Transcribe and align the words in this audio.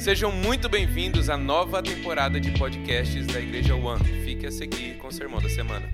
Sejam 0.00 0.32
muito 0.32 0.66
bem-vindos 0.66 1.28
à 1.28 1.36
nova 1.36 1.82
temporada 1.82 2.40
de 2.40 2.58
podcasts 2.58 3.26
da 3.26 3.38
Igreja 3.38 3.74
One. 3.74 4.02
Fique 4.24 4.46
a 4.46 4.50
seguir 4.50 4.96
com 4.96 5.08
o 5.08 5.12
sermão 5.12 5.42
da 5.42 5.48
semana. 5.50 5.86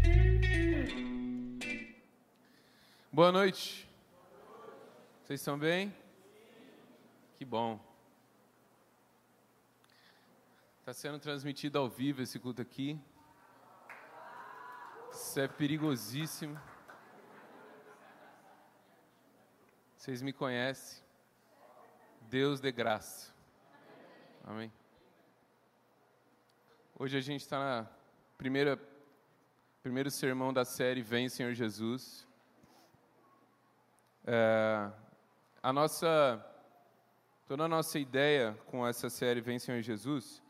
Boa 3.10 3.32
noite. 3.32 3.90
Vocês 5.24 5.40
estão 5.40 5.58
bem? 5.58 5.92
Que 7.34 7.44
bom. 7.44 7.80
Está 10.78 10.94
sendo 10.94 11.18
transmitido 11.18 11.76
ao 11.76 11.88
vivo 11.88 12.22
esse 12.22 12.38
culto 12.38 12.62
aqui. 12.62 12.96
Isso 15.10 15.40
é 15.40 15.48
perigosíssimo. 15.48 16.56
Vocês 19.96 20.22
me 20.22 20.32
conhecem. 20.32 21.02
Deus 22.30 22.60
de 22.60 22.70
graça. 22.70 23.35
Amém. 24.48 24.72
Hoje 26.96 27.18
a 27.18 27.20
gente 27.20 27.40
está 27.40 27.58
na 27.58 27.90
primeira 28.38 28.80
primeiro 29.82 30.08
sermão 30.08 30.52
da 30.52 30.64
série 30.64 31.02
Vem 31.02 31.28
Senhor 31.28 31.52
Jesus. 31.52 32.24
É, 34.24 34.88
a 35.60 35.72
nossa 35.72 36.08
toda 37.48 37.64
a 37.64 37.68
nossa 37.68 37.98
ideia 37.98 38.56
com 38.66 38.86
essa 38.86 39.10
série 39.10 39.40
Vem 39.40 39.58
Senhor 39.58 39.82
Jesus 39.82 40.40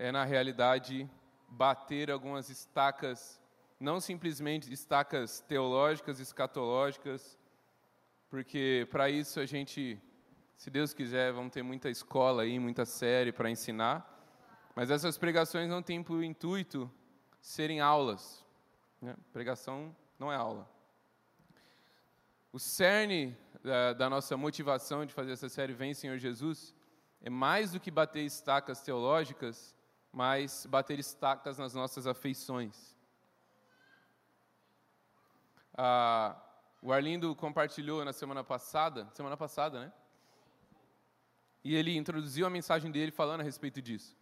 é 0.00 0.10
na 0.10 0.24
realidade 0.24 1.08
bater 1.46 2.10
algumas 2.10 2.50
estacas, 2.50 3.40
não 3.78 4.00
simplesmente 4.00 4.72
estacas 4.72 5.38
teológicas, 5.42 6.18
escatológicas, 6.18 7.38
porque 8.28 8.88
para 8.90 9.08
isso 9.08 9.38
a 9.38 9.46
gente 9.46 9.96
se 10.56 10.70
Deus 10.70 10.94
quiser, 10.94 11.32
vamos 11.32 11.52
ter 11.52 11.62
muita 11.62 11.90
escola 11.90 12.42
aí, 12.42 12.58
muita 12.58 12.86
série 12.86 13.30
para 13.30 13.50
ensinar. 13.50 14.12
Mas 14.74 14.90
essas 14.90 15.18
pregações 15.18 15.68
não 15.68 15.82
têm 15.82 16.02
por 16.02 16.22
intuito 16.22 16.90
serem 17.40 17.80
aulas. 17.80 18.44
Né? 19.00 19.14
Pregação 19.32 19.94
não 20.18 20.32
é 20.32 20.36
aula. 20.36 20.68
O 22.50 22.58
cerne 22.58 23.36
da, 23.62 23.92
da, 23.92 24.10
nossa 24.10 24.34
motivação 24.36 25.04
de 25.04 25.12
fazer 25.12 25.32
essa 25.32 25.48
série 25.48 25.74
Vem 25.74 25.92
Senhor 25.92 26.16
Jesus 26.16 26.74
é 27.20 27.28
mais 27.28 27.72
do 27.72 27.80
que 27.80 27.90
bater 27.90 28.24
estacas 28.24 28.80
teológicas, 28.80 29.76
mas 30.10 30.64
bater 30.64 30.98
estacas 30.98 31.58
nas 31.58 31.74
nossas 31.74 32.06
afeições. 32.06 32.96
Ah, 35.76 36.34
o 36.80 36.92
Arlindo 36.92 37.34
compartilhou 37.36 38.02
na 38.06 38.12
semana 38.12 38.42
passada, 38.42 39.06
semana 39.12 39.36
passada, 39.36 39.80
né? 39.80 39.92
E 41.66 41.74
ele 41.74 41.96
introduziu 41.96 42.46
a 42.46 42.50
mensagem 42.50 42.92
dele 42.92 43.10
falando 43.10 43.40
a 43.40 43.42
respeito 43.42 43.82
disso. 43.82 44.16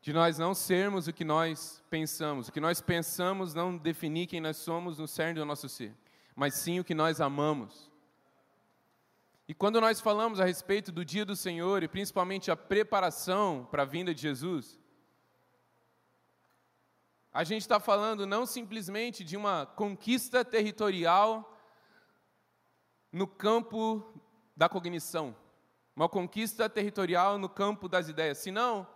De 0.00 0.12
nós 0.12 0.36
não 0.36 0.52
sermos 0.52 1.06
o 1.06 1.12
que 1.12 1.24
nós 1.24 1.80
pensamos. 1.88 2.48
O 2.48 2.52
que 2.52 2.58
nós 2.58 2.80
pensamos 2.80 3.54
não 3.54 3.76
definir 3.76 4.26
quem 4.26 4.40
nós 4.40 4.56
somos 4.56 4.98
no 4.98 5.06
cerne 5.06 5.38
do 5.38 5.44
nosso 5.44 5.68
ser, 5.68 5.94
mas 6.34 6.54
sim 6.54 6.80
o 6.80 6.84
que 6.84 6.92
nós 6.92 7.20
amamos. 7.20 7.88
E 9.46 9.54
quando 9.54 9.80
nós 9.80 10.00
falamos 10.00 10.40
a 10.40 10.44
respeito 10.44 10.90
do 10.90 11.04
dia 11.04 11.24
do 11.24 11.36
Senhor 11.36 11.84
e 11.84 11.88
principalmente 11.88 12.50
a 12.50 12.56
preparação 12.56 13.68
para 13.70 13.82
a 13.82 13.86
vinda 13.86 14.12
de 14.12 14.20
Jesus, 14.20 14.76
a 17.32 17.44
gente 17.44 17.62
está 17.62 17.78
falando 17.78 18.26
não 18.26 18.44
simplesmente 18.44 19.22
de 19.22 19.36
uma 19.36 19.66
conquista 19.66 20.44
territorial 20.44 21.56
no 23.12 23.28
campo 23.28 24.20
da 24.56 24.68
cognição 24.68 25.36
uma 25.94 26.08
conquista 26.08 26.68
territorial 26.68 27.38
no 27.38 27.48
campo 27.48 27.88
das 27.88 28.08
ideias. 28.08 28.38
Senão, 28.38 28.86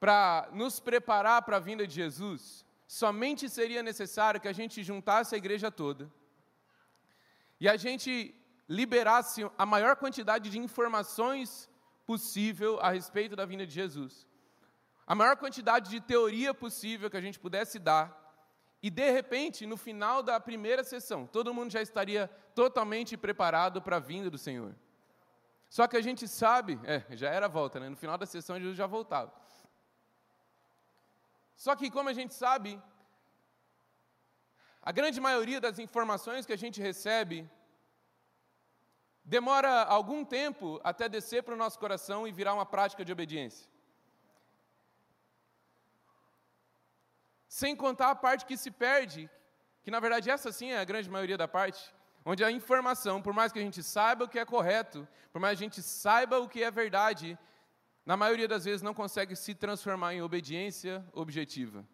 para 0.00 0.48
nos 0.52 0.80
preparar 0.80 1.42
para 1.42 1.58
a 1.58 1.60
vinda 1.60 1.86
de 1.86 1.94
Jesus, 1.94 2.64
somente 2.86 3.48
seria 3.48 3.82
necessário 3.82 4.40
que 4.40 4.48
a 4.48 4.52
gente 4.52 4.82
juntasse 4.82 5.34
a 5.34 5.38
igreja 5.38 5.70
toda 5.70 6.10
e 7.60 7.68
a 7.68 7.76
gente 7.76 8.34
liberasse 8.68 9.48
a 9.56 9.64
maior 9.64 9.94
quantidade 9.96 10.50
de 10.50 10.58
informações 10.58 11.70
possível 12.04 12.80
a 12.80 12.90
respeito 12.90 13.36
da 13.36 13.46
vinda 13.46 13.64
de 13.64 13.72
Jesus. 13.72 14.26
A 15.06 15.14
maior 15.14 15.36
quantidade 15.36 15.90
de 15.90 16.00
teoria 16.00 16.52
possível 16.52 17.08
que 17.08 17.16
a 17.16 17.20
gente 17.20 17.38
pudesse 17.38 17.78
dar. 17.78 18.06
E 18.82 18.90
de 18.90 19.10
repente, 19.12 19.64
no 19.66 19.76
final 19.76 20.22
da 20.22 20.40
primeira 20.40 20.82
sessão, 20.82 21.26
todo 21.26 21.54
mundo 21.54 21.70
já 21.70 21.80
estaria 21.80 22.26
totalmente 22.54 23.16
preparado 23.16 23.80
para 23.80 23.96
a 23.96 24.00
vinda 24.00 24.28
do 24.28 24.38
Senhor. 24.38 24.74
Só 25.76 25.84
que 25.88 25.96
a 25.96 26.04
gente 26.06 26.24
sabe, 26.28 26.72
é, 26.84 27.16
já 27.16 27.30
era 27.36 27.46
a 27.46 27.54
volta, 27.58 27.80
né? 27.80 27.88
No 27.88 27.96
final 27.96 28.18
da 28.22 28.26
sessão 28.26 28.58
Jesus 28.58 28.76
já 28.76 28.86
voltava. 28.86 29.32
Só 31.64 31.74
que 31.74 31.90
como 31.90 32.10
a 32.10 32.12
gente 32.18 32.34
sabe, 32.34 32.70
a 34.82 34.92
grande 34.92 35.18
maioria 35.28 35.62
das 35.66 35.78
informações 35.78 36.44
que 36.44 36.52
a 36.52 36.58
gente 36.64 36.78
recebe 36.88 37.38
demora 39.24 39.72
algum 39.84 40.20
tempo 40.26 40.78
até 40.84 41.08
descer 41.08 41.42
para 41.42 41.54
o 41.54 41.62
nosso 41.64 41.78
coração 41.78 42.28
e 42.28 42.32
virar 42.32 42.52
uma 42.52 42.66
prática 42.66 43.02
de 43.02 43.12
obediência. 43.16 43.66
Sem 47.48 47.74
contar 47.74 48.10
a 48.10 48.20
parte 48.26 48.44
que 48.44 48.58
se 48.58 48.70
perde, 48.70 49.22
que 49.82 49.90
na 49.90 50.00
verdade 50.00 50.28
essa 50.28 50.52
sim 50.52 50.70
é 50.72 50.80
a 50.80 50.88
grande 50.92 51.08
maioria 51.08 51.38
da 51.38 51.48
parte, 51.48 51.82
onde 52.24 52.44
a 52.44 52.50
informação, 52.50 53.20
por 53.20 53.32
mais 53.32 53.52
que 53.52 53.58
a 53.58 53.62
gente 53.62 53.82
saiba 53.82 54.24
o 54.24 54.28
que 54.28 54.38
é 54.38 54.44
correto, 54.44 55.06
por 55.32 55.40
mais 55.40 55.58
que 55.58 55.64
a 55.64 55.68
gente 55.68 55.82
saiba 55.82 56.38
o 56.38 56.48
que 56.48 56.62
é 56.62 56.70
verdade, 56.70 57.38
na 58.04 58.16
maioria 58.16 58.48
das 58.48 58.64
vezes 58.64 58.82
não 58.82 58.94
consegue 58.94 59.34
se 59.36 59.54
transformar 59.54 60.14
em 60.14 60.22
obediência 60.22 61.04
objetiva. 61.12 61.86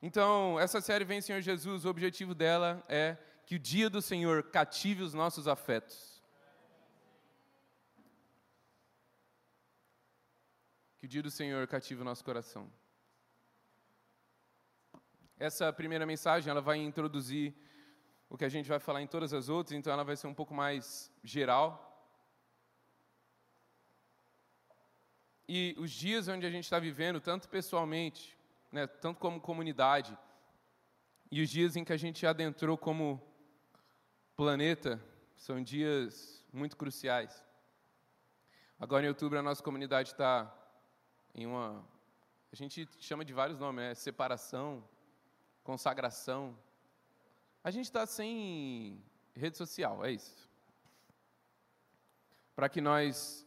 Então, 0.00 0.58
essa 0.60 0.80
série 0.80 1.04
Vem 1.04 1.20
Senhor 1.20 1.40
Jesus, 1.40 1.84
o 1.84 1.88
objetivo 1.88 2.34
dela 2.34 2.84
é 2.88 3.16
que 3.46 3.56
o 3.56 3.58
dia 3.58 3.88
do 3.88 4.02
Senhor 4.02 4.42
cative 4.42 5.02
os 5.02 5.14
nossos 5.14 5.48
afetos. 5.48 6.22
Que 10.98 11.06
o 11.06 11.08
dia 11.08 11.22
do 11.22 11.30
Senhor 11.30 11.66
cative 11.66 12.02
o 12.02 12.04
nosso 12.04 12.24
coração. 12.24 12.70
Essa 15.38 15.72
primeira 15.72 16.06
mensagem, 16.06 16.50
ela 16.50 16.62
vai 16.62 16.78
introduzir 16.78 17.54
o 18.28 18.36
que 18.36 18.44
a 18.44 18.48
gente 18.48 18.68
vai 18.68 18.78
falar 18.78 19.02
em 19.02 19.06
todas 19.06 19.32
as 19.32 19.48
outras, 19.48 19.76
então 19.76 19.92
ela 19.92 20.04
vai 20.04 20.16
ser 20.16 20.26
um 20.26 20.34
pouco 20.34 20.54
mais 20.54 21.12
geral. 21.22 21.82
E 25.48 25.76
os 25.78 25.90
dias 25.92 26.26
onde 26.26 26.44
a 26.44 26.50
gente 26.50 26.64
está 26.64 26.78
vivendo, 26.78 27.20
tanto 27.20 27.48
pessoalmente, 27.48 28.36
né, 28.72 28.86
tanto 28.86 29.20
como 29.20 29.40
comunidade, 29.40 30.16
e 31.30 31.40
os 31.40 31.48
dias 31.48 31.76
em 31.76 31.84
que 31.84 31.92
a 31.92 31.96
gente 31.96 32.26
adentrou 32.26 32.76
como 32.76 33.22
planeta, 34.36 35.00
são 35.36 35.62
dias 35.62 36.44
muito 36.52 36.76
cruciais. 36.76 37.44
Agora 38.78 39.06
em 39.06 39.08
outubro 39.08 39.38
a 39.38 39.42
nossa 39.42 39.62
comunidade 39.62 40.10
está 40.10 40.52
em 41.34 41.46
uma. 41.46 41.84
A 42.52 42.56
gente 42.56 42.88
chama 42.98 43.24
de 43.24 43.32
vários 43.32 43.58
nomes, 43.58 43.84
né? 43.84 43.94
Separação, 43.94 44.86
consagração, 45.62 46.56
a 47.66 47.70
gente 47.72 47.86
está 47.86 48.06
sem 48.06 49.02
rede 49.34 49.58
social, 49.58 50.04
é 50.04 50.12
isso. 50.12 50.48
Para 52.54 52.68
que 52.68 52.80
nós 52.80 53.44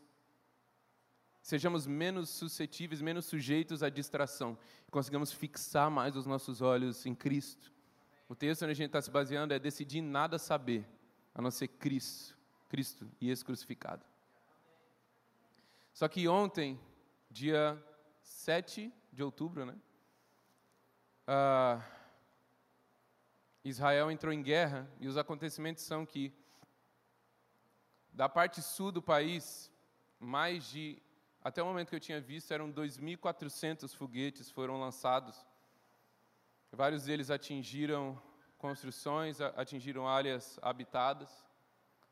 sejamos 1.41 1.87
menos 1.87 2.27
suscetíveis, 2.27 2.99
menos 2.99 3.23
sujeitos 3.27 3.81
à 3.81 3.89
distração, 3.89 4.57
consigamos 4.91 5.31
fixar 5.31 5.89
mais 5.89 6.17
os 6.17 6.25
nossos 6.25 6.61
olhos 6.61 7.05
em 7.05 7.15
Cristo. 7.15 7.71
O 8.27 8.35
texto 8.35 8.63
onde 8.63 8.71
a 8.71 8.75
gente 8.75 8.87
está 8.87 9.01
se 9.01 9.09
baseando 9.09 9.53
é 9.53 9.57
decidir 9.57 10.01
nada 10.01 10.37
saber, 10.37 10.85
a 11.33 11.41
não 11.41 11.49
ser 11.49 11.69
Cristo, 11.69 12.37
Cristo 12.67 13.09
e 13.21 13.29
esse 13.29 13.45
crucificado. 13.45 14.05
Só 15.93 16.09
que 16.09 16.27
ontem, 16.27 16.77
dia 17.31 17.81
7 18.21 18.91
de 19.13 19.23
outubro, 19.23 19.65
né? 19.65 19.77
Uh, 21.25 21.98
Israel 23.63 24.09
entrou 24.09 24.31
em 24.31 24.41
guerra 24.41 24.89
e 24.99 25.07
os 25.07 25.17
acontecimentos 25.17 25.83
são 25.83 26.05
que, 26.05 26.33
da 28.11 28.29
parte 28.29 28.61
sul 28.61 28.91
do 28.91 29.01
país, 29.01 29.71
mais 30.19 30.69
de, 30.69 31.01
até 31.43 31.61
o 31.61 31.65
momento 31.65 31.89
que 31.89 31.95
eu 31.95 31.99
tinha 31.99 32.21
visto, 32.21 32.53
eram 32.53 32.71
2.400 32.71 33.93
foguetes 33.95 34.49
foram 34.49 34.79
lançados. 34.79 35.45
Vários 36.71 37.03
deles 37.03 37.29
atingiram 37.29 38.21
construções, 38.57 39.41
atingiram 39.41 40.07
áreas 40.07 40.57
habitadas. 40.61 41.29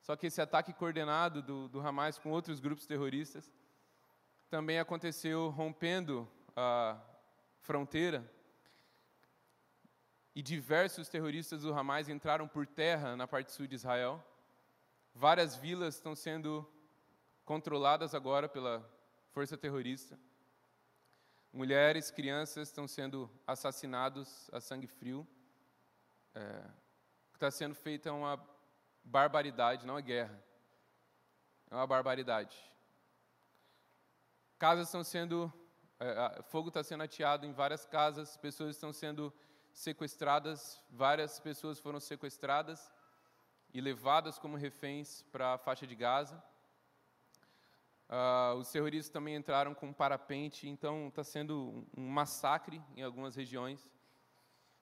Só 0.02 0.16
que 0.16 0.28
esse 0.28 0.42
ataque 0.42 0.74
coordenado 0.74 1.42
do, 1.42 1.68
do 1.70 1.80
Hamas 1.80 2.18
com 2.18 2.30
outros 2.30 2.60
grupos 2.60 2.86
terroristas 2.86 3.54
também 4.50 4.80
aconteceu 4.80 5.50
rompendo 5.50 6.28
a 6.56 6.98
fronteira 7.60 8.26
e 10.38 10.42
diversos 10.44 11.10
terroristas 11.10 11.63
do 11.63 11.74
Hamas 11.74 12.07
entraram 12.07 12.48
por 12.48 12.68
terra 12.68 13.16
na 13.16 13.28
parte 13.28 13.51
sul 13.51 13.66
de 13.66 13.74
Israel. 13.74 14.24
Várias 15.12 15.56
vilas 15.56 15.95
estão 15.95 16.16
sendo 16.16 16.63
controladas 17.44 18.13
agora 18.13 18.48
pela 18.48 18.88
força 19.31 19.57
terrorista. 19.57 20.16
Mulheres, 21.51 22.12
crianças 22.12 22.68
estão 22.68 22.88
sendo 22.88 23.28
assassinados 23.48 24.48
a 24.54 24.62
sangue 24.62 24.86
frio. 24.86 25.28
É, 26.36 26.63
está 27.34 27.50
sendo 27.50 27.74
feito 27.74 28.07
é 28.07 28.12
uma 28.12 28.39
barbaridade, 29.04 29.88
não 29.88 29.98
é 29.98 30.04
guerra. 30.04 30.39
É 31.72 31.74
uma 31.74 31.88
barbaridade. 31.88 32.56
Casas 34.60 34.88
estão 34.88 35.04
sendo. 35.04 35.51
É, 36.00 36.44
fogo 36.44 36.68
está 36.68 36.84
sendo 36.84 37.01
ateado 37.01 37.44
em 37.44 37.54
várias 37.54 37.88
casas, 37.88 38.38
pessoas 38.38 38.75
estão 38.75 38.94
sendo 38.94 39.34
sequestradas, 39.77 40.81
várias 40.89 41.39
pessoas 41.39 41.79
foram 41.79 42.00
sequestradas 42.00 42.91
e 43.71 43.79
levadas 43.79 44.39
como 44.39 44.57
reféns 44.57 45.21
para 45.31 45.53
a 45.53 45.57
faixa 45.59 45.85
de 45.85 45.94
Gaza. 45.94 46.44
Uh, 48.09 48.56
os 48.56 48.71
terroristas 48.71 49.12
também 49.12 49.35
entraram 49.35 49.75
com 49.75 49.89
um 49.89 49.94
parapente, 49.94 50.68
então 50.68 51.09
está 51.09 51.24
sendo 51.24 51.85
um 51.95 52.07
massacre 52.07 52.81
em 52.95 53.03
algumas 53.03 53.35
regiões. 53.35 53.88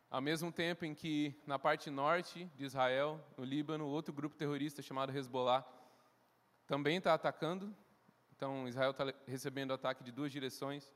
Ao 0.10 0.22
mesmo 0.22 0.50
tempo 0.50 0.86
em 0.86 0.96
que 0.96 1.36
na 1.46 1.60
parte 1.60 1.90
norte 1.90 2.46
de 2.56 2.64
Israel, 2.64 3.20
no 3.36 3.44
Líbano, 3.44 3.88
outro 3.88 4.14
grupo 4.14 4.38
terrorista 4.38 4.82
chamado 4.82 5.12
Hezbollah 5.12 5.68
também 6.66 7.00
está 7.00 7.14
atacando. 7.14 7.76
Então 8.34 8.66
Israel 8.66 8.92
está 8.92 9.14
recebendo 9.28 9.74
ataque 9.74 10.06
de 10.06 10.12
duas 10.14 10.32
direções, 10.32 10.90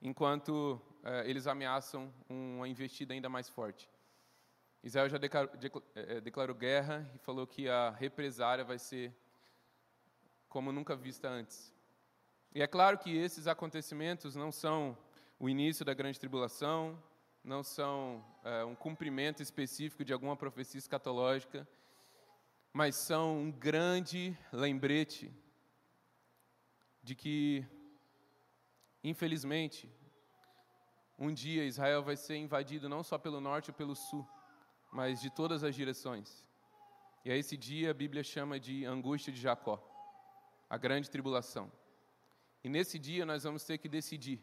enquanto 0.00 0.80
uh, 1.02 1.24
eles 1.24 1.46
ameaçam 1.46 2.12
uma 2.28 2.68
investida 2.68 3.14
ainda 3.14 3.28
mais 3.28 3.48
forte. 3.48 3.88
Israel 4.82 5.08
já 5.08 5.18
declarou, 5.18 5.52
eh, 5.94 6.20
declarou 6.20 6.54
guerra 6.54 7.10
e 7.14 7.18
falou 7.18 7.46
que 7.46 7.68
a 7.68 7.90
represária 7.90 8.64
vai 8.64 8.78
ser 8.78 9.12
como 10.48 10.70
nunca 10.70 10.94
vista 10.94 11.28
antes. 11.28 11.74
E 12.54 12.62
é 12.62 12.66
claro 12.66 12.96
que 12.96 13.14
esses 13.16 13.46
acontecimentos 13.46 14.36
não 14.36 14.52
são 14.52 14.96
o 15.38 15.48
início 15.48 15.84
da 15.84 15.92
grande 15.92 16.18
tribulação, 16.18 17.02
não 17.44 17.62
são 17.62 18.24
é, 18.42 18.64
um 18.64 18.74
cumprimento 18.74 19.42
específico 19.42 20.04
de 20.04 20.12
alguma 20.12 20.36
profecia 20.36 20.78
escatológica, 20.78 21.68
mas 22.72 22.96
são 22.96 23.38
um 23.38 23.52
grande 23.52 24.36
lembrete 24.52 25.32
de 27.02 27.14
que, 27.14 27.64
infelizmente, 29.10 29.90
um 31.18 31.32
dia 31.32 31.64
Israel 31.64 32.02
vai 32.02 32.16
ser 32.16 32.36
invadido 32.36 32.88
não 32.88 33.02
só 33.02 33.16
pelo 33.16 33.40
norte 33.40 33.70
ou 33.70 33.74
pelo 33.74 33.94
sul, 33.94 34.26
mas 34.92 35.20
de 35.20 35.30
todas 35.30 35.62
as 35.64 35.74
direções. 35.74 36.44
E 37.24 37.30
a 37.30 37.36
esse 37.36 37.56
dia 37.56 37.90
a 37.90 37.94
Bíblia 37.94 38.22
chama 38.22 38.58
de 38.58 38.84
angústia 38.84 39.32
de 39.32 39.40
Jacó, 39.40 39.82
a 40.68 40.76
grande 40.76 41.10
tribulação. 41.10 41.70
E 42.62 42.68
nesse 42.68 42.98
dia 42.98 43.24
nós 43.24 43.44
vamos 43.44 43.64
ter 43.64 43.78
que 43.78 43.88
decidir 43.88 44.40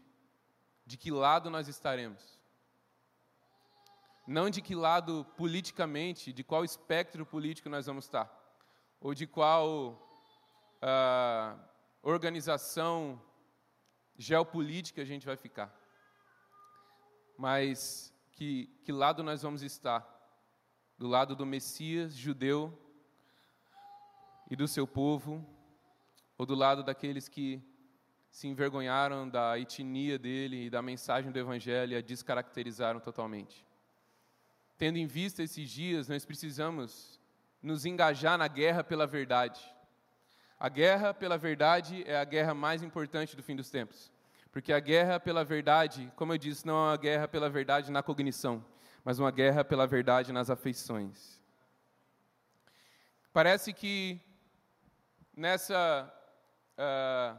de 0.86 0.98
que 0.98 1.12
lado 1.12 1.50
nós 1.50 1.68
estaremos. 1.68 2.40
Não 4.26 4.50
de 4.50 4.62
que 4.62 4.76
lado 4.76 5.26
politicamente, 5.38 6.32
de 6.32 6.44
qual 6.44 6.64
espectro 6.64 7.26
político 7.26 7.70
nós 7.70 7.86
vamos 7.86 8.06
estar, 8.06 8.28
ou 9.00 9.14
de 9.14 9.28
qual 9.28 9.68
uh, 10.82 11.60
organização 12.02 13.22
geopolítica 14.18 15.02
a 15.02 15.06
gente 15.06 15.26
vai 15.26 15.36
ficar, 15.36 15.74
mas 17.38 18.14
que, 18.32 18.68
que 18.84 18.92
lado 18.92 19.24
nós 19.24 19.42
vamos 19.42 19.62
estar 19.62 20.10
do 20.98 21.08
lado 21.08 21.36
do 21.36 21.46
Messias 21.46 22.14
judeu 22.16 22.78
e 24.50 24.56
do 24.56 24.68
seu 24.68 24.88
povo, 24.88 25.46
ou 26.38 26.46
do 26.46 26.56
lado 26.56 26.84
daqueles 26.84 27.28
que 27.28 27.62
se 28.30 28.48
envergonharam 28.48 29.30
da 29.30 29.58
etnia 29.60 30.18
dele 30.18 30.66
e 30.66 30.70
da 30.70 30.82
mensagem 30.82 31.32
do 31.32 31.40
Evangelho 31.40 31.94
e 31.94 31.96
a 31.96 32.02
descaracterizaram 32.02 33.00
totalmente. 33.00 33.66
Tendo 34.78 34.98
em 34.98 35.06
vista 35.06 35.44
esses 35.44 35.70
dias, 35.70 36.08
nós 36.08 36.26
precisamos 36.26 37.20
nos 37.62 37.86
engajar 37.86 38.38
na 38.38 38.48
guerra 38.48 38.84
pela 38.84 39.08
verdade. 39.08 39.73
A 40.64 40.70
guerra 40.70 41.14
pela 41.14 41.38
verdade 41.38 42.06
é 42.08 42.16
a 42.16 42.24
guerra 42.24 42.54
mais 42.54 42.82
importante 42.82 43.36
do 43.36 43.44
fim 43.44 43.54
dos 43.54 43.70
tempos. 43.70 44.10
Porque 44.50 44.72
a 44.72 44.80
guerra 44.80 45.20
pela 45.20 45.44
verdade, 45.44 46.10
como 46.16 46.32
eu 46.32 46.38
disse, 46.38 46.66
não 46.66 46.76
é 46.76 46.92
uma 46.92 46.96
guerra 46.96 47.28
pela 47.28 47.50
verdade 47.50 47.92
na 47.92 48.02
cognição, 48.02 48.64
mas 49.04 49.20
uma 49.20 49.30
guerra 49.30 49.66
pela 49.66 49.86
verdade 49.86 50.32
nas 50.32 50.50
afeições. 50.50 51.38
Parece 53.34 53.74
que 53.74 54.22
nessa 55.36 56.10
uh, 56.78 57.38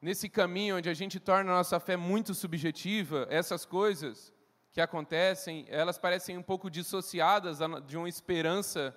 nesse 0.00 0.28
caminho 0.28 0.76
onde 0.76 0.88
a 0.88 0.94
gente 0.94 1.18
torna 1.18 1.50
a 1.50 1.56
nossa 1.56 1.80
fé 1.80 1.96
muito 1.96 2.32
subjetiva, 2.32 3.26
essas 3.28 3.64
coisas 3.64 4.32
que 4.70 4.80
acontecem, 4.80 5.66
elas 5.68 5.98
parecem 5.98 6.38
um 6.38 6.44
pouco 6.44 6.70
dissociadas 6.70 7.58
de 7.88 7.96
uma 7.96 8.08
esperança 8.08 8.96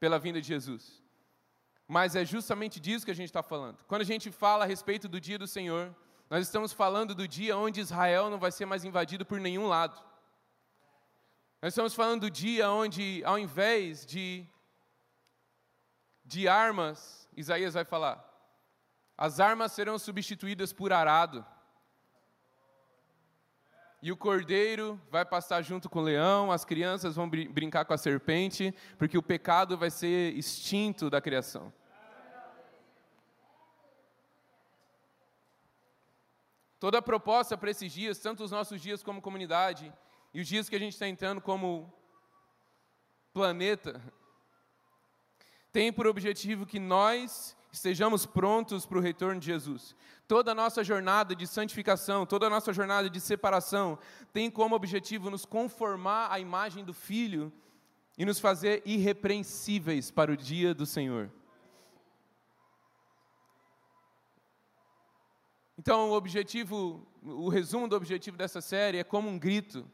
pela 0.00 0.18
vinda 0.18 0.40
de 0.40 0.48
Jesus. 0.48 1.06
Mas 1.88 2.14
é 2.14 2.22
justamente 2.22 2.78
disso 2.78 3.06
que 3.06 3.10
a 3.10 3.14
gente 3.14 3.30
está 3.30 3.42
falando. 3.42 3.78
Quando 3.88 4.02
a 4.02 4.04
gente 4.04 4.30
fala 4.30 4.64
a 4.64 4.66
respeito 4.66 5.08
do 5.08 5.18
dia 5.18 5.38
do 5.38 5.46
Senhor, 5.46 5.96
nós 6.28 6.46
estamos 6.46 6.70
falando 6.70 7.14
do 7.14 7.26
dia 7.26 7.56
onde 7.56 7.80
Israel 7.80 8.28
não 8.28 8.38
vai 8.38 8.52
ser 8.52 8.66
mais 8.66 8.84
invadido 8.84 9.24
por 9.24 9.40
nenhum 9.40 9.66
lado. 9.66 9.98
Nós 11.62 11.72
estamos 11.72 11.94
falando 11.94 12.20
do 12.20 12.30
dia 12.30 12.70
onde, 12.70 13.24
ao 13.24 13.38
invés 13.38 14.04
de, 14.04 14.46
de 16.22 16.46
armas, 16.46 17.26
Isaías 17.34 17.72
vai 17.72 17.86
falar, 17.86 18.22
as 19.16 19.40
armas 19.40 19.72
serão 19.72 19.98
substituídas 19.98 20.72
por 20.72 20.92
arado. 20.92 21.44
E 24.00 24.12
o 24.12 24.16
cordeiro 24.16 25.00
vai 25.10 25.24
passar 25.24 25.60
junto 25.62 25.90
com 25.90 25.98
o 25.98 26.02
leão, 26.02 26.52
as 26.52 26.64
crianças 26.64 27.16
vão 27.16 27.28
br 27.28 27.48
brincar 27.50 27.84
com 27.84 27.92
a 27.92 27.98
serpente, 27.98 28.72
porque 28.96 29.18
o 29.18 29.22
pecado 29.22 29.76
vai 29.76 29.90
ser 29.90 30.34
extinto 30.34 31.10
da 31.10 31.20
criação. 31.20 31.72
Toda 36.78 36.98
a 36.98 37.02
proposta 37.02 37.58
para 37.58 37.72
esses 37.72 37.92
dias, 37.92 38.20
tanto 38.20 38.44
os 38.44 38.52
nossos 38.52 38.80
dias 38.80 39.02
como 39.02 39.20
comunidade, 39.20 39.92
e 40.32 40.40
os 40.40 40.46
dias 40.46 40.68
que 40.68 40.76
a 40.76 40.78
gente 40.78 40.92
está 40.92 41.08
entrando 41.08 41.40
como 41.40 41.92
planeta, 43.32 44.00
tem 45.72 45.92
por 45.92 46.06
objetivo 46.06 46.64
que 46.64 46.78
nós 46.78 47.56
estejamos 47.72 48.26
prontos 48.26 48.86
para 48.86 48.98
o 48.98 49.00
retorno 49.00 49.40
de 49.40 49.46
Jesus. 49.46 49.94
Toda 50.26 50.52
a 50.52 50.54
nossa 50.54 50.82
jornada 50.84 51.34
de 51.34 51.46
santificação, 51.46 52.26
toda 52.26 52.46
a 52.46 52.50
nossa 52.50 52.72
jornada 52.72 53.08
de 53.08 53.20
separação, 53.20 53.98
tem 54.32 54.50
como 54.50 54.74
objetivo 54.74 55.30
nos 55.30 55.44
conformar 55.44 56.30
à 56.30 56.38
imagem 56.38 56.84
do 56.84 56.94
Filho 56.94 57.52
e 58.16 58.24
nos 58.24 58.40
fazer 58.40 58.82
irrepreensíveis 58.84 60.10
para 60.10 60.32
o 60.32 60.36
dia 60.36 60.74
do 60.74 60.84
Senhor. 60.84 61.30
Então, 65.78 66.10
o 66.10 66.14
objetivo, 66.14 67.06
o 67.22 67.48
resumo 67.48 67.86
do 67.86 67.94
objetivo 67.94 68.36
dessa 68.36 68.60
série 68.60 68.98
é 68.98 69.04
como 69.04 69.28
um 69.28 69.38
grito 69.38 69.88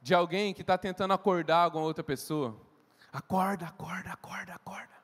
de 0.00 0.14
alguém 0.14 0.54
que 0.54 0.60
está 0.60 0.78
tentando 0.78 1.12
acordar 1.12 1.64
alguma 1.64 1.84
outra 1.84 2.04
pessoa. 2.04 2.56
Acorda, 3.12 3.66
acorda, 3.66 4.12
acorda, 4.12 4.54
acorda. 4.54 4.97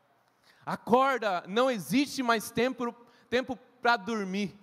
Acorda, 0.65 1.45
não 1.47 1.71
existe 1.71 2.23
mais 2.23 2.51
tempo 2.51 2.95
tempo 3.29 3.59
para 3.83 3.97
dormir. 3.97 4.57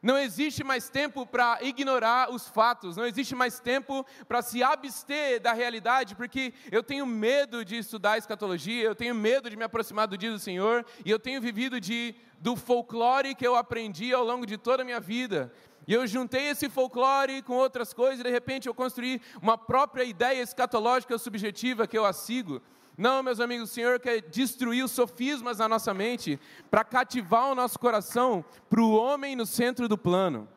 Não 0.00 0.16
existe 0.16 0.62
mais 0.62 0.88
tempo 0.88 1.26
para 1.26 1.58
ignorar 1.62 2.30
os 2.32 2.48
fatos, 2.48 2.96
não 2.96 3.04
existe 3.04 3.34
mais 3.34 3.58
tempo 3.58 4.06
para 4.28 4.42
se 4.42 4.62
abster 4.62 5.40
da 5.40 5.52
realidade, 5.52 6.14
porque 6.14 6.54
eu 6.70 6.84
tenho 6.84 7.04
medo 7.04 7.64
de 7.64 7.78
estudar 7.78 8.16
escatologia, 8.16 8.84
eu 8.84 8.94
tenho 8.94 9.14
medo 9.14 9.50
de 9.50 9.56
me 9.56 9.64
aproximar 9.64 10.06
do 10.06 10.16
dia 10.16 10.30
do 10.30 10.38
Senhor, 10.38 10.86
e 11.04 11.10
eu 11.10 11.18
tenho 11.18 11.40
vivido 11.40 11.80
de, 11.80 12.14
do 12.38 12.54
folclore 12.54 13.34
que 13.34 13.46
eu 13.46 13.56
aprendi 13.56 14.12
ao 14.12 14.24
longo 14.24 14.46
de 14.46 14.56
toda 14.56 14.82
a 14.82 14.84
minha 14.84 15.00
vida. 15.00 15.52
E 15.84 15.92
eu 15.92 16.06
juntei 16.06 16.48
esse 16.48 16.68
folclore 16.68 17.42
com 17.42 17.54
outras 17.54 17.92
coisas, 17.92 18.20
e 18.20 18.24
de 18.24 18.30
repente 18.30 18.68
eu 18.68 18.74
construí 18.74 19.20
uma 19.42 19.58
própria 19.58 20.04
ideia 20.04 20.42
escatológica 20.42 21.18
subjetiva 21.18 21.88
que 21.88 21.98
eu 21.98 22.04
a 22.04 22.12
sigo. 22.12 22.62
Não, 22.98 23.22
meus 23.22 23.38
amigos, 23.38 23.70
o 23.70 23.72
Senhor 23.72 24.00
quer 24.00 24.20
destruir 24.20 24.84
os 24.84 24.90
sofismas 24.90 25.58
na 25.58 25.68
nossa 25.68 25.94
mente 25.94 26.36
para 26.68 26.82
cativar 26.82 27.46
o 27.46 27.54
nosso 27.54 27.78
coração 27.78 28.44
para 28.68 28.80
o 28.80 28.92
homem 28.92 29.36
no 29.36 29.46
centro 29.46 29.86
do 29.86 29.96
plano. 29.96 30.48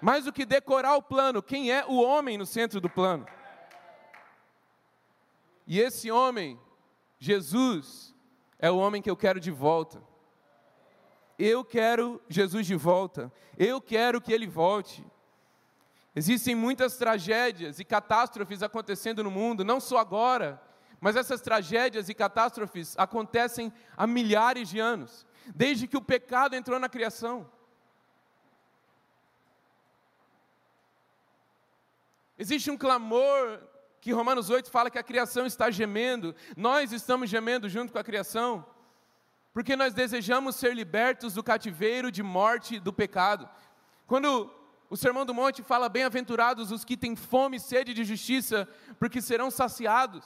Mais 0.00 0.26
do 0.26 0.32
que 0.32 0.46
decorar 0.46 0.94
o 0.94 1.02
plano, 1.02 1.42
quem 1.42 1.72
é 1.72 1.84
o 1.84 2.00
homem 2.00 2.38
no 2.38 2.46
centro 2.46 2.80
do 2.80 2.88
plano? 2.88 3.26
E 5.66 5.80
esse 5.80 6.08
homem, 6.08 6.56
Jesus, 7.18 8.14
é 8.60 8.70
o 8.70 8.78
homem 8.78 9.02
que 9.02 9.10
eu 9.10 9.16
quero 9.16 9.40
de 9.40 9.50
volta. 9.50 10.00
Eu 11.36 11.64
quero 11.64 12.22
Jesus 12.28 12.64
de 12.64 12.76
volta. 12.76 13.32
Eu 13.58 13.80
quero 13.80 14.20
que 14.20 14.32
ele 14.32 14.46
volte. 14.46 15.04
Existem 16.14 16.54
muitas 16.54 16.96
tragédias 16.96 17.80
e 17.80 17.84
catástrofes 17.84 18.62
acontecendo 18.62 19.24
no 19.24 19.32
mundo, 19.32 19.64
não 19.64 19.80
só 19.80 19.98
agora, 19.98 20.62
Mas 21.00 21.16
essas 21.16 21.40
tragédias 21.40 22.08
e 22.08 22.14
catástrofes 22.14 22.94
acontecem 22.98 23.72
há 23.96 24.06
milhares 24.06 24.68
de 24.68 24.78
anos, 24.78 25.26
desde 25.54 25.86
que 25.86 25.96
o 25.96 26.02
pecado 26.02 26.54
entrou 26.54 26.78
na 26.78 26.88
criação. 26.88 27.50
Existe 32.38 32.70
um 32.70 32.76
clamor 32.76 33.60
que 34.00 34.12
Romanos 34.12 34.50
8 34.50 34.70
fala 34.70 34.90
que 34.90 34.98
a 34.98 35.02
criação 35.02 35.46
está 35.46 35.70
gemendo, 35.70 36.34
nós 36.56 36.92
estamos 36.92 37.28
gemendo 37.28 37.68
junto 37.68 37.92
com 37.92 37.98
a 37.98 38.04
criação, 38.04 38.64
porque 39.52 39.74
nós 39.74 39.94
desejamos 39.94 40.54
ser 40.56 40.74
libertos 40.74 41.34
do 41.34 41.42
cativeiro 41.42 42.12
de 42.12 42.22
morte 42.22 42.78
do 42.78 42.92
pecado. 42.92 43.48
Quando 44.06 44.52
o 44.88 44.96
Sermão 44.96 45.24
do 45.26 45.34
Monte 45.34 45.62
fala: 45.62 45.88
Bem-aventurados 45.88 46.70
os 46.70 46.84
que 46.84 46.96
têm 46.96 47.16
fome 47.16 47.56
e 47.56 47.60
sede 47.60 47.94
de 47.94 48.04
justiça, 48.04 48.68
porque 48.98 49.20
serão 49.20 49.50
saciados. 49.50 50.24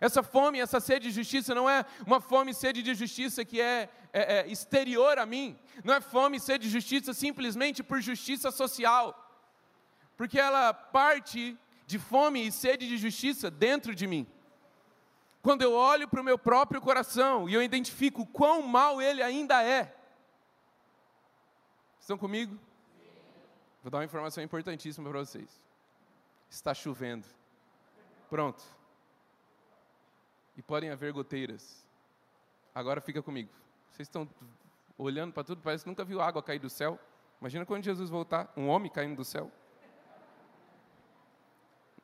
Essa 0.00 0.22
fome, 0.22 0.60
essa 0.60 0.80
sede 0.80 1.08
de 1.08 1.14
justiça 1.14 1.54
não 1.54 1.68
é 1.68 1.84
uma 2.06 2.20
fome 2.20 2.50
e 2.50 2.54
sede 2.54 2.82
de 2.82 2.94
justiça 2.94 3.44
que 3.44 3.60
é, 3.60 3.88
é, 4.12 4.40
é 4.40 4.46
exterior 4.48 5.18
a 5.18 5.26
mim, 5.26 5.58
não 5.84 5.94
é 5.94 6.00
fome 6.00 6.36
e 6.36 6.40
sede 6.40 6.64
de 6.64 6.70
justiça 6.70 7.12
simplesmente 7.14 7.82
por 7.82 8.00
justiça 8.00 8.50
social 8.50 9.24
porque 10.18 10.38
ela 10.38 10.74
parte 10.74 11.56
de 11.86 11.96
fome 11.96 12.44
e 12.44 12.50
sede 12.50 12.88
de 12.88 12.98
justiça 12.98 13.48
dentro 13.48 13.94
de 13.94 14.04
mim. 14.04 14.26
Quando 15.40 15.62
eu 15.62 15.72
olho 15.72 16.08
para 16.08 16.20
o 16.20 16.24
meu 16.24 16.36
próprio 16.36 16.80
coração 16.80 17.48
e 17.48 17.54
eu 17.54 17.62
identifico 17.62 18.26
quão 18.26 18.60
mal 18.60 19.00
ele 19.00 19.22
ainda 19.22 19.62
é. 19.62 19.94
Estão 22.00 22.18
comigo? 22.18 22.58
Vou 23.80 23.92
dar 23.92 23.98
uma 23.98 24.04
informação 24.04 24.42
importantíssima 24.42 25.08
para 25.08 25.20
vocês. 25.20 25.62
Está 26.50 26.74
chovendo. 26.74 27.26
Pronto. 28.28 28.64
E 30.58 30.62
podem 30.62 30.90
haver 30.90 31.12
goteiras. 31.12 31.86
Agora 32.74 33.00
fica 33.00 33.22
comigo. 33.22 33.48
Vocês 33.92 34.08
estão 34.08 34.28
olhando 34.98 35.32
para 35.32 35.44
tudo, 35.44 35.62
parece 35.62 35.84
que 35.84 35.88
nunca 35.88 36.04
viu 36.04 36.20
água 36.20 36.42
cair 36.42 36.58
do 36.58 36.68
céu. 36.68 36.98
Imagina 37.40 37.64
quando 37.64 37.84
Jesus 37.84 38.10
voltar, 38.10 38.52
um 38.56 38.66
homem 38.66 38.90
caindo 38.90 39.16
do 39.16 39.24
céu. 39.24 39.52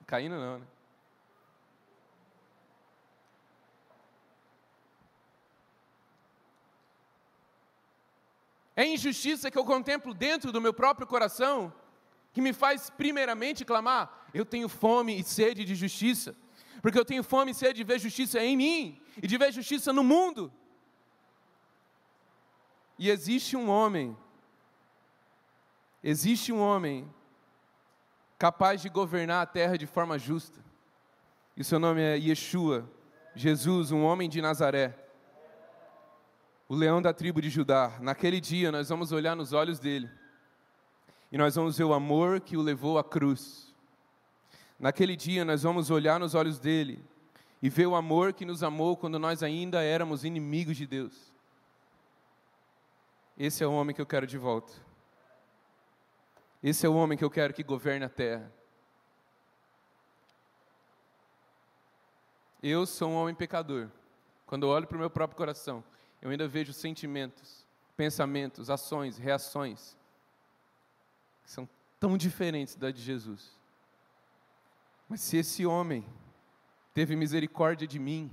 Caindo 0.07 0.37
não, 0.37 0.61
né? 0.61 0.67
É 8.77 8.87
injustiça 8.87 9.51
que 9.51 9.59
eu 9.59 9.65
contemplo 9.65 10.15
dentro 10.15 10.53
do 10.53 10.61
meu 10.61 10.73
próprio 10.73 11.07
coração 11.07 11.73
que 12.33 12.41
me 12.41 12.53
faz 12.53 12.89
primeiramente 12.91 13.65
clamar: 13.65 14.29
eu 14.33 14.45
tenho 14.45 14.69
fome 14.69 15.19
e 15.19 15.25
sede 15.25 15.65
de 15.65 15.75
justiça, 15.75 16.37
porque 16.85 16.99
eu 16.99 17.05
tenho 17.05 17.25
fome 17.25 17.53
e 17.53 17.55
sede 17.55 17.79
de 17.79 17.83
ver 17.83 17.99
justiça 17.99 18.39
em 18.45 18.55
mim 18.55 19.01
e 19.17 19.27
de 19.27 19.39
ver 19.39 19.51
justiça 19.51 19.91
no 19.91 20.05
mundo. 20.05 20.53
E 22.99 23.09
existe 23.09 23.57
um 23.57 23.71
homem, 23.71 24.15
existe 26.03 26.53
um 26.53 26.61
homem 26.61 27.11
capaz 28.39 28.83
de 28.83 28.91
governar 28.91 29.43
a 29.43 29.47
terra 29.47 29.79
de 29.79 29.87
forma 29.87 30.19
justa. 30.19 30.63
E 31.57 31.65
seu 31.65 31.79
nome 31.79 32.03
é 32.03 32.19
Yeshua, 32.19 32.87
Jesus, 33.35 33.91
um 33.91 34.05
homem 34.05 34.29
de 34.29 34.43
Nazaré, 34.43 34.95
o 36.69 36.75
leão 36.75 37.01
da 37.01 37.15
tribo 37.15 37.41
de 37.41 37.49
Judá. 37.49 37.97
Naquele 37.99 38.43
dia 38.43 38.71
nós 38.71 38.91
vamos 38.91 39.11
olhar 39.11 39.35
nos 39.35 39.55
olhos 39.55 39.79
dele 39.79 40.11
e 41.33 41.39
nós 41.39 41.55
vamos 41.55 41.79
ver 41.79 41.85
o 41.85 41.95
amor 41.95 42.43
que 42.43 42.59
o 42.59 42.61
levou 42.61 42.99
à 42.99 43.03
cruz. 43.03 43.74
Naquele 44.79 45.17
dia 45.17 45.45
nós 45.45 45.63
vamos 45.63 45.91
olhar 45.91 46.19
nos 46.19 46.35
olhos 46.35 46.59
dele 46.59 47.05
e 47.63 47.69
ver 47.69 47.87
o 47.87 47.95
amor 47.95 48.33
que 48.33 48.45
nos 48.45 48.63
amou 48.63 48.97
quando 48.97 49.19
nós 49.19 49.43
ainda 49.43 49.83
éramos 49.83 50.25
inimigos 50.25 50.77
de 50.77 50.87
Deus. 50.87 51.33
Esse 53.39 53.65
é 53.65 53.67
o 53.67 53.73
homem 53.73 53.95
que 53.95 54.01
eu 54.01 54.07
quero 54.07 54.27
de 54.27 54.39
volta. 54.39 54.73
Esse 56.63 56.87
é 56.87 56.89
o 56.89 56.95
homem 56.95 57.17
que 57.17 57.25
eu 57.25 57.31
quero 57.31 57.53
que 57.53 57.63
governe 57.63 58.05
a 58.05 58.09
terra. 58.09 58.53
Eu 62.63 62.87
sou 62.87 63.11
um 63.11 63.15
homem 63.17 63.35
pecador. 63.35 63.91
Quando 64.47 64.65
eu 64.67 64.71
olho 64.71 64.87
para 64.87 64.97
o 64.97 65.01
meu 65.01 65.11
próprio 65.11 65.37
coração, 65.37 65.85
eu 66.23 66.31
ainda 66.31 66.49
vejo 66.49 66.73
sentimentos, 66.73 67.67
pensamentos, 67.97 68.71
ações, 68.71 69.19
reações 69.19 69.97
que 71.43 71.51
são 71.51 71.69
tão 72.01 72.17
diferentes 72.17 72.75
da 72.75 72.91
de 72.91 73.03
Jesus. 73.03 73.53
Mas 75.09 75.21
se 75.21 75.37
esse 75.37 75.67
homem 75.67 76.05
teve 76.93 77.15
misericórdia 77.17 77.87
de 77.87 77.99
mim, 77.99 78.31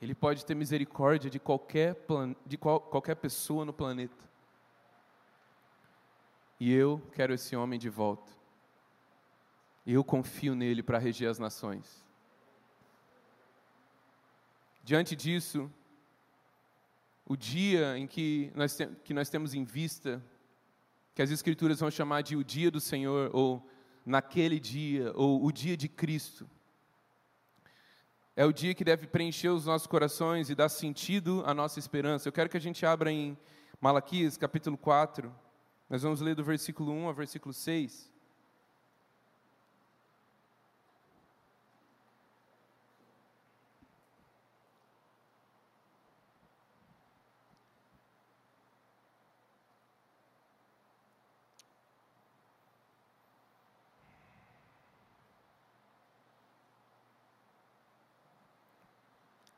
ele 0.00 0.14
pode 0.14 0.44
ter 0.44 0.54
misericórdia 0.54 1.28
de 1.28 1.38
qualquer, 1.38 1.94
plan... 1.94 2.34
de 2.46 2.56
qual... 2.56 2.80
qualquer 2.80 3.16
pessoa 3.16 3.64
no 3.64 3.72
planeta. 3.72 4.28
E 6.58 6.72
eu 6.72 7.02
quero 7.12 7.34
esse 7.34 7.54
homem 7.54 7.78
de 7.78 7.88
volta. 7.88 8.30
Eu 9.86 10.04
confio 10.04 10.54
nele 10.54 10.82
para 10.82 10.98
reger 10.98 11.28
as 11.28 11.38
nações. 11.38 12.04
Diante 14.82 15.14
disso, 15.14 15.70
o 17.26 17.36
dia 17.36 17.96
em 17.96 18.06
que 18.06 18.50
nós, 18.54 18.76
que 19.04 19.14
nós 19.14 19.28
temos 19.28 19.54
em 19.54 19.64
vista, 19.64 20.22
que 21.14 21.22
as 21.22 21.30
Escrituras 21.30 21.80
vão 21.80 21.90
chamar 21.90 22.22
de 22.22 22.36
o 22.36 22.42
dia 22.42 22.70
do 22.70 22.80
Senhor, 22.80 23.30
ou 23.32 23.69
naquele 24.04 24.58
dia, 24.58 25.12
ou 25.14 25.44
o 25.44 25.52
dia 25.52 25.76
de 25.76 25.88
Cristo, 25.88 26.48
é 28.36 28.44
o 28.44 28.52
dia 28.52 28.74
que 28.74 28.84
deve 28.84 29.06
preencher 29.06 29.50
os 29.50 29.66
nossos 29.66 29.86
corações 29.86 30.48
e 30.50 30.54
dar 30.54 30.68
sentido 30.68 31.42
à 31.44 31.52
nossa 31.52 31.78
esperança. 31.78 32.28
Eu 32.28 32.32
quero 32.32 32.48
que 32.48 32.56
a 32.56 32.60
gente 32.60 32.86
abra 32.86 33.12
em 33.12 33.36
Malaquias, 33.80 34.36
capítulo 34.36 34.78
4. 34.78 35.34
Nós 35.88 36.02
vamos 36.02 36.20
ler 36.20 36.34
do 36.34 36.42
versículo 36.42 36.92
1 36.92 37.06
ao 37.06 37.14
versículo 37.14 37.52
6. 37.52 38.09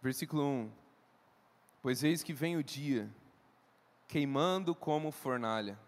Versículo 0.03 0.43
1: 0.45 0.71
Pois 1.81 2.03
eis 2.03 2.23
que 2.23 2.33
vem 2.33 2.57
o 2.57 2.63
dia, 2.63 3.09
queimando 4.09 4.75
como 4.75 5.11
fornalha 5.11 5.79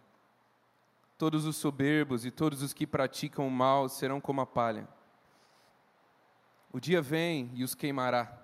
Todos 1.17 1.47
os 1.47 1.57
soberbos 1.57 2.27
e 2.27 2.31
todos 2.31 2.61
os 2.61 2.73
que 2.73 2.87
praticam 2.87 3.47
o 3.47 3.51
mal 3.51 3.89
serão 3.89 4.21
como 4.21 4.41
a 4.41 4.47
palha. 4.47 4.89
O 6.73 6.81
dia 6.81 7.01
vem 7.01 7.53
e 7.55 7.63
os 7.63 7.75
queimará, 7.75 8.37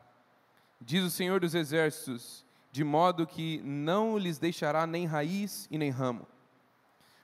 diz 0.81 1.03
o 1.03 1.11
Senhor 1.11 1.41
dos 1.41 1.55
Exércitos, 1.55 2.47
de 2.71 2.85
modo 2.85 3.27
que 3.27 3.61
não 3.65 4.17
lhes 4.17 4.39
deixará 4.39 4.87
nem 4.87 5.05
raiz 5.05 5.67
e 5.69 5.77
nem 5.77 5.91
ramo. 5.91 6.29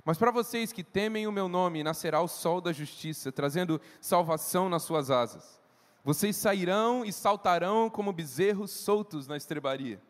Mas 0.04 0.18
para 0.18 0.32
vocês 0.32 0.72
que 0.72 0.82
temem 0.82 1.28
o 1.28 1.32
meu 1.32 1.48
nome, 1.48 1.84
nascerá 1.84 2.20
o 2.20 2.28
sol 2.28 2.60
da 2.60 2.72
justiça, 2.72 3.30
trazendo 3.30 3.80
salvação 4.00 4.68
nas 4.68 4.82
suas 4.82 5.12
asas. 5.12 5.60
Vocês 6.06 6.36
sairão 6.36 7.04
e 7.04 7.12
saltarão 7.12 7.90
como 7.90 8.14
bezerros 8.14 8.70
soltos 8.70 9.26
na 9.26 9.36
estrebaria. 9.36 10.00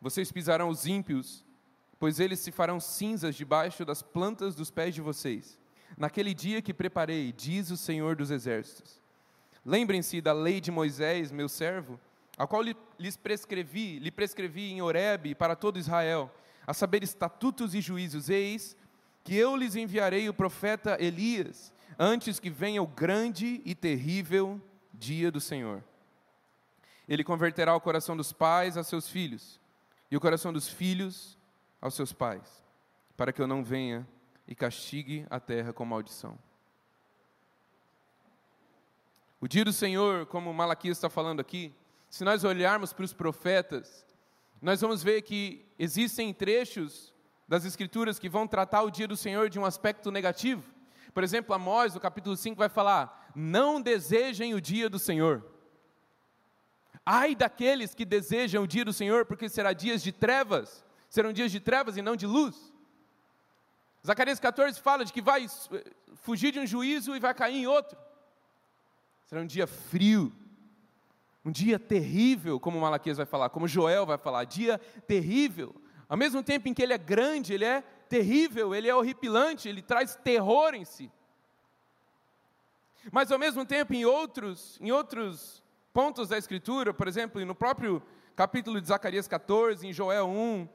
Vocês 0.00 0.32
pisarão 0.32 0.70
os 0.70 0.86
ímpios 0.86 1.44
pois 2.04 2.20
eles 2.20 2.40
se 2.40 2.52
farão 2.52 2.78
cinzas 2.78 3.34
debaixo 3.34 3.82
das 3.82 4.02
plantas 4.02 4.54
dos 4.54 4.70
pés 4.70 4.94
de 4.94 5.00
vocês. 5.00 5.58
Naquele 5.96 6.34
dia 6.34 6.60
que 6.60 6.74
preparei, 6.74 7.32
diz 7.32 7.70
o 7.70 7.78
Senhor 7.78 8.14
dos 8.14 8.30
Exércitos. 8.30 9.00
Lembrem-se 9.64 10.20
da 10.20 10.34
lei 10.34 10.60
de 10.60 10.70
Moisés, 10.70 11.32
meu 11.32 11.48
servo, 11.48 11.98
a 12.36 12.46
qual 12.46 12.62
lhes 12.98 13.16
prescrevi, 13.16 13.98
lhe 14.00 14.10
prescrevi 14.10 14.72
em 14.72 14.82
Horebe 14.82 15.34
para 15.34 15.56
todo 15.56 15.78
Israel, 15.78 16.30
a 16.66 16.74
saber 16.74 17.02
estatutos 17.02 17.74
e 17.74 17.80
juízos. 17.80 18.28
Eis 18.28 18.76
que 19.22 19.34
eu 19.34 19.56
lhes 19.56 19.74
enviarei 19.74 20.28
o 20.28 20.34
profeta 20.34 20.98
Elias, 21.00 21.72
antes 21.98 22.40
que 22.40 22.50
venha 22.50 22.82
o 22.82 22.86
grande 22.86 23.60
e 23.64 23.74
terrível 23.74 24.60
dia 24.92 25.30
do 25.30 25.40
Senhor. 25.40 25.82
Ele 27.08 27.22
converterá 27.22 27.74
o 27.74 27.80
coração 27.80 28.16
dos 28.16 28.32
pais 28.32 28.76
a 28.76 28.84
seus 28.84 29.08
filhos, 29.08 29.60
e 30.10 30.16
o 30.16 30.20
coração 30.20 30.52
dos 30.52 30.68
filhos 30.68 31.38
aos 31.80 31.94
seus 31.94 32.12
pais, 32.12 32.64
para 33.16 33.32
que 33.32 33.42
eu 33.42 33.46
não 33.46 33.62
venha 33.62 34.06
e 34.46 34.54
castigue 34.54 35.26
a 35.28 35.38
terra 35.38 35.72
com 35.72 35.84
maldição. 35.84 36.38
O 39.40 39.48
dia 39.48 39.64
do 39.64 39.72
Senhor, 39.72 40.26
como 40.26 40.52
Malaquias 40.54 40.96
está 40.96 41.10
falando 41.10 41.40
aqui, 41.40 41.74
se 42.08 42.24
nós 42.24 42.44
olharmos 42.44 42.92
para 42.92 43.04
os 43.04 43.12
profetas, 43.12 44.06
nós 44.62 44.80
vamos 44.80 45.02
ver 45.02 45.22
que 45.22 45.64
existem 45.78 46.32
trechos 46.32 47.12
das 47.46 47.64
Escrituras 47.64 48.18
que 48.18 48.28
vão 48.28 48.46
tratar 48.46 48.82
o 48.82 48.90
dia 48.90 49.06
do 49.06 49.16
Senhor 49.16 49.50
de 49.50 49.58
um 49.58 49.64
aspecto 49.64 50.10
negativo. 50.10 50.73
Por 51.14 51.22
exemplo, 51.22 51.54
Amós, 51.54 51.94
no 51.94 52.00
capítulo 52.00 52.36
5, 52.36 52.58
vai 52.58 52.68
falar: 52.68 53.30
Não 53.34 53.80
desejem 53.80 54.52
o 54.52 54.60
dia 54.60 54.90
do 54.90 54.98
Senhor. 54.98 55.44
Ai 57.06 57.34
daqueles 57.34 57.94
que 57.94 58.04
desejam 58.04 58.64
o 58.64 58.66
dia 58.66 58.84
do 58.84 58.92
Senhor, 58.92 59.24
porque 59.24 59.48
será 59.48 59.72
dias 59.72 60.02
de 60.02 60.10
trevas, 60.10 60.84
serão 61.08 61.32
dias 61.32 61.52
de 61.52 61.60
trevas 61.60 61.96
e 61.96 62.02
não 62.02 62.16
de 62.16 62.26
luz. 62.26 62.72
Zacarias 64.04 64.40
14 64.40 64.80
fala 64.80 65.04
de 65.04 65.12
que 65.12 65.22
vai 65.22 65.46
fugir 66.16 66.52
de 66.52 66.58
um 66.58 66.66
juízo 66.66 67.14
e 67.14 67.20
vai 67.20 67.32
cair 67.32 67.58
em 67.58 67.66
outro. 67.66 67.96
Será 69.26 69.40
um 69.40 69.46
dia 69.46 69.66
frio, 69.66 70.32
um 71.44 71.50
dia 71.50 71.78
terrível, 71.78 72.58
como 72.58 72.80
Malaquias 72.80 73.18
vai 73.18 73.26
falar, 73.26 73.50
como 73.50 73.68
Joel 73.68 74.04
vai 74.04 74.18
falar, 74.18 74.44
dia 74.44 74.78
terrível. 75.06 75.74
Ao 76.08 76.16
mesmo 76.16 76.42
tempo 76.42 76.68
em 76.68 76.74
que 76.74 76.82
ele 76.82 76.92
é 76.92 76.98
grande, 76.98 77.54
ele 77.54 77.64
é 77.64 77.84
terrível, 78.14 78.72
ele 78.72 78.88
é 78.88 78.94
horripilante, 78.94 79.68
ele 79.68 79.82
traz 79.82 80.14
terror 80.14 80.72
em 80.72 80.84
si. 80.84 81.10
Mas 83.10 83.32
ao 83.32 83.40
mesmo 83.40 83.66
tempo, 83.66 83.92
em 83.92 84.04
outros, 84.04 84.78
em 84.80 84.92
outros 84.92 85.64
pontos 85.92 86.28
da 86.28 86.38
Escritura, 86.38 86.94
por 86.94 87.08
exemplo, 87.08 87.44
no 87.44 87.56
próprio 87.56 88.00
capítulo 88.36 88.80
de 88.80 88.86
Zacarias 88.86 89.26
14, 89.26 89.84
em 89.88 89.92
Joel 89.92 90.28
1, 90.28 90.62
uh, 90.62 90.66
uh, 90.66 90.68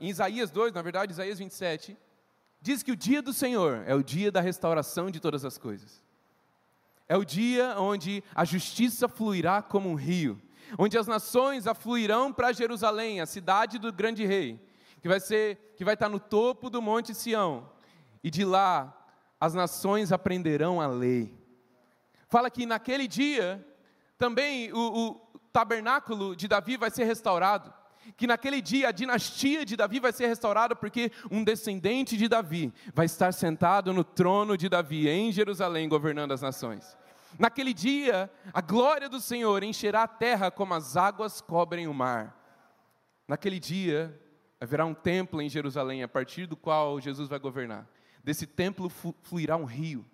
em 0.00 0.08
Isaías 0.08 0.50
2, 0.50 0.72
na 0.72 0.82
verdade, 0.82 1.12
Isaías 1.12 1.38
27, 1.38 1.96
diz 2.60 2.82
que 2.82 2.90
o 2.90 2.96
dia 2.96 3.22
do 3.22 3.32
Senhor 3.32 3.84
é 3.86 3.94
o 3.94 4.02
dia 4.02 4.32
da 4.32 4.40
restauração 4.40 5.08
de 5.08 5.20
todas 5.20 5.44
as 5.44 5.56
coisas. 5.56 6.02
É 7.08 7.16
o 7.16 7.24
dia 7.24 7.76
onde 7.78 8.24
a 8.34 8.44
justiça 8.44 9.06
fluirá 9.06 9.62
como 9.62 9.88
um 9.88 9.94
rio, 9.94 10.42
onde 10.76 10.98
as 10.98 11.06
nações 11.06 11.68
afluirão 11.68 12.32
para 12.32 12.52
Jerusalém, 12.52 13.20
a 13.20 13.26
cidade 13.26 13.78
do 13.78 13.92
grande 13.92 14.26
rei, 14.26 14.60
que 15.00 15.08
vai 15.08 15.20
ser, 15.20 15.74
que 15.76 15.84
vai 15.84 15.94
estar 15.94 16.08
no 16.08 16.20
topo 16.20 16.70
do 16.70 16.80
monte 16.80 17.14
Sião, 17.14 17.70
e 18.22 18.30
de 18.30 18.44
lá 18.44 18.96
as 19.40 19.54
nações 19.54 20.12
aprenderão 20.12 20.80
a 20.80 20.86
lei 20.86 21.40
fala 22.30 22.48
que 22.48 22.64
naquele 22.64 23.08
dia 23.08 23.62
também 24.16 24.72
o, 24.72 24.78
o 24.78 25.14
tabernáculo 25.52 26.36
de 26.36 26.46
Davi 26.46 26.76
vai 26.76 26.90
ser 26.90 27.04
restaurado. 27.04 27.74
Que 28.16 28.26
naquele 28.26 28.62
dia 28.62 28.88
a 28.88 28.92
dinastia 28.92 29.64
de 29.64 29.76
Davi 29.76 30.00
vai 30.00 30.12
ser 30.12 30.26
restaurada, 30.26 30.74
porque 30.74 31.12
um 31.30 31.44
descendente 31.44 32.16
de 32.16 32.28
Davi 32.28 32.72
vai 32.94 33.06
estar 33.06 33.32
sentado 33.32 33.92
no 33.92 34.04
trono 34.04 34.56
de 34.56 34.68
Davi 34.68 35.08
em 35.08 35.30
Jerusalém, 35.32 35.88
governando 35.88 36.32
as 36.32 36.40
nações. 36.40 36.96
Naquele 37.38 37.74
dia, 37.74 38.30
a 38.52 38.60
glória 38.60 39.08
do 39.08 39.20
Senhor 39.20 39.62
encherá 39.62 40.04
a 40.04 40.08
terra 40.08 40.50
como 40.50 40.74
as 40.74 40.96
águas 40.96 41.40
cobrem 41.40 41.86
o 41.86 41.94
mar. 41.94 42.36
Naquele 43.28 43.60
dia, 43.60 44.18
haverá 44.60 44.84
um 44.84 44.94
templo 44.94 45.40
em 45.40 45.48
Jerusalém, 45.48 46.02
a 46.02 46.08
partir 46.08 46.46
do 46.46 46.56
qual 46.56 47.00
Jesus 47.00 47.28
vai 47.28 47.38
governar. 47.38 47.88
Desse 48.22 48.46
templo 48.46 48.90
fluirá 49.22 49.56
um 49.56 49.64
rio 49.64 50.04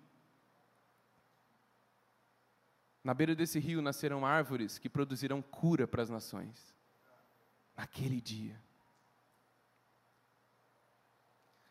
Na 3.07 3.13
beira 3.13 3.33
desse 3.33 3.57
rio 3.57 3.81
nascerão 3.81 4.25
árvores 4.25 4.77
que 4.77 4.89
produzirão 4.89 5.41
cura 5.41 5.87
para 5.87 6.03
as 6.03 6.09
nações. 6.09 6.75
Naquele 7.73 8.19
dia. 8.19 8.61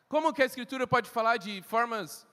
Como 0.09 0.33
que 0.33 0.41
a 0.41 0.47
Escritura 0.47 0.87
pode 0.87 1.11
falar 1.11 1.37
de 1.37 1.61
formas 1.61 2.25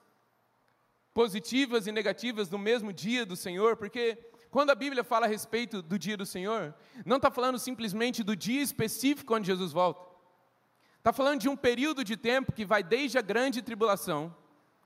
positivas 1.13 1.85
e 1.85 1.91
negativas 1.91 2.49
no 2.49 2.57
mesmo 2.57 2.91
dia 2.91 3.27
do 3.27 3.35
Senhor? 3.35 3.77
Porque 3.77 4.17
quando 4.49 4.71
a 4.71 4.75
Bíblia 4.75 5.03
fala 5.03 5.27
a 5.27 5.29
respeito 5.29 5.83
do 5.83 5.99
dia 5.99 6.17
do 6.17 6.25
Senhor, 6.25 6.73
não 7.05 7.17
está 7.17 7.29
falando 7.29 7.59
simplesmente 7.59 8.23
do 8.23 8.35
dia 8.35 8.63
específico 8.63 9.35
onde 9.35 9.45
Jesus 9.45 9.71
volta. 9.71 10.14
Está 11.05 11.13
falando 11.13 11.39
de 11.39 11.47
um 11.47 11.55
período 11.55 12.03
de 12.03 12.17
tempo 12.17 12.51
que 12.51 12.65
vai 12.65 12.81
desde 12.81 13.15
a 13.15 13.21
grande 13.21 13.61
tribulação 13.61 14.35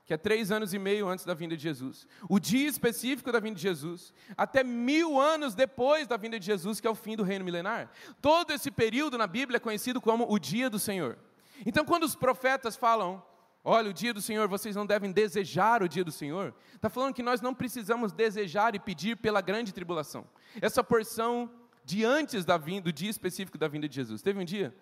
que 0.04 0.12
é 0.12 0.18
três 0.18 0.52
anos 0.52 0.74
e 0.74 0.78
meio 0.78 1.08
antes 1.08 1.24
da 1.24 1.32
vinda 1.32 1.56
de 1.56 1.62
Jesus. 1.62 2.06
O 2.28 2.38
dia 2.38 2.68
específico 2.68 3.32
da 3.32 3.40
vinda 3.40 3.54
de 3.54 3.62
Jesus, 3.62 4.12
até 4.36 4.62
mil 4.62 5.18
anos 5.18 5.54
depois 5.54 6.06
da 6.06 6.18
vinda 6.18 6.38
de 6.38 6.44
Jesus, 6.44 6.78
que 6.78 6.86
é 6.86 6.90
o 6.90 6.94
fim 6.94 7.16
do 7.16 7.22
reino 7.22 7.42
milenar. 7.42 7.90
Todo 8.20 8.52
esse 8.52 8.70
período 8.70 9.16
na 9.16 9.26
Bíblia 9.26 9.56
é 9.56 9.60
conhecido 9.60 9.98
como 9.98 10.30
o 10.30 10.38
dia 10.38 10.68
do 10.68 10.78
Senhor. 10.78 11.16
Então, 11.64 11.86
quando 11.86 12.02
os 12.02 12.14
profetas 12.14 12.76
falam, 12.76 13.22
olha, 13.64 13.88
o 13.88 13.94
dia 13.94 14.12
do 14.12 14.20
Senhor, 14.20 14.46
vocês 14.46 14.76
não 14.76 14.84
devem 14.84 15.10
desejar 15.10 15.82
o 15.82 15.88
dia 15.88 16.04
do 16.04 16.12
Senhor, 16.12 16.54
está 16.74 16.90
falando 16.90 17.14
que 17.14 17.22
nós 17.22 17.40
não 17.40 17.54
precisamos 17.54 18.12
desejar 18.12 18.74
e 18.74 18.78
pedir 18.78 19.16
pela 19.16 19.40
grande 19.40 19.72
tribulação. 19.72 20.26
Essa 20.60 20.84
porção 20.84 21.50
de 21.82 22.04
antes 22.04 22.44
da 22.44 22.58
vinda, 22.58 22.82
do 22.82 22.92
dia 22.92 23.08
específico 23.08 23.56
da 23.56 23.68
vinda 23.68 23.88
de 23.88 23.94
Jesus. 23.94 24.20
Teve 24.20 24.38
um 24.38 24.44
dia 24.44 24.74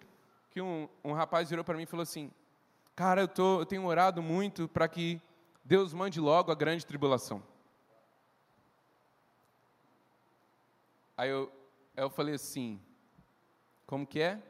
que 0.50 0.60
um, 0.60 0.88
um 1.04 1.12
rapaz 1.12 1.48
virou 1.50 1.64
para 1.64 1.76
mim 1.76 1.82
e 1.84 1.86
falou 1.86 2.02
assim: 2.02 2.30
Cara, 2.94 3.22
eu, 3.22 3.28
tô, 3.28 3.60
eu 3.60 3.66
tenho 3.66 3.84
orado 3.84 4.22
muito 4.22 4.68
para 4.68 4.88
que 4.88 5.20
Deus 5.64 5.92
mande 5.92 6.20
logo 6.20 6.50
a 6.50 6.54
grande 6.54 6.84
tribulação. 6.84 7.42
Aí 11.16 11.30
eu, 11.30 11.52
aí 11.96 12.02
eu 12.02 12.10
falei 12.10 12.34
assim: 12.34 12.80
Como 13.86 14.06
que 14.06 14.20
é? 14.20 14.42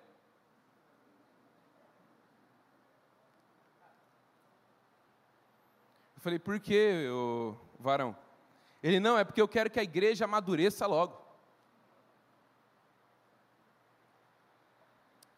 Eu 6.19 6.23
falei, 6.23 6.39
por 6.41 6.59
que, 6.59 7.05
varão? 7.79 8.17
Ele, 8.83 8.99
não, 8.99 9.17
é 9.17 9.23
porque 9.23 9.41
eu 9.41 9.47
quero 9.47 9.71
que 9.71 9.79
a 9.79 9.85
igreja 9.85 10.25
amadureça 10.25 10.85
logo. 10.85 11.28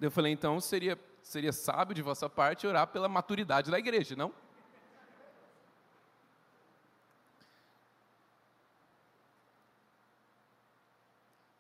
Eu 0.01 0.11
falei, 0.11 0.33
então 0.33 0.61
seria 0.61 0.99
seria 1.23 1.53
sábio 1.53 1.95
de 1.95 2.03
vossa 2.03 2.29
parte 2.29 2.67
orar 2.67 2.87
pela 2.87 3.09
maturidade 3.09 3.71
da 3.71 3.79
igreja, 3.79 4.17
não? 4.17 4.33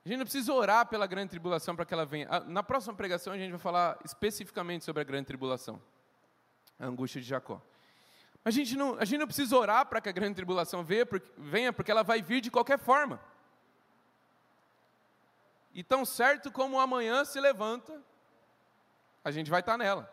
A 0.05 0.09
gente 0.09 0.18
não 0.18 0.24
precisa 0.24 0.53
orar 0.53 0.87
pela 0.87 1.07
grande 1.07 1.31
tribulação 1.31 1.76
para 1.76 1.85
que 1.85 1.92
ela 1.92 2.07
venha. 2.07 2.26
Ah, 2.31 2.40
na 2.40 2.62
próxima 2.62 2.94
pregação 2.94 3.33
a 3.33 3.38
gente 3.38 3.50
vai 3.50 3.61
falar 3.61 3.98
especificamente 4.05 4.85
sobre 4.85 5.03
a 5.03 5.05
grande 5.05 5.26
tribulação, 5.26 5.81
a 6.79 6.87
angústia 6.87 7.20
de 7.20 7.29
Jacó. 7.29 7.62
A 8.42 8.50
gente 8.50 8.74
não, 8.76 8.98
a 8.98 9.05
gente 9.05 9.18
não 9.18 9.26
precisa 9.26 9.55
orar 9.57 9.87
para 9.87 10.00
que 10.00 10.09
a 10.09 10.12
grande 10.12 10.35
tribulação 10.35 10.83
venha 10.83 11.05
porque, 11.05 11.31
venha, 11.37 11.72
porque 11.72 11.90
ela 11.90 12.03
vai 12.03 12.22
vir 12.22 12.40
de 12.40 12.50
qualquer 12.50 12.79
forma. 12.79 13.20
E 15.72 15.85
tão 15.85 16.05
certo 16.05 16.50
como 16.50 16.81
amanhã 16.81 17.24
se 17.24 17.38
levanta, 17.38 18.03
a 19.24 19.30
gente 19.30 19.50
vai 19.50 19.61
estar 19.61 19.76
nela. 19.76 20.11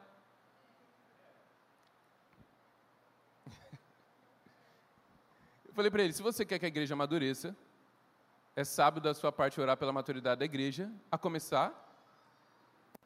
Eu 5.65 5.74
falei 5.74 5.89
para 5.89 6.04
ele: 6.04 6.13
se 6.13 6.22
você 6.22 6.46
quer 6.46 6.60
que 6.60 6.65
a 6.65 6.67
igreja 6.67 6.93
amadureça, 6.93 7.56
é 8.56 8.63
sábio 8.63 9.02
da 9.02 9.13
sua 9.13 9.32
parte 9.32 9.62
orar 9.62 9.78
pela 9.78 9.93
maturidade 9.93 10.39
da 10.39 10.46
igreja, 10.46 10.91
a 11.12 11.17
começar 11.17 11.70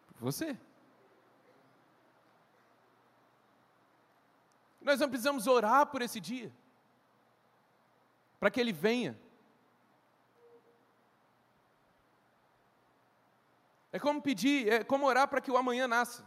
por 0.08 0.20
você. 0.20 0.58
Nós 4.82 5.00
não 5.00 5.10
precisamos 5.10 5.46
orar 5.46 5.86
por 5.88 6.02
esse 6.02 6.20
dia, 6.20 6.52
para 8.40 8.50
que 8.50 8.60
ele 8.60 8.74
venha. 8.74 9.20
É 13.92 14.00
como 14.00 14.22
pedir, 14.22 14.72
é 14.72 14.84
como 14.84 15.06
orar 15.06 15.28
para 15.28 15.42
que 15.42 15.52
o 15.52 15.58
amanhã 15.58 15.88
nasça. 15.88 16.24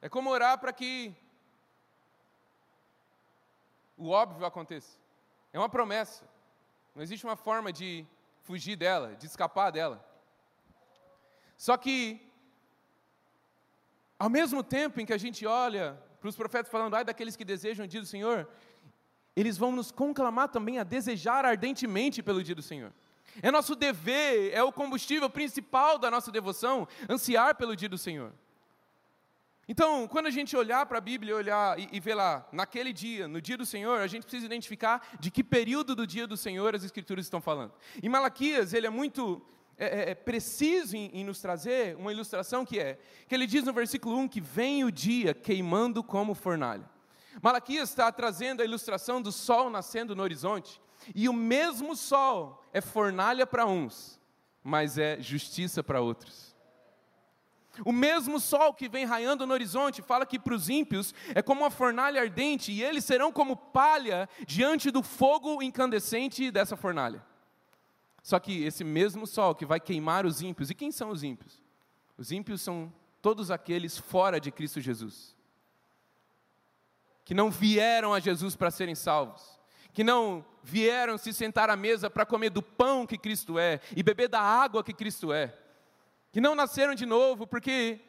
É 0.00 0.08
como 0.08 0.30
orar 0.30 0.58
para 0.58 0.72
que 0.72 1.14
o 3.96 4.10
óbvio 4.10 4.46
aconteça. 4.46 4.98
É 5.52 5.58
uma 5.58 5.68
promessa. 5.68 6.24
Não 6.94 7.02
existe 7.02 7.24
uma 7.24 7.36
forma 7.36 7.72
de 7.72 8.06
fugir 8.42 8.76
dela, 8.76 9.16
de 9.16 9.26
escapar 9.26 9.70
dela. 9.70 10.04
Só 11.56 11.76
que, 11.76 12.20
ao 14.18 14.28
mesmo 14.28 14.62
tempo 14.62 15.00
em 15.00 15.06
que 15.06 15.12
a 15.12 15.18
gente 15.18 15.46
olha 15.46 16.00
para 16.20 16.28
os 16.28 16.36
profetas 16.36 16.70
falando, 16.70 16.94
ai 16.94 17.04
daqueles 17.04 17.36
que 17.36 17.44
desejam 17.44 17.84
o 17.84 17.88
dia 17.88 18.00
do 18.00 18.06
Senhor, 18.06 18.48
eles 19.34 19.58
vão 19.58 19.72
nos 19.72 19.90
conclamar 19.90 20.48
também 20.48 20.78
a 20.78 20.84
desejar 20.84 21.44
ardentemente 21.44 22.22
pelo 22.22 22.42
dia 22.42 22.54
do 22.54 22.62
Senhor. 22.62 22.92
É 23.42 23.50
nosso 23.50 23.74
dever, 23.74 24.52
é 24.52 24.62
o 24.62 24.72
combustível 24.72 25.28
principal 25.28 25.98
da 25.98 26.10
nossa 26.10 26.30
devoção, 26.30 26.86
ansiar 27.08 27.54
pelo 27.56 27.74
dia 27.74 27.88
do 27.88 27.98
Senhor. 27.98 28.32
Então, 29.66 30.06
quando 30.06 30.26
a 30.26 30.30
gente 30.30 30.56
olhar 30.56 30.84
para 30.84 30.98
a 30.98 31.00
Bíblia 31.00 31.34
olhar 31.34 31.78
e, 31.78 31.88
e, 31.92 31.98
ver 31.98 32.14
lá, 32.14 32.46
naquele 32.52 32.92
dia, 32.92 33.26
no 33.26 33.40
dia 33.40 33.56
do 33.56 33.64
Senhor, 33.64 34.00
a 34.00 34.06
gente 34.06 34.24
precisa 34.24 34.44
identificar 34.44 35.16
de 35.18 35.30
que 35.30 35.42
período 35.42 35.94
do 35.94 36.06
dia 36.06 36.26
do 36.26 36.36
Senhor 36.36 36.74
as 36.74 36.84
Escrituras 36.84 37.24
estão 37.24 37.40
falando. 37.40 37.72
Em 38.02 38.08
Malaquias, 38.08 38.74
ele 38.74 38.86
é 38.86 38.90
muito 38.90 39.42
é, 39.76 39.86
é, 39.86 40.10
é 40.10 40.14
preciso 40.14 40.96
em, 40.96 41.10
em 41.14 41.24
nos 41.24 41.40
trazer 41.40 41.96
uma 41.96 42.12
ilustração 42.12 42.64
que 42.64 42.78
é, 42.78 42.98
que 43.26 43.34
ele 43.34 43.46
diz 43.46 43.64
no 43.64 43.72
versículo 43.72 44.16
1 44.18 44.28
que 44.28 44.40
vem 44.40 44.84
o 44.84 44.92
dia 44.92 45.34
queimando 45.34 46.02
como 46.02 46.34
fornalha. 46.34 46.88
Malaquias 47.42 47.88
está 47.88 48.12
trazendo 48.12 48.60
a 48.60 48.64
ilustração 48.64 49.20
do 49.20 49.32
sol 49.32 49.68
nascendo 49.68 50.14
no 50.14 50.22
horizonte, 50.22 50.80
e 51.14 51.28
o 51.28 51.32
mesmo 51.32 51.96
sol 51.96 52.62
é 52.72 52.80
fornalha 52.80 53.46
para 53.46 53.66
uns, 53.66 54.20
mas 54.62 54.98
é 54.98 55.20
justiça 55.20 55.82
para 55.82 56.00
outros. 56.00 56.54
O 57.84 57.90
mesmo 57.90 58.38
sol 58.38 58.72
que 58.72 58.88
vem 58.88 59.04
raiando 59.04 59.46
no 59.46 59.52
horizonte 59.52 60.00
fala 60.00 60.26
que 60.26 60.38
para 60.38 60.54
os 60.54 60.68
ímpios 60.68 61.12
é 61.34 61.42
como 61.42 61.62
uma 61.62 61.70
fornalha 61.70 62.20
ardente 62.20 62.70
e 62.70 62.82
eles 62.82 63.04
serão 63.04 63.32
como 63.32 63.56
palha 63.56 64.28
diante 64.46 64.90
do 64.90 65.02
fogo 65.02 65.60
incandescente 65.62 66.50
dessa 66.50 66.76
fornalha. 66.76 67.24
Só 68.22 68.38
que 68.38 68.64
esse 68.64 68.84
mesmo 68.84 69.26
sol 69.26 69.54
que 69.54 69.66
vai 69.66 69.80
queimar 69.80 70.24
os 70.24 70.40
ímpios, 70.40 70.70
e 70.70 70.74
quem 70.74 70.90
são 70.90 71.10
os 71.10 71.22
ímpios? 71.22 71.62
Os 72.16 72.30
ímpios 72.30 72.62
são 72.62 72.92
todos 73.20 73.50
aqueles 73.50 73.98
fora 73.98 74.40
de 74.40 74.50
Cristo 74.50 74.80
Jesus, 74.80 75.36
que 77.24 77.34
não 77.34 77.50
vieram 77.50 78.14
a 78.14 78.20
Jesus 78.20 78.54
para 78.54 78.70
serem 78.70 78.94
salvos, 78.94 79.53
que 79.94 80.04
não 80.04 80.44
vieram 80.62 81.16
se 81.16 81.32
sentar 81.32 81.70
à 81.70 81.76
mesa 81.76 82.10
para 82.10 82.26
comer 82.26 82.50
do 82.50 82.60
pão 82.60 83.06
que 83.06 83.16
Cristo 83.16 83.58
é 83.58 83.80
e 83.96 84.02
beber 84.02 84.28
da 84.28 84.40
água 84.40 84.84
que 84.84 84.92
Cristo 84.92 85.32
é 85.32 85.56
que 86.34 86.40
não 86.40 86.56
nasceram 86.56 86.96
de 86.96 87.06
novo 87.06 87.46
porque 87.46 88.00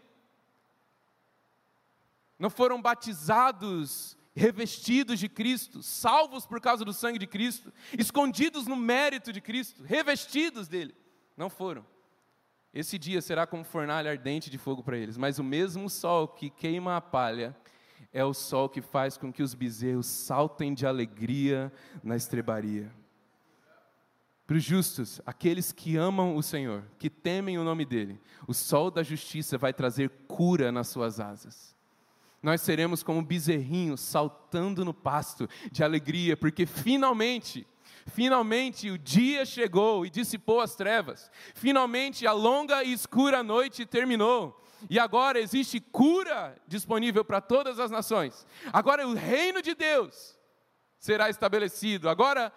não 2.40 2.50
foram 2.50 2.82
batizados, 2.82 4.18
revestidos 4.36 5.20
de 5.20 5.30
Cristo, 5.30 5.84
salvos 5.84 6.44
por 6.44 6.60
causa 6.60 6.84
do 6.84 6.92
sangue 6.92 7.20
de 7.20 7.28
Cristo, 7.28 7.72
escondidos 7.96 8.66
no 8.66 8.76
mérito 8.76 9.32
de 9.32 9.40
Cristo, 9.40 9.84
revestidos 9.84 10.68
dele. 10.68 10.96
Não 11.38 11.52
foram. 11.52 11.86
Esse 12.74 12.98
dia 12.98 13.22
será 13.22 13.46
como 13.46 13.64
fornalha 13.64 14.10
ardente 14.10 14.50
de 14.50 14.58
fogo 14.58 14.82
para 14.82 14.98
eles, 14.98 15.18
mas 15.18 15.38
o 15.38 15.44
mesmo 15.44 15.88
sol 15.88 16.28
que 16.28 16.50
queima 16.50 16.98
a 16.98 17.02
palha 17.02 17.56
é 18.16 18.24
o 18.24 18.34
sol 18.34 18.70
que 18.70 18.82
faz 18.82 19.18
com 19.18 19.32
que 19.32 19.44
os 19.44 19.54
bezerros 19.54 20.06
saltem 20.06 20.74
de 20.74 20.88
alegria 20.88 21.70
na 22.02 22.16
estrebaria. 22.16 22.90
Para 24.48 24.56
os 24.56 24.64
justos, 24.64 25.20
aqueles 25.26 25.74
que 25.74 25.98
amam 25.98 26.38
o 26.38 26.42
Senhor, 26.42 26.86
que 26.98 27.10
temem 27.10 27.58
o 27.58 27.64
nome 27.66 27.84
dEle, 27.84 28.18
o 28.48 28.54
sol 28.54 28.90
da 28.90 29.04
justiça 29.04 29.58
vai 29.58 29.74
trazer 29.74 30.10
cura 30.30 30.72
nas 30.72 30.88
suas 30.88 31.20
asas. 31.20 31.76
Nós 32.42 32.62
seremos 32.62 33.04
como 33.04 33.22
bezerrinhos 33.22 34.00
saltando 34.00 34.86
no 34.86 34.94
pasto 34.94 35.50
de 35.70 35.84
alegria, 35.84 36.38
porque 36.38 36.66
finalmente, 36.66 37.68
finalmente 38.06 38.90
o 38.90 38.98
dia 38.98 39.46
chegou 39.46 40.06
e 40.06 40.10
dissipou 40.10 40.62
as 40.62 40.74
trevas. 40.74 41.30
Finalmente 41.54 42.26
a 42.26 42.32
longa 42.32 42.82
e 42.82 42.94
escura 42.94 43.44
noite 43.44 43.86
terminou. 43.86 44.65
E 44.90 45.00
agora 45.00 45.40
existe 45.40 45.80
cura 45.80 46.56
disponível 46.68 47.24
para 47.24 47.42
todas 47.42 47.80
as 47.80 47.90
nações. 47.90 48.46
Agora 48.72 49.08
o 49.08 49.14
reino 49.14 49.62
de 49.62 49.74
Deus 49.74 50.38
será 51.00 51.30
estabelecido. 51.30 52.10
Agora 52.10 52.52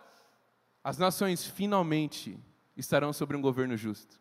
as 0.82 0.98
nações 0.98 1.44
finalmente 1.44 2.38
estarão 2.76 3.12
sobre 3.12 3.36
um 3.36 3.40
governo 3.40 3.76
justo. 3.76 4.20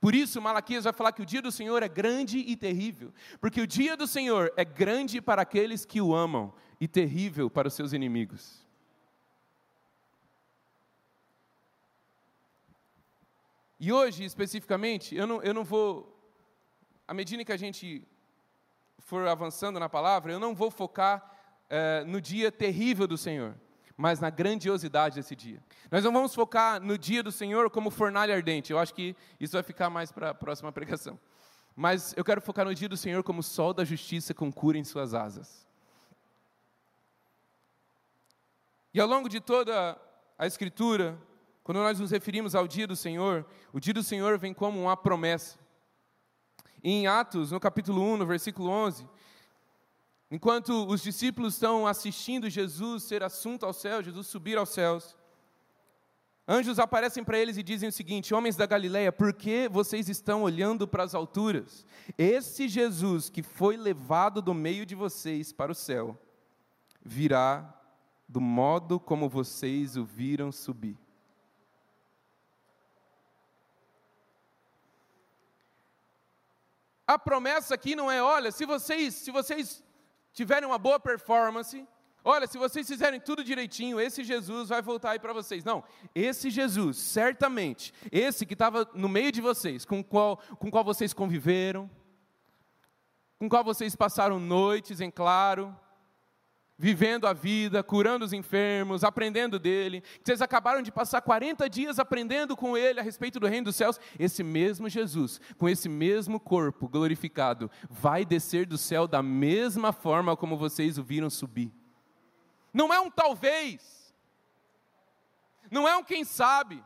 Por 0.00 0.14
isso, 0.14 0.40
Malaquias 0.40 0.84
vai 0.84 0.92
falar 0.92 1.12
que 1.12 1.22
o 1.22 1.26
dia 1.26 1.42
do 1.42 1.50
Senhor 1.50 1.82
é 1.82 1.88
grande 1.88 2.38
e 2.38 2.56
terrível, 2.56 3.12
porque 3.40 3.60
o 3.60 3.66
dia 3.66 3.96
do 3.96 4.06
Senhor 4.06 4.52
é 4.56 4.64
grande 4.64 5.20
para 5.20 5.42
aqueles 5.42 5.84
que 5.84 6.00
o 6.00 6.14
amam 6.14 6.52
e 6.80 6.86
terrível 6.86 7.50
para 7.50 7.68
os 7.68 7.74
seus 7.74 7.92
inimigos. 7.92 8.66
E 13.80 13.92
hoje, 13.92 14.24
especificamente, 14.24 15.14
eu 15.14 15.26
não, 15.26 15.42
eu 15.42 15.54
não 15.54 15.64
vou, 15.64 16.17
à 17.08 17.14
medida 17.14 17.44
que 17.44 17.52
a 17.52 17.56
gente 17.56 18.06
for 18.98 19.26
avançando 19.26 19.80
na 19.80 19.88
palavra, 19.88 20.30
eu 20.30 20.38
não 20.38 20.54
vou 20.54 20.70
focar 20.70 21.34
eh, 21.68 22.04
no 22.04 22.20
dia 22.20 22.52
terrível 22.52 23.08
do 23.08 23.18
Senhor 23.18 23.56
mas 24.00 24.20
na 24.20 24.30
grandiosidade 24.30 25.16
desse 25.16 25.34
dia. 25.34 25.60
Nós 25.90 26.04
não 26.04 26.12
vamos 26.12 26.32
focar 26.32 26.80
no 26.80 26.96
dia 26.96 27.20
do 27.20 27.32
Senhor 27.32 27.68
como 27.68 27.90
fornalha 27.90 28.32
ardente, 28.32 28.72
eu 28.72 28.78
acho 28.78 28.94
que 28.94 29.16
isso 29.40 29.54
vai 29.54 29.62
ficar 29.64 29.90
mais 29.90 30.12
para 30.12 30.30
a 30.30 30.34
próxima 30.34 30.70
pregação. 30.70 31.18
Mas 31.74 32.14
eu 32.16 32.24
quero 32.24 32.40
focar 32.40 32.64
no 32.64 32.72
dia 32.72 32.88
do 32.88 32.96
Senhor 32.96 33.24
como 33.24 33.42
sol 33.42 33.74
da 33.74 33.84
justiça 33.84 34.32
com 34.32 34.52
cura 34.52 34.78
em 34.78 34.84
suas 34.84 35.14
asas. 35.14 35.66
E 38.94 39.00
ao 39.00 39.08
longo 39.08 39.28
de 39.28 39.40
toda 39.40 40.00
a 40.38 40.46
Escritura, 40.46 41.18
quando 41.64 41.78
nós 41.78 41.98
nos 41.98 42.12
referimos 42.12 42.54
ao 42.54 42.68
dia 42.68 42.86
do 42.86 42.94
Senhor, 42.94 43.44
o 43.72 43.80
dia 43.80 43.94
do 43.94 44.02
Senhor 44.04 44.38
vem 44.38 44.54
como 44.54 44.80
uma 44.80 44.96
promessa. 44.96 45.58
Em 46.82 47.06
Atos, 47.06 47.50
no 47.50 47.60
capítulo 47.60 48.02
1, 48.02 48.16
no 48.18 48.26
versículo 48.26 48.68
11, 48.68 49.06
Enquanto 50.30 50.86
os 50.86 51.02
discípulos 51.02 51.54
estão 51.54 51.86
assistindo 51.86 52.50
Jesus 52.50 53.04
ser 53.04 53.22
assunto 53.22 53.64
ao 53.64 53.72
céu, 53.72 54.02
Jesus 54.02 54.26
subir 54.26 54.58
aos 54.58 54.68
céus, 54.68 55.16
anjos 56.46 56.78
aparecem 56.78 57.24
para 57.24 57.38
eles 57.38 57.56
e 57.56 57.62
dizem 57.62 57.88
o 57.88 57.92
seguinte: 57.92 58.34
Homens 58.34 58.54
da 58.54 58.66
Galileia, 58.66 59.10
por 59.10 59.32
que 59.32 59.68
vocês 59.68 60.06
estão 60.08 60.42
olhando 60.42 60.86
para 60.86 61.02
as 61.02 61.14
alturas? 61.14 61.86
Esse 62.18 62.68
Jesus 62.68 63.30
que 63.30 63.42
foi 63.42 63.78
levado 63.78 64.42
do 64.42 64.52
meio 64.52 64.84
de 64.84 64.94
vocês 64.94 65.50
para 65.50 65.72
o 65.72 65.74
céu, 65.74 66.18
virá 67.02 67.74
do 68.28 68.40
modo 68.40 69.00
como 69.00 69.30
vocês 69.30 69.96
o 69.96 70.04
viram 70.04 70.52
subir. 70.52 70.98
A 77.08 77.18
promessa 77.18 77.74
aqui 77.74 77.96
não 77.96 78.10
é, 78.10 78.22
olha, 78.22 78.52
se 78.52 78.66
vocês, 78.66 79.14
se 79.14 79.30
vocês 79.30 79.82
tiverem 80.30 80.68
uma 80.68 80.76
boa 80.76 81.00
performance, 81.00 81.88
olha, 82.22 82.46
se 82.46 82.58
vocês 82.58 82.86
fizerem 82.86 83.18
tudo 83.18 83.42
direitinho, 83.42 83.98
esse 83.98 84.22
Jesus 84.22 84.68
vai 84.68 84.82
voltar 84.82 85.12
aí 85.12 85.18
para 85.18 85.32
vocês. 85.32 85.64
Não, 85.64 85.82
esse 86.14 86.50
Jesus, 86.50 86.98
certamente, 86.98 87.94
esse 88.12 88.44
que 88.44 88.52
estava 88.52 88.86
no 88.92 89.08
meio 89.08 89.32
de 89.32 89.40
vocês, 89.40 89.86
com 89.86 90.04
qual, 90.04 90.36
com 90.58 90.70
qual 90.70 90.84
vocês 90.84 91.14
conviveram, 91.14 91.90
com 93.38 93.48
qual 93.48 93.64
vocês 93.64 93.96
passaram 93.96 94.38
noites 94.38 95.00
em 95.00 95.10
claro, 95.10 95.74
vivendo 96.78 97.26
a 97.26 97.32
vida, 97.32 97.82
curando 97.82 98.24
os 98.24 98.32
enfermos, 98.32 99.02
aprendendo 99.02 99.58
dele, 99.58 100.02
vocês 100.22 100.40
acabaram 100.40 100.80
de 100.80 100.92
passar 100.92 101.20
40 101.20 101.68
dias 101.68 101.98
aprendendo 101.98 102.56
com 102.56 102.76
ele 102.76 103.00
a 103.00 103.02
respeito 103.02 103.40
do 103.40 103.48
reino 103.48 103.64
dos 103.64 103.76
céus, 103.76 103.98
esse 104.16 104.44
mesmo 104.44 104.88
Jesus, 104.88 105.40
com 105.58 105.68
esse 105.68 105.88
mesmo 105.88 106.38
corpo 106.38 106.88
glorificado, 106.88 107.68
vai 107.90 108.24
descer 108.24 108.64
do 108.64 108.78
céu 108.78 109.08
da 109.08 109.22
mesma 109.22 109.92
forma 109.92 110.36
como 110.36 110.56
vocês 110.56 110.96
o 110.98 111.02
viram 111.02 111.28
subir. 111.28 111.72
Não 112.72 112.94
é 112.94 113.00
um 113.00 113.10
talvez, 113.10 114.14
não 115.68 115.88
é 115.88 115.96
um 115.96 116.04
quem 116.04 116.24
sabe, 116.24 116.84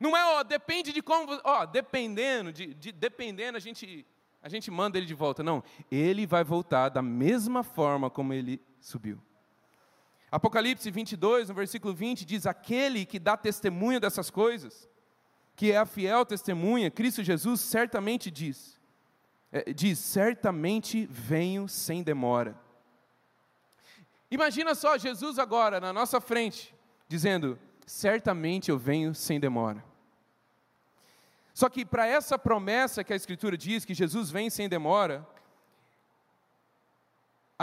não 0.00 0.16
é, 0.16 0.24
ó, 0.38 0.42
depende 0.42 0.92
de 0.92 1.02
como, 1.02 1.38
ó, 1.44 1.66
dependendo, 1.66 2.52
de, 2.52 2.72
de, 2.72 2.90
dependendo, 2.90 3.56
a 3.56 3.60
gente, 3.60 4.06
a 4.42 4.48
gente 4.48 4.70
manda 4.70 4.96
ele 4.96 5.06
de 5.06 5.14
volta. 5.14 5.42
Não, 5.42 5.62
ele 5.90 6.26
vai 6.26 6.42
voltar 6.42 6.88
da 6.88 7.02
mesma 7.02 7.62
forma 7.62 8.08
como 8.08 8.32
ele 8.32 8.60
subiu. 8.84 9.18
Apocalipse 10.30 10.90
22, 10.90 11.48
no 11.48 11.54
versículo 11.54 11.94
20, 11.94 12.24
diz: 12.24 12.46
Aquele 12.46 13.06
que 13.06 13.18
dá 13.18 13.36
testemunho 13.36 13.98
dessas 13.98 14.30
coisas, 14.30 14.88
que 15.56 15.72
é 15.72 15.78
a 15.78 15.86
fiel 15.86 16.26
testemunha, 16.26 16.90
Cristo 16.90 17.22
Jesus, 17.22 17.60
certamente 17.60 18.30
diz: 18.30 18.78
é, 19.50 19.72
diz, 19.72 19.98
certamente 19.98 21.06
venho 21.06 21.66
sem 21.66 22.02
demora. 22.02 22.60
Imagina 24.30 24.74
só 24.74 24.98
Jesus 24.98 25.38
agora 25.38 25.80
na 25.80 25.92
nossa 25.92 26.20
frente, 26.20 26.74
dizendo: 27.08 27.58
certamente 27.86 28.70
eu 28.70 28.78
venho 28.78 29.14
sem 29.14 29.40
demora. 29.40 29.82
Só 31.54 31.68
que 31.70 31.86
para 31.86 32.06
essa 32.06 32.36
promessa 32.36 33.02
que 33.04 33.12
a 33.12 33.16
Escritura 33.16 33.56
diz, 33.56 33.84
que 33.84 33.94
Jesus 33.94 34.30
vem 34.30 34.50
sem 34.50 34.68
demora, 34.68 35.26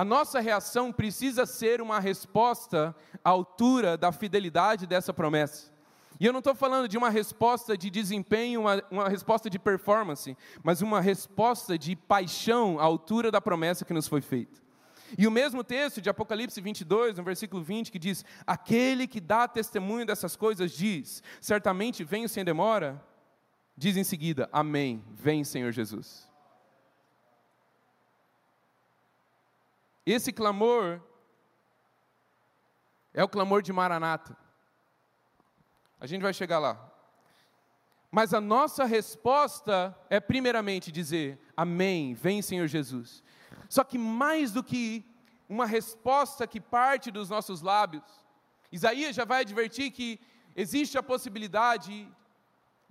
a 0.02 0.04
nossa 0.04 0.40
reação 0.40 0.92
precisa 0.92 1.46
ser 1.46 1.80
uma 1.80 2.00
resposta 2.00 2.96
à 3.24 3.30
altura 3.30 3.96
da 3.96 4.12
fidelidade 4.12 4.88
dessa 4.88 5.14
promessa. 5.14 5.72
E 6.20 6.26
eu 6.26 6.34
não 6.34 6.40
estou 6.40 6.56
falando 6.56 6.88
de 6.88 6.98
uma 6.98 7.12
resposta 7.12 7.78
de 7.78 7.88
desempenho, 7.92 8.62
uma, 8.62 8.84
uma, 8.90 9.08
resposta 9.08 9.48
de 9.48 9.60
performance, 9.60 10.36
mas 10.64 10.82
uma 10.82 11.00
resposta 11.00 11.78
de 11.78 11.96
paixão 11.96 12.80
à 12.80 12.84
altura 12.84 13.30
da 13.30 13.40
promessa 13.40 13.86
que 13.86 13.94
nos 13.94 14.08
foi 14.08 14.22
feita. 14.22 14.60
E 15.16 15.28
o 15.28 15.32
mesmo 15.32 15.64
texto 15.64 16.02
de 16.02 16.10
Apocalipse 16.10 16.60
22, 16.60 17.18
no 17.18 17.24
versículo 17.24 17.62
20, 17.62 17.92
que 17.92 18.00
diz: 18.00 18.26
Aquele 18.48 19.06
que 19.06 19.22
dá 19.22 19.48
testemunho 19.48 20.08
dessas 20.08 20.36
coisas 20.36 20.72
diz: 20.72 21.22
Certamente 21.40 22.04
venho 22.04 22.28
sem 22.28 22.44
demora. 22.44 23.00
Diz 23.78 23.96
em 23.98 24.04
seguida: 24.04 24.50
Amém. 24.52 25.04
Vem, 25.12 25.44
Senhor 25.44 25.72
Jesus. 25.72 26.31
Esse 30.06 30.32
clamor 30.32 31.02
é 33.14 33.24
o 33.24 33.30
clamor 33.30 33.62
de 33.62 33.72
Maranata. 33.72 34.36
A 36.00 36.08
gente 36.08 36.22
vai 36.22 36.34
chegar 36.34 36.60
lá. 36.60 36.92
Mas 38.10 38.34
a 38.34 38.42
nossa 38.42 38.84
resposta 38.84 39.98
é, 40.10 40.20
primeiramente, 40.20 40.92
dizer: 40.92 41.40
Amém, 41.56 42.14
vem 42.14 42.42
Senhor 42.42 42.68
Jesus. 42.68 43.24
Só 43.70 43.84
que 43.84 43.98
mais 43.98 44.52
do 44.52 44.64
que 44.64 45.06
uma 45.48 45.66
resposta 45.66 46.48
que 46.48 46.60
parte 46.60 47.12
dos 47.12 47.30
nossos 47.30 47.62
lábios, 47.62 48.04
Isaías 48.72 49.16
já 49.16 49.26
vai 49.26 49.42
advertir 49.42 49.92
que 49.92 50.20
existe 50.56 50.98
a 50.98 51.04
possibilidade 51.04 52.10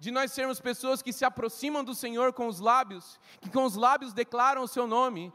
de 0.01 0.11
nós 0.11 0.33
sermos 0.33 0.59
pessoas 0.59 1.03
que 1.03 1.13
se 1.13 1.27
aproximam 1.27 1.85
do 1.85 1.95
Senhor 1.95 2.33
com 2.33 2.47
os 2.49 2.59
lábios, 2.59 3.21
que 3.39 3.51
com 3.51 3.65
os 3.65 3.77
lábios 3.77 4.15
declaram 4.15 4.63
o 4.63 4.67
seu 4.67 4.87
nome, 4.87 5.31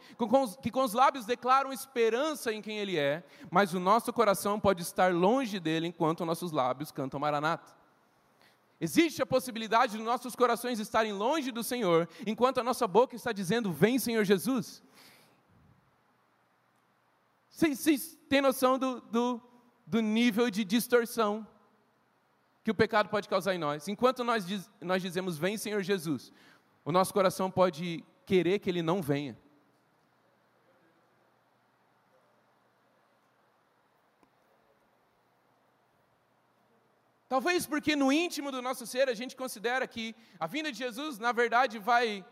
que 0.59 0.71
com 0.71 0.83
os 0.83 0.93
lábios 0.93 1.23
declaram 1.23 1.71
esperança 1.71 2.51
em 2.51 2.63
quem 2.63 2.79
Ele 2.79 2.97
é, 2.97 3.23
mas 3.51 3.75
o 3.75 3.79
nosso 3.79 4.11
coração 4.11 4.59
pode 4.59 4.81
estar 4.81 5.13
longe 5.13 5.59
dele 5.59 5.85
enquanto 5.85 6.25
nossos 6.25 6.51
lábios 6.51 6.91
cantam 6.91 7.19
Maranata. 7.19 7.77
Existe 8.81 9.21
a 9.21 9.25
possibilidade 9.25 9.99
de 9.99 10.03
nossos 10.03 10.35
corações 10.35 10.79
estarem 10.79 11.13
longe 11.13 11.51
do 11.51 11.63
Senhor, 11.63 12.09
enquanto 12.25 12.59
a 12.59 12.63
nossa 12.63 12.87
boca 12.87 13.15
está 13.15 13.31
dizendo: 13.31 13.71
Vem, 13.71 13.99
Senhor 13.99 14.25
Jesus. 14.25 14.81
Vocês 17.51 18.17
têm 18.27 18.41
noção 18.41 18.79
do, 18.79 18.99
do, 18.99 19.41
do 19.85 20.01
nível 20.01 20.49
de 20.49 20.65
distorção 20.65 21.47
que 22.65 22.71
o 22.71 22.75
pecado 22.75 23.09
pode 23.09 23.29
causar 23.29 23.53
em 23.53 23.59
nós. 23.59 23.87
Enquanto 23.87 24.23
nós, 24.23 24.43
diz, 24.43 24.67
nós 24.81 24.99
dizemos, 24.99 25.37
vem 25.37 25.55
Senhor 25.55 25.83
Jesus, 25.83 26.33
o 26.83 26.91
nosso 26.91 27.13
coração 27.13 27.51
pode 27.51 28.03
querer 28.25 28.57
que 28.57 28.67
Ele 28.67 28.81
não 28.81 29.03
venha. 29.03 29.37
Talvez 37.29 37.67
porque 37.67 37.95
no 37.95 38.11
íntimo 38.11 38.51
do 38.51 38.63
nosso 38.63 38.87
ser 38.87 39.09
a 39.09 39.13
gente 39.13 39.35
considera 39.35 39.87
que 39.87 40.15
a 40.39 40.47
vinda 40.47 40.71
de 40.71 40.79
Jesus, 40.79 41.19
na 41.19 41.31
verdade, 41.31 41.77
vai 41.77 42.25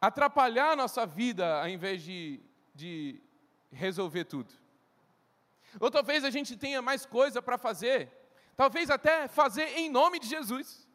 atrapalhar 0.00 0.70
a 0.70 0.76
nossa 0.76 1.04
vida 1.04 1.60
ao 1.60 1.68
invés 1.68 2.00
de, 2.00 2.40
de 2.72 3.20
resolver 3.72 4.24
tudo. 4.24 4.54
Ou 5.80 5.90
talvez 5.90 6.22
a 6.22 6.30
gente 6.30 6.56
tenha 6.56 6.80
mais 6.80 7.04
coisa 7.04 7.42
para 7.42 7.58
fazer 7.58 8.21
Talvez 8.56 8.90
até 8.90 9.28
fazer 9.28 9.66
em 9.78 9.90
nome 9.90 10.18
de 10.18 10.28
Jesus. 10.28 10.88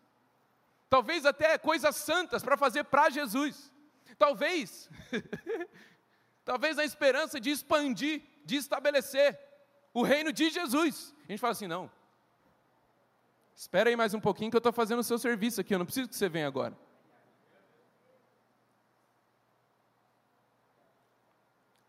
Talvez 0.90 1.26
até 1.26 1.58
coisas 1.58 1.96
santas 1.96 2.44
para 2.44 2.56
fazer 2.58 2.84
para 2.86 3.10
Jesus. 3.10 3.72
Talvez, 4.18 4.90
talvez 6.46 6.78
na 6.78 6.86
esperança 6.86 7.40
de 7.40 7.52
expandir, 7.52 8.24
de 8.46 8.56
estabelecer 8.56 9.38
o 9.94 10.02
reino 10.02 10.32
de 10.32 10.50
Jesus. 10.50 11.14
A 11.28 11.32
gente 11.32 11.40
fala 11.40 11.52
assim: 11.52 11.68
não, 11.68 11.92
espera 13.56 13.90
aí 13.90 13.96
mais 13.96 14.14
um 14.14 14.20
pouquinho 14.20 14.50
que 14.50 14.56
eu 14.56 14.60
estou 14.60 14.74
fazendo 14.74 15.00
o 15.00 15.04
seu 15.04 15.18
serviço 15.18 15.62
aqui, 15.62 15.74
eu 15.74 15.80
não 15.80 15.86
preciso 15.86 16.08
que 16.08 16.16
você 16.16 16.30
venha 16.30 16.48
agora. 16.48 16.78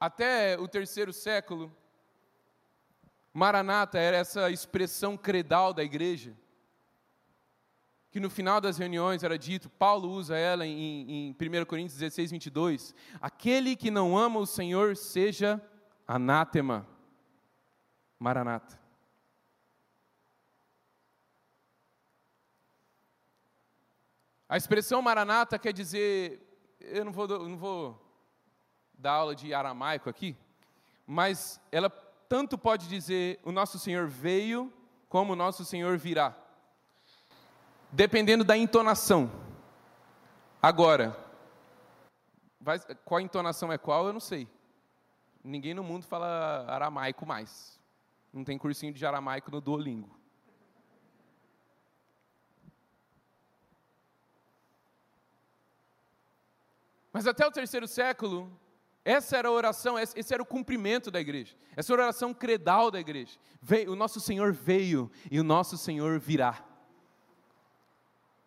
Até 0.00 0.58
o 0.58 0.68
terceiro 0.68 1.12
século, 1.12 1.74
Maranata 3.32 3.98
era 3.98 4.16
essa 4.16 4.50
expressão 4.50 5.16
credal 5.16 5.72
da 5.72 5.84
igreja, 5.84 6.36
que 8.10 8.18
no 8.18 8.30
final 8.30 8.60
das 8.60 8.78
reuniões 8.78 9.22
era 9.22 9.38
dito, 9.38 9.68
Paulo 9.68 10.10
usa 10.10 10.36
ela 10.36 10.66
em, 10.66 11.28
em 11.28 11.30
1 11.32 11.64
Coríntios 11.66 11.98
16, 11.98 12.30
22, 12.30 12.94
aquele 13.20 13.76
que 13.76 13.90
não 13.90 14.16
ama 14.16 14.40
o 14.40 14.46
Senhor 14.46 14.96
seja 14.96 15.62
anátema. 16.06 16.86
Maranata. 18.18 18.78
A 24.48 24.56
expressão 24.56 25.02
maranata 25.02 25.58
quer 25.58 25.74
dizer, 25.74 26.42
eu 26.80 27.04
não 27.04 27.12
vou, 27.12 27.28
não 27.28 27.58
vou 27.58 28.02
dar 28.94 29.12
aula 29.12 29.34
de 29.36 29.52
aramaico 29.52 30.08
aqui, 30.08 30.34
mas 31.06 31.60
ela 31.70 31.90
tanto 32.28 32.58
pode 32.58 32.88
dizer 32.88 33.40
o 33.42 33.50
nosso 33.50 33.78
Senhor 33.78 34.06
veio, 34.06 34.72
como 35.08 35.32
o 35.32 35.36
nosso 35.36 35.64
Senhor 35.64 35.96
virá. 35.96 36.36
Dependendo 37.90 38.44
da 38.44 38.56
entonação. 38.56 39.30
Agora, 40.60 41.16
vai, 42.60 42.78
qual 43.04 43.20
entonação 43.20 43.72
é 43.72 43.78
qual, 43.78 44.06
eu 44.06 44.12
não 44.12 44.20
sei. 44.20 44.46
Ninguém 45.42 45.72
no 45.72 45.82
mundo 45.82 46.04
fala 46.04 46.66
aramaico 46.68 47.24
mais. 47.24 47.80
Não 48.32 48.44
tem 48.44 48.58
cursinho 48.58 48.92
de 48.92 49.06
aramaico 49.06 49.50
no 49.50 49.60
Duolingo. 49.60 50.18
Mas 57.10 57.26
até 57.26 57.46
o 57.46 57.50
terceiro 57.50 57.88
século, 57.88 58.52
essa 59.08 59.38
era 59.38 59.48
a 59.48 59.50
oração, 59.50 59.98
esse 59.98 60.34
era 60.34 60.42
o 60.42 60.44
cumprimento 60.44 61.10
da 61.10 61.18
igreja. 61.18 61.56
Essa 61.74 61.94
era 61.94 62.02
a 62.02 62.04
oração 62.04 62.34
credal 62.34 62.90
da 62.90 63.00
igreja. 63.00 63.38
O 63.88 63.96
nosso 63.96 64.20
Senhor 64.20 64.52
veio 64.52 65.10
e 65.30 65.40
o 65.40 65.42
nosso 65.42 65.78
Senhor 65.78 66.18
virá. 66.18 66.62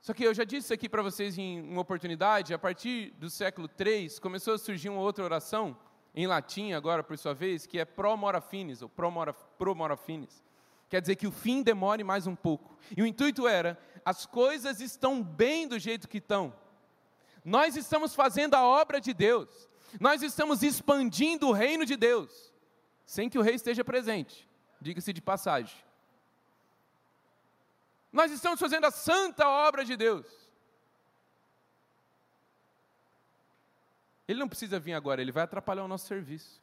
Só 0.01 0.13
que 0.13 0.23
eu 0.23 0.35
já 0.35 0.43
disse 0.43 0.71
aqui 0.71 0.87
para 0.87 1.01
vocês 1.01 1.35
em 1.35 1.59
uma 1.61 1.81
oportunidade, 1.81 2.53
a 2.53 2.59
partir 2.59 3.09
do 3.17 3.27
século 3.27 3.67
III, 3.75 4.19
começou 4.19 4.53
a 4.53 4.57
surgir 4.59 4.89
uma 4.89 5.01
outra 5.01 5.23
oração, 5.23 5.75
em 6.13 6.27
latim 6.27 6.73
agora, 6.73 7.03
por 7.03 7.17
sua 7.17 7.33
vez, 7.33 7.65
que 7.65 7.79
é 7.79 7.85
pro 7.85 8.15
mora 8.15 8.39
finis, 8.39 8.83
ou 8.83 8.89
pro 8.89 9.09
mora, 9.09 9.33
pro 9.33 9.73
mora 9.73 9.97
finis. 9.97 10.43
Quer 10.87 11.01
dizer 11.01 11.15
que 11.15 11.25
o 11.25 11.31
fim 11.31 11.63
demore 11.63 12.03
mais 12.03 12.27
um 12.27 12.35
pouco. 12.35 12.77
E 12.95 13.01
o 13.01 13.05
intuito 13.07 13.47
era, 13.47 13.79
as 14.05 14.27
coisas 14.27 14.79
estão 14.79 15.23
bem 15.23 15.67
do 15.67 15.79
jeito 15.79 16.07
que 16.07 16.19
estão. 16.19 16.53
Nós 17.43 17.75
estamos 17.75 18.13
fazendo 18.13 18.53
a 18.53 18.63
obra 18.63 19.01
de 19.01 19.11
Deus. 19.11 19.70
Nós 19.99 20.21
estamos 20.21 20.63
expandindo 20.63 21.47
o 21.47 21.51
reino 21.51 21.85
de 21.85 21.95
Deus, 21.95 22.51
sem 23.05 23.29
que 23.29 23.37
o 23.37 23.41
rei 23.41 23.55
esteja 23.55 23.83
presente, 23.83 24.47
diga-se 24.79 25.11
de 25.11 25.21
passagem. 25.21 25.77
Nós 28.11 28.31
estamos 28.31 28.59
fazendo 28.59 28.85
a 28.85 28.91
santa 28.91 29.47
obra 29.47 29.85
de 29.85 29.95
Deus. 29.95 30.25
Ele 34.27 34.39
não 34.39 34.47
precisa 34.47 34.79
vir 34.79 34.93
agora, 34.93 35.21
ele 35.21 35.31
vai 35.31 35.43
atrapalhar 35.43 35.83
o 35.83 35.87
nosso 35.87 36.07
serviço. 36.07 36.61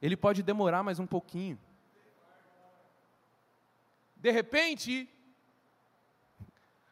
Ele 0.00 0.16
pode 0.16 0.42
demorar 0.42 0.82
mais 0.82 0.98
um 0.98 1.06
pouquinho. 1.06 1.58
De 4.16 4.30
repente, 4.30 5.08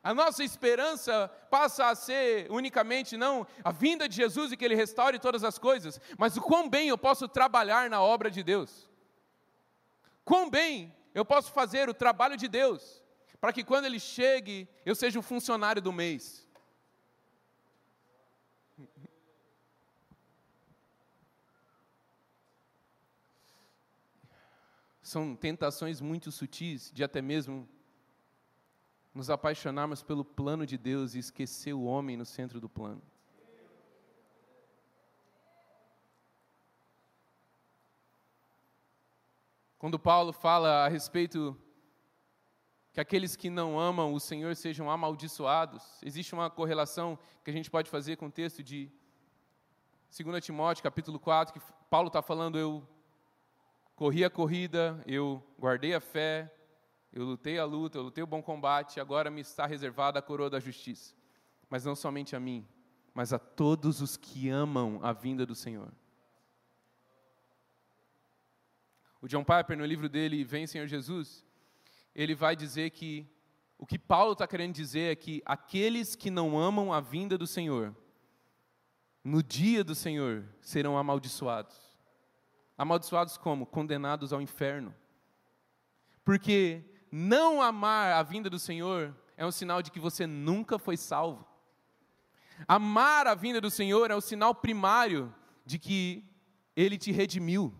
a 0.06 0.14
nossa 0.14 0.44
esperança 0.44 1.28
passa 1.50 1.86
a 1.88 1.94
ser 1.96 2.46
unicamente 2.48 3.16
não 3.16 3.44
a 3.64 3.72
vinda 3.72 4.08
de 4.08 4.14
Jesus 4.14 4.52
e 4.52 4.56
que 4.56 4.64
Ele 4.64 4.76
restaure 4.76 5.18
todas 5.18 5.42
as 5.42 5.58
coisas, 5.58 6.00
mas 6.16 6.36
o 6.36 6.40
quão 6.40 6.70
bem 6.70 6.86
eu 6.86 6.96
posso 6.96 7.26
trabalhar 7.26 7.90
na 7.90 8.00
obra 8.00 8.30
de 8.30 8.40
Deus. 8.44 8.88
Quão 10.24 10.48
bem 10.48 10.94
eu 11.12 11.24
posso 11.24 11.50
fazer 11.50 11.88
o 11.88 11.94
trabalho 11.94 12.36
de 12.36 12.46
Deus, 12.46 13.02
para 13.40 13.52
que 13.52 13.64
quando 13.64 13.86
Ele 13.86 13.98
chegue, 13.98 14.68
eu 14.84 14.94
seja 14.94 15.18
o 15.18 15.22
funcionário 15.22 15.82
do 15.82 15.92
mês. 15.92 16.46
São 25.02 25.34
tentações 25.34 26.00
muito 26.00 26.30
sutis 26.30 26.92
de 26.94 27.02
até 27.02 27.20
mesmo 27.20 27.68
nos 29.16 29.30
apaixonarmos 29.30 30.02
pelo 30.02 30.22
plano 30.22 30.66
de 30.66 30.76
Deus 30.76 31.14
e 31.14 31.18
esquecer 31.18 31.72
o 31.72 31.84
homem 31.84 32.18
no 32.18 32.26
centro 32.26 32.60
do 32.60 32.68
plano. 32.68 33.00
Quando 39.78 39.98
Paulo 39.98 40.34
fala 40.34 40.84
a 40.84 40.88
respeito 40.88 41.56
que 42.92 43.00
aqueles 43.00 43.36
que 43.36 43.48
não 43.48 43.80
amam 43.80 44.12
o 44.12 44.20
Senhor 44.20 44.54
sejam 44.54 44.90
amaldiçoados, 44.90 45.82
existe 46.02 46.34
uma 46.34 46.50
correlação 46.50 47.18
que 47.42 47.50
a 47.50 47.54
gente 47.54 47.70
pode 47.70 47.88
fazer 47.88 48.16
com 48.16 48.26
o 48.26 48.30
texto 48.30 48.62
de 48.62 48.92
2 50.14 50.44
Timóteo, 50.44 50.82
capítulo 50.82 51.18
4, 51.18 51.54
que 51.54 51.66
Paulo 51.88 52.08
está 52.08 52.20
falando: 52.20 52.58
Eu 52.58 52.86
corri 53.94 54.24
a 54.26 54.30
corrida, 54.30 55.02
eu 55.06 55.42
guardei 55.58 55.94
a 55.94 56.00
fé, 56.00 56.52
eu 57.16 57.24
lutei 57.24 57.58
a 57.58 57.64
luta, 57.64 57.96
eu 57.96 58.02
lutei 58.02 58.22
o 58.22 58.26
bom 58.26 58.42
combate, 58.42 59.00
agora 59.00 59.30
me 59.30 59.40
está 59.40 59.64
reservada 59.64 60.18
a 60.18 60.22
coroa 60.22 60.50
da 60.50 60.60
justiça. 60.60 61.14
Mas 61.70 61.82
não 61.82 61.96
somente 61.96 62.36
a 62.36 62.40
mim, 62.40 62.68
mas 63.14 63.32
a 63.32 63.38
todos 63.38 64.02
os 64.02 64.18
que 64.18 64.50
amam 64.50 65.00
a 65.02 65.14
vinda 65.14 65.46
do 65.46 65.54
Senhor. 65.54 65.90
O 69.18 69.26
John 69.26 69.42
Piper, 69.42 69.78
no 69.78 69.86
livro 69.86 70.10
dele, 70.10 70.44
Vem 70.44 70.66
Senhor 70.66 70.86
Jesus, 70.86 71.42
ele 72.14 72.34
vai 72.34 72.54
dizer 72.54 72.90
que 72.90 73.26
o 73.78 73.86
que 73.86 73.98
Paulo 73.98 74.34
está 74.34 74.46
querendo 74.46 74.74
dizer 74.74 75.12
é 75.12 75.16
que 75.16 75.42
aqueles 75.46 76.14
que 76.14 76.30
não 76.30 76.58
amam 76.58 76.92
a 76.92 77.00
vinda 77.00 77.38
do 77.38 77.46
Senhor, 77.46 77.96
no 79.24 79.42
dia 79.42 79.82
do 79.82 79.94
Senhor, 79.94 80.44
serão 80.60 80.98
amaldiçoados. 80.98 81.96
Amaldiçoados 82.76 83.38
como? 83.38 83.64
Condenados 83.64 84.34
ao 84.34 84.42
inferno. 84.42 84.94
Porque 86.22 86.84
não 87.10 87.62
amar 87.62 88.12
a 88.12 88.22
vinda 88.22 88.50
do 88.50 88.58
Senhor 88.58 89.14
é 89.36 89.44
um 89.44 89.50
sinal 89.50 89.82
de 89.82 89.90
que 89.90 90.00
você 90.00 90.26
nunca 90.26 90.78
foi 90.78 90.96
salvo. 90.96 91.46
Amar 92.66 93.26
a 93.26 93.34
vinda 93.34 93.60
do 93.60 93.70
Senhor 93.70 94.10
é 94.10 94.14
o 94.14 94.20
sinal 94.20 94.54
primário 94.54 95.34
de 95.64 95.78
que 95.78 96.24
Ele 96.74 96.96
te 96.96 97.12
redimiu, 97.12 97.74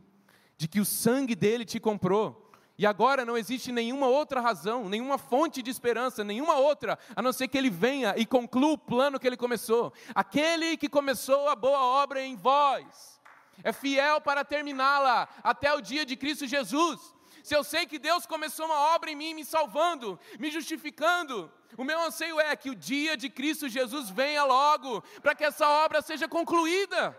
de 0.57 0.69
que 0.69 0.81
o 0.81 0.85
sangue 0.85 1.35
dele 1.35 1.65
te 1.65 1.81
comprou. 1.81 2.47
E 2.79 2.85
agora 2.85 3.25
não 3.25 3.39
existe 3.39 3.73
nenhuma 3.73 4.07
outra 4.07 4.41
razão, 4.41 4.89
nenhuma 4.89 5.17
fonte 5.17 5.63
de 5.63 5.71
esperança, 5.71 6.23
nenhuma 6.23 6.57
outra, 6.57 6.99
a 7.15 7.23
não 7.23 7.33
ser 7.33 7.49
que 7.49 7.57
ele 7.57 7.71
venha 7.71 8.15
e 8.19 8.27
conclua 8.27 8.73
o 8.73 8.79
plano 8.79 9.19
que 9.19 9.27
ele 9.27 9.37
começou. 9.37 9.95
Aquele 10.15 10.77
que 10.77 10.89
começou 10.89 11.49
a 11.49 11.57
boa 11.57 11.83
obra 11.83 12.21
em 12.23 12.37
vós 12.37 13.19
é 13.65 13.73
fiel 13.73 14.21
para 14.21 14.45
terminá-la 14.45 15.27
até 15.43 15.73
o 15.73 15.81
dia 15.81 16.05
de 16.05 16.17
Cristo 16.17 16.47
Jesus. 16.47 17.16
Se 17.47 17.55
eu 17.55 17.63
sei 17.63 17.87
que 17.87 17.97
Deus 17.97 18.27
começou 18.27 18.67
uma 18.67 18.81
obra 18.97 19.09
em 19.09 19.15
mim, 19.15 19.33
me 19.33 19.45
salvando, 19.45 20.19
me 20.37 20.51
justificando, 20.51 21.49
o 21.79 21.85
meu 21.85 22.01
anseio 22.03 22.41
é 22.41 22.57
que 22.57 22.69
o 22.69 22.75
dia 22.75 23.17
de 23.17 23.31
Cristo 23.31 23.69
Jesus 23.69 24.11
venha 24.11 24.43
logo, 24.43 25.01
para 25.23 25.33
que 25.33 25.45
essa 25.45 25.65
obra 25.85 26.03
seja 26.03 26.27
concluída. 26.27 27.17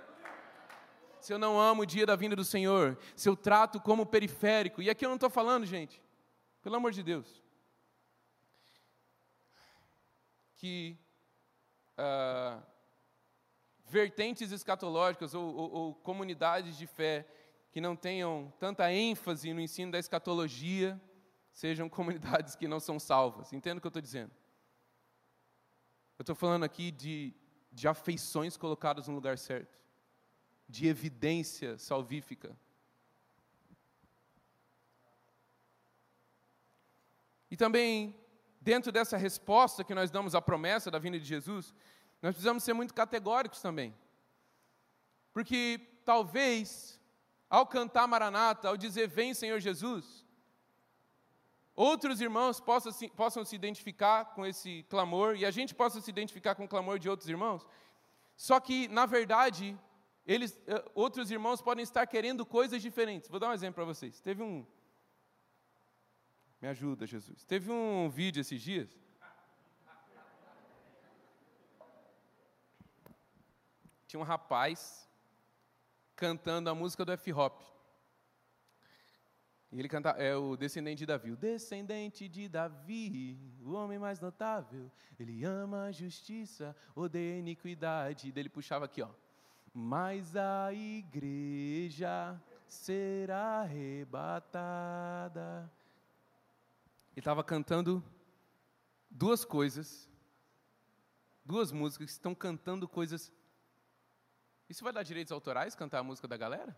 Se 1.22 1.32
eu 1.32 1.40
não 1.40 1.58
amo 1.58 1.84
o 1.84 1.86
dia 1.86 2.06
da 2.06 2.18
vinda 2.18 2.36
do 2.36 2.44
Senhor, 2.44 3.00
se 3.16 3.30
eu 3.30 3.38
trato 3.38 3.80
como 3.80 4.06
periférico, 4.06 4.82
e 4.82 4.90
aqui 4.90 5.06
eu 5.06 5.10
não 5.10 5.16
estou 5.16 5.30
falando, 5.30 5.66
gente, 5.66 6.04
pelo 6.62 6.76
amor 6.76 6.92
de 6.92 7.04
Deus, 7.04 7.42
que 10.58 11.00
uh, 11.98 12.62
vertentes 13.86 14.52
escatológicas 14.52 15.34
ou, 15.34 15.56
ou, 15.56 15.72
ou 15.72 15.96
comunidades 15.96 16.78
de 16.78 16.86
fé 16.86 17.26
que 17.78 17.82
não 17.82 17.96
tenham 17.96 18.52
tanta 18.60 18.92
ênfase 18.92 19.54
no 19.54 19.62
ensino 19.62 19.92
da 19.92 20.00
escatologia 20.00 21.00
sejam 21.54 21.88
comunidades 21.88 22.56
que 22.56 22.68
não 22.68 22.80
são 22.80 23.00
salvas. 23.00 23.54
Entendo 23.54 23.78
o 23.78 23.82
que 23.82 23.86
eu 23.86 23.90
estou 23.90 24.02
dizendo? 24.02 24.32
Eu 26.18 26.24
estou 26.24 26.36
falando 26.36 26.64
aqui 26.64 26.90
de, 26.90 27.36
de 27.72 27.88
afeições 27.88 28.58
colocadas 28.58 29.08
no 29.08 29.14
lugar 29.14 29.38
certo 29.38 29.78
de 30.68 30.88
evidência 30.88 31.78
salvífica. 31.78 32.58
E 37.52 37.56
também, 37.56 38.20
dentro 38.60 38.92
dessa 38.92 39.18
resposta 39.18 39.84
que 39.84 39.94
nós 39.94 40.10
damos 40.10 40.34
à 40.34 40.42
promessa 40.42 40.90
da 40.90 40.98
vinda 40.98 41.20
de 41.20 41.26
Jesus, 41.26 41.76
nós 42.24 42.34
precisamos 42.34 42.64
ser 42.64 42.74
muito 42.74 42.92
categóricos 42.92 43.62
também. 43.62 43.94
Porque 45.32 45.80
talvez, 46.04 46.97
ao 47.50 47.66
cantar 47.66 48.08
Maranata, 48.08 48.68
ao 48.68 48.78
dizer 48.78 49.08
Vem 49.08 49.34
Senhor 49.34 49.60
Jesus, 49.60 50.26
outros 51.76 52.20
irmãos 52.20 52.60
possam 52.60 52.92
se, 52.92 53.08
possam 53.10 53.46
se 53.46 53.56
identificar 53.56 54.26
com 54.34 54.46
esse 54.46 54.84
clamor 54.90 55.36
e 55.36 55.46
a 55.46 55.52
gente 55.52 55.74
possa 55.74 56.02
se 56.02 56.10
identificar 56.10 56.56
com 56.56 56.66
o 56.66 56.68
clamor 56.68 57.00
de 57.00 57.10
outros 57.10 57.30
irmãos. 57.30 57.68
Só 58.36 58.60
que, 58.60 58.88
na 58.90 59.06
verdade, 59.06 59.78
eles, 60.26 60.60
eh, 60.68 60.92
outros 60.94 61.32
irmãos 61.32 61.62
podem 61.62 61.84
estar 61.84 62.06
querendo 62.06 62.46
coisas 62.46 62.82
diferentes. 62.82 63.30
Vou 63.30 63.40
dar 63.40 63.50
um 63.50 63.54
exemplo 63.54 63.76
para 63.76 63.86
vocês. 63.86 64.20
Teve 64.20 64.44
um. 64.44 64.66
Me 66.62 66.68
ajuda, 66.68 67.08
Jesus. 67.08 67.46
Teve 67.46 67.72
um 67.72 68.10
vídeo 68.10 68.42
esses 68.42 68.62
dias. 68.62 68.90
Tinha 74.08 74.20
um 74.20 74.24
rapaz 74.24 75.07
cantando 76.18 76.70
a 76.70 76.76
música 76.76 77.06
do 77.06 77.14
F-Hop. 77.14 77.62
E 79.72 79.80
ele 79.80 79.88
canta, 79.88 80.10
é 80.10 80.36
o 80.36 80.58
descendente 80.58 81.00
de 81.00 81.06
Davi. 81.06 81.32
O 81.32 81.38
descendente 81.38 82.28
de 82.28 82.50
Davi, 82.50 83.40
o 83.62 83.72
homem 83.72 83.98
mais 83.98 84.20
notável. 84.20 84.92
Ele 85.18 85.46
ama 85.46 85.86
a 85.86 85.92
justiça, 85.94 86.76
odeia 86.94 87.36
a 87.36 87.40
iniquidade. 87.40 88.28
E 88.28 88.32
dele 88.34 88.50
puxava 88.50 88.84
aqui, 88.84 89.02
ó 89.02 89.10
mas 89.80 90.36
a 90.36 90.74
igreja 90.74 92.42
será 92.68 93.62
arrebatada. 93.62 95.72
Ele 97.12 97.20
estava 97.20 97.44
cantando 97.44 98.04
duas 99.08 99.46
coisas, 99.46 100.10
duas 101.46 101.72
músicas 101.72 102.08
que 102.08 102.12
estão 102.12 102.34
cantando 102.34 102.88
coisas. 102.88 103.32
Isso 104.70 104.84
vai 104.84 104.92
dar 104.92 105.04
direitos 105.04 105.32
autorais 105.32 105.76
cantar 105.76 106.00
a 106.00 106.04
música 106.04 106.28
da 106.28 106.38
galera? 106.38 106.76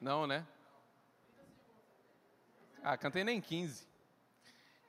Não, 0.00 0.26
né? 0.26 0.46
Ah, 2.82 2.96
cantei 2.96 3.22
nem 3.22 3.40
15. 3.40 3.86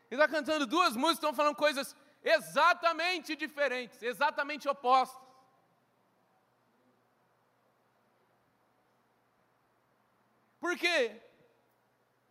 Ele 0.09 0.21
está 0.21 0.27
cantando 0.27 0.65
duas 0.65 0.95
músicas, 0.95 1.17
estão 1.17 1.33
falando 1.33 1.55
coisas 1.55 1.95
exatamente 2.23 3.35
diferentes, 3.35 4.01
exatamente 4.01 4.67
opostas. 4.69 5.21
Por 10.59 10.77
quê? 10.77 11.19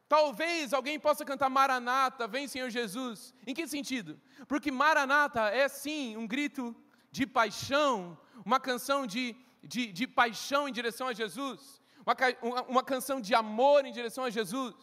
Talvez 0.09 0.73
alguém 0.73 0.99
possa 0.99 1.25
cantar 1.25 1.49
Maranata, 1.49 2.27
vem 2.27 2.49
Senhor 2.49 2.71
Jesus. 2.71 3.35
Em 3.47 3.55
que 3.55 3.66
sentido? 3.66 4.21
Porque 4.49 4.71
Maranata 4.71 5.49
é 5.51 5.69
sim 5.69 6.16
um 6.16 6.27
grito 6.27 6.75
de 7.11 7.27
paixão, 7.27 8.19
uma 8.44 8.61
canção 8.61 9.07
de, 9.07 9.37
de, 9.62 9.92
de 9.92 10.07
paixão 10.07 10.68
em 10.68 10.72
direção 10.72 11.09
a 11.09 11.12
Jesus, 11.12 11.81
uma, 12.05 12.62
uma 12.62 12.83
canção 12.83 13.20
de 13.20 13.35
amor 13.35 13.85
em 13.85 13.92
direção 13.92 14.24
a 14.24 14.31
Jesus. 14.31 14.74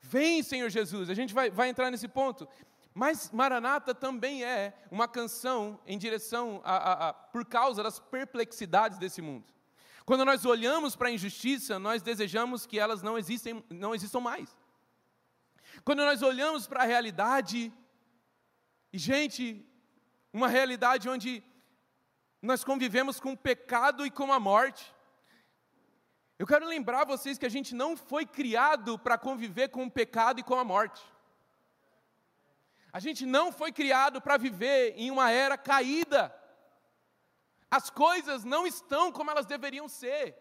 Vem 0.00 0.42
Senhor 0.42 0.68
Jesus, 0.68 1.08
a 1.08 1.14
gente 1.14 1.32
vai, 1.32 1.50
vai 1.50 1.68
entrar 1.68 1.90
nesse 1.90 2.08
ponto. 2.08 2.48
Mas 2.94 3.30
Maranata 3.30 3.94
também 3.94 4.44
é 4.44 4.74
uma 4.90 5.08
canção 5.08 5.80
em 5.86 5.96
direção 5.96 6.60
a, 6.62 6.76
a, 6.76 7.08
a 7.08 7.12
por 7.12 7.44
causa 7.46 7.82
das 7.82 7.98
perplexidades 7.98 8.98
desse 8.98 9.22
mundo. 9.22 9.46
Quando 10.04 10.24
nós 10.24 10.44
olhamos 10.44 10.96
para 10.96 11.08
a 11.08 11.12
injustiça, 11.12 11.78
nós 11.78 12.02
desejamos 12.02 12.66
que 12.66 12.78
elas 12.78 13.02
não, 13.02 13.16
existem, 13.16 13.64
não 13.70 13.94
existam 13.94 14.20
mais. 14.20 14.54
Quando 15.84 16.04
nós 16.04 16.22
olhamos 16.22 16.66
para 16.66 16.82
a 16.82 16.86
realidade, 16.86 17.72
e 18.92 18.98
gente, 18.98 19.64
uma 20.32 20.48
realidade 20.48 21.08
onde 21.08 21.42
nós 22.42 22.64
convivemos 22.64 23.20
com 23.20 23.32
o 23.32 23.36
pecado 23.36 24.04
e 24.04 24.10
com 24.10 24.32
a 24.32 24.40
morte. 24.40 24.92
Eu 26.36 26.46
quero 26.46 26.66
lembrar 26.66 27.04
vocês 27.06 27.38
que 27.38 27.46
a 27.46 27.48
gente 27.48 27.72
não 27.72 27.96
foi 27.96 28.26
criado 28.26 28.98
para 28.98 29.16
conviver 29.16 29.68
com 29.68 29.84
o 29.84 29.90
pecado 29.90 30.40
e 30.40 30.42
com 30.42 30.56
a 30.56 30.64
morte. 30.64 31.00
A 32.92 32.98
gente 32.98 33.24
não 33.24 33.52
foi 33.52 33.70
criado 33.70 34.20
para 34.20 34.36
viver 34.36 34.94
em 34.96 35.08
uma 35.08 35.30
era 35.30 35.56
caída. 35.56 36.34
As 37.70 37.88
coisas 37.88 38.42
não 38.42 38.66
estão 38.66 39.12
como 39.12 39.30
elas 39.30 39.46
deveriam 39.46 39.88
ser. 39.88 40.36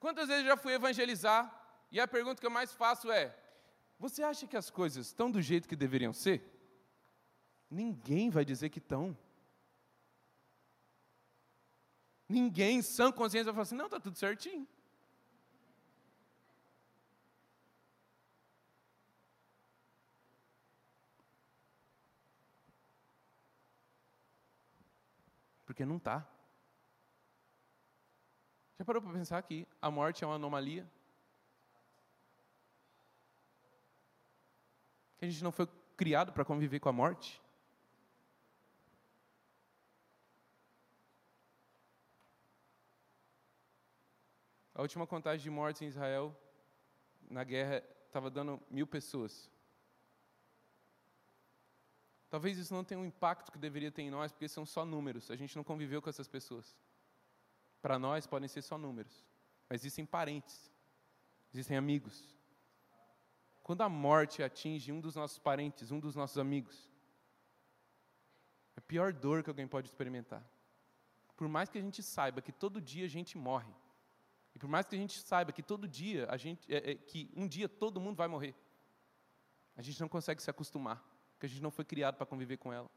Quantas 0.00 0.26
vezes 0.26 0.42
eu 0.42 0.50
já 0.50 0.56
fui 0.56 0.74
evangelizar 0.74 1.42
e 1.92 2.00
a 2.00 2.08
pergunta 2.08 2.40
que 2.40 2.46
eu 2.46 2.50
mais 2.50 2.72
faço 2.72 3.10
é: 3.10 3.34
Você 4.00 4.22
acha 4.22 4.48
que 4.48 4.56
as 4.56 4.68
coisas 4.68 5.06
estão 5.06 5.30
do 5.30 5.40
jeito 5.40 5.68
que 5.68 5.76
deveriam 5.76 6.12
ser? 6.12 6.44
Ninguém 7.70 8.28
vai 8.28 8.44
dizer 8.44 8.68
que 8.68 8.80
estão. 8.80 9.16
Ninguém, 12.32 12.80
sã 12.80 13.12
consciência, 13.12 13.52
vai 13.52 13.54
falar 13.54 13.62
assim: 13.62 13.74
Não, 13.74 13.84
está 13.84 14.00
tudo 14.00 14.16
certinho. 14.16 14.66
Porque 25.66 25.84
não 25.84 25.96
está. 25.98 26.26
Já 28.78 28.84
parou 28.84 29.02
para 29.02 29.12
pensar 29.12 29.42
que 29.42 29.66
a 29.80 29.90
morte 29.90 30.24
é 30.24 30.26
uma 30.26 30.36
anomalia? 30.36 30.90
Que 35.18 35.26
a 35.26 35.28
gente 35.28 35.44
não 35.44 35.52
foi 35.52 35.68
criado 35.96 36.32
para 36.32 36.44
conviver 36.44 36.80
com 36.80 36.88
a 36.88 36.92
morte? 36.92 37.40
A 44.82 44.88
última 44.90 45.06
contagem 45.06 45.44
de 45.44 45.48
mortes 45.48 45.80
em 45.80 45.86
Israel, 45.86 46.36
na 47.30 47.44
guerra, 47.44 47.84
estava 48.04 48.28
dando 48.28 48.60
mil 48.68 48.84
pessoas. 48.84 49.48
Talvez 52.28 52.58
isso 52.58 52.74
não 52.74 52.82
tenha 52.82 52.98
um 52.98 53.04
impacto 53.04 53.52
que 53.52 53.58
deveria 53.58 53.92
ter 53.92 54.02
em 54.02 54.10
nós, 54.10 54.32
porque 54.32 54.48
são 54.48 54.66
só 54.66 54.84
números. 54.84 55.30
A 55.30 55.36
gente 55.36 55.54
não 55.54 55.62
conviveu 55.62 56.02
com 56.02 56.10
essas 56.10 56.26
pessoas. 56.26 56.76
Para 57.80 57.96
nós 57.96 58.26
podem 58.26 58.48
ser 58.48 58.60
só 58.60 58.76
números, 58.76 59.24
mas 59.70 59.82
existem 59.82 60.04
parentes, 60.04 60.68
existem 61.54 61.76
amigos. 61.76 62.36
Quando 63.62 63.82
a 63.82 63.88
morte 63.88 64.42
atinge 64.42 64.90
um 64.90 65.00
dos 65.00 65.14
nossos 65.14 65.38
parentes, 65.38 65.92
um 65.92 66.00
dos 66.00 66.16
nossos 66.16 66.38
amigos, 66.38 66.90
é 68.74 68.80
a 68.80 68.82
pior 68.82 69.12
dor 69.12 69.44
que 69.44 69.50
alguém 69.50 69.68
pode 69.68 69.86
experimentar. 69.86 70.44
Por 71.36 71.46
mais 71.46 71.68
que 71.68 71.78
a 71.78 71.82
gente 71.82 72.02
saiba 72.02 72.42
que 72.42 72.50
todo 72.50 72.80
dia 72.80 73.04
a 73.04 73.08
gente 73.08 73.38
morre, 73.38 73.72
e 74.54 74.58
por 74.58 74.68
mais 74.68 74.86
que 74.86 74.94
a 74.94 74.98
gente 74.98 75.18
saiba 75.20 75.52
que 75.52 75.62
todo 75.62 75.88
dia 75.88 76.26
a 76.30 76.36
gente, 76.36 76.72
é, 76.72 76.92
é, 76.92 76.94
que 76.94 77.30
um 77.36 77.46
dia 77.48 77.68
todo 77.68 78.00
mundo 78.00 78.16
vai 78.16 78.28
morrer, 78.28 78.54
a 79.76 79.82
gente 79.82 80.00
não 80.00 80.08
consegue 80.08 80.42
se 80.42 80.50
acostumar 80.50 81.02
porque 81.42 81.46
a 81.46 81.48
gente 81.48 81.62
não 81.62 81.72
foi 81.72 81.84
criado 81.84 82.16
para 82.16 82.24
conviver 82.24 82.56
com 82.56 82.72
ela. 82.72 82.88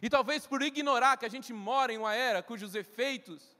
E 0.00 0.08
talvez 0.08 0.46
por 0.46 0.62
ignorar 0.62 1.16
que 1.16 1.26
a 1.26 1.28
gente 1.28 1.52
mora 1.52 1.92
em 1.92 1.98
uma 1.98 2.14
era 2.14 2.44
cujos 2.44 2.76
efeitos 2.76 3.56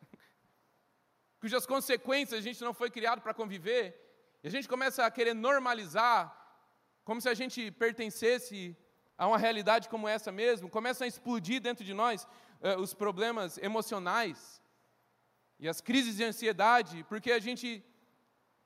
cujas 1.41 1.67
consequências 1.67 2.39
a 2.39 2.43
gente 2.43 2.63
não 2.63 2.73
foi 2.73 2.89
criado 2.89 3.21
para 3.21 3.35
conviver, 3.35 3.85
e 4.45 4.47
a 4.47 4.51
gente 4.51 4.69
começa 4.69 5.05
a 5.05 5.11
querer 5.11 5.35
normalizar, 5.35 6.21
como 7.05 7.21
se 7.21 7.29
a 7.29 7.35
gente 7.35 7.73
pertencesse 7.73 8.77
a 9.19 9.27
uma 9.27 9.39
realidade 9.39 9.89
como 9.89 10.07
essa 10.07 10.31
mesmo, 10.31 10.71
começam 10.71 11.05
a 11.05 11.09
explodir 11.09 11.61
dentro 11.61 11.85
de 11.85 11.93
nós 11.93 12.29
uh, 12.63 12.81
os 12.81 12.95
problemas 12.95 13.59
emocionais 13.59 14.61
e 15.59 15.69
as 15.69 15.81
crises 15.81 16.17
de 16.17 16.25
ansiedade, 16.25 17.05
porque 17.09 17.31
a 17.33 17.39
gente 17.39 17.85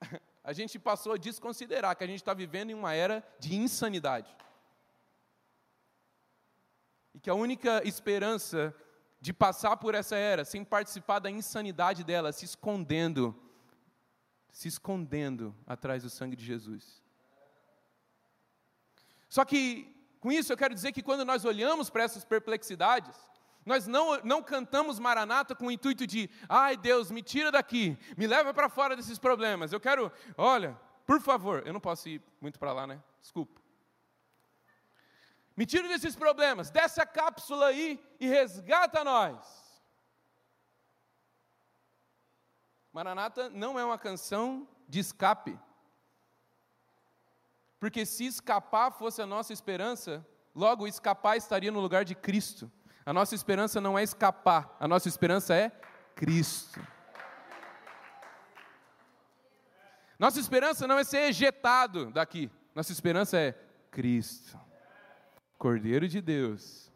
a 0.44 0.53
gente 0.53 0.78
passou 0.78 1.12
a 1.12 1.16
desconsiderar 1.16 1.97
que 1.97 2.05
a 2.05 2.07
gente 2.07 2.20
está 2.20 2.32
vivendo 2.32 2.70
em 2.70 2.74
uma 2.74 2.94
era 2.94 3.26
de 3.38 3.57
insanidade. 3.57 4.34
E 7.12 7.18
que 7.18 7.28
a 7.28 7.34
única 7.34 7.82
esperança 7.84 8.74
de 9.20 9.32
passar 9.32 9.76
por 9.76 9.94
essa 9.94 10.14
era 10.14 10.44
sem 10.44 10.62
participar 10.62 11.18
da 11.18 11.28
insanidade 11.28 12.05
dela, 12.05 12.30
se 12.30 12.44
escondendo, 12.44 13.34
se 14.53 14.68
escondendo 14.68 15.53
atrás 15.66 16.05
do 16.05 16.11
sangue 16.11 16.36
de 16.36 16.44
Jesus. 16.44 17.03
Só 19.28 19.44
que 19.44 19.92
com 20.20 20.30
isso 20.30 20.53
eu 20.53 20.57
quero 20.57 20.74
dizer 20.74 20.92
que 20.92 21.03
quando 21.03 21.24
nós 21.24 21.44
olhamos 21.44 21.90
para 21.90 22.05
essas 22.05 22.24
perplexidades, 22.24 23.16
nós 23.67 23.89
não, 23.89 24.21
não 24.23 24.41
cantamos 24.41 25.01
Maranata 25.01 25.53
com 25.53 25.67
o 25.67 25.71
intuito 25.73 26.07
de, 26.07 26.31
ai 26.49 26.77
Deus, 26.77 27.11
me 27.11 27.21
tira 27.21 27.51
daqui, 27.51 27.99
me 28.17 28.25
leva 28.25 28.55
para 28.55 28.69
fora 28.69 28.95
desses 28.95 29.19
problemas. 29.19 29.73
Eu 29.73 29.81
quero, 29.81 30.12
olha, 30.39 30.81
por 31.05 31.21
favor, 31.21 31.67
eu 31.67 31.73
não 31.73 31.81
posso 31.81 32.09
ir 32.09 32.23
muito 32.41 32.61
para 32.61 32.73
lá, 32.73 32.87
né? 32.87 33.03
Desculpa. 33.21 33.61
Me 35.57 35.67
tira 35.67 35.89
desses 35.89 36.14
problemas, 36.14 36.71
desce 36.71 37.01
a 37.01 37.07
cápsula 37.07 37.67
aí 37.67 38.01
e 38.21 38.29
resgata 38.29 39.03
nós. 39.03 39.67
Maranata 42.93 43.51
não 43.51 43.79
é 43.79 43.85
uma 43.85 43.99
canção 43.99 44.69
de 44.89 45.01
escape. 45.01 45.59
Porque 47.81 48.07
se 48.07 48.27
escapar 48.27 48.93
fosse 48.93 49.21
a 49.21 49.27
nossa 49.27 49.53
esperança, 49.53 50.25
logo 50.55 50.87
escapar 50.87 51.37
estaria 51.37 51.73
no 51.73 51.81
lugar 51.81 52.05
de 52.05 52.14
Cristo. 52.14 52.71
A 53.07 53.13
nossa 53.13 53.37
esperança 53.37 53.81
não 53.81 53.97
é 53.97 54.03
escapar, 54.03 54.77
a 54.81 54.89
nossa 54.89 55.09
esperança 55.09 55.55
é 55.55 55.71
Cristo. 56.17 56.85
Nossa 60.19 60.41
esperança 60.41 60.89
não 60.89 60.99
é 60.99 61.05
ser 61.05 61.29
ejetado 61.29 62.11
daqui, 62.11 62.51
nossa 62.75 62.91
esperança 62.91 63.39
é 63.39 63.53
Cristo, 63.93 64.59
Cordeiro 65.57 66.09
de 66.09 66.21
Deus, 66.21 66.91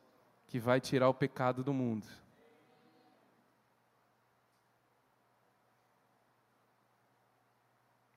que 0.48 0.58
vai 0.58 0.80
tirar 0.80 1.08
o 1.08 1.14
pecado 1.14 1.62
do 1.62 1.72
mundo. 1.72 2.08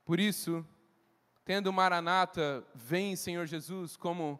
Por 0.03 0.19
isso, 0.19 0.65
tendo 1.45 1.71
Maranata, 1.71 2.65
vem 2.73 3.15
Senhor 3.15 3.45
Jesus, 3.45 3.95
como 3.95 4.39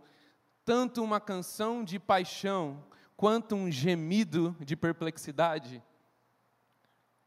tanto 0.66 1.04
uma 1.04 1.22
canção 1.22 1.84
de 1.84 2.00
paixão, 2.00 2.84
quanto 3.24 3.56
um 3.56 3.72
gemido 3.72 4.54
de 4.60 4.76
perplexidade. 4.76 5.82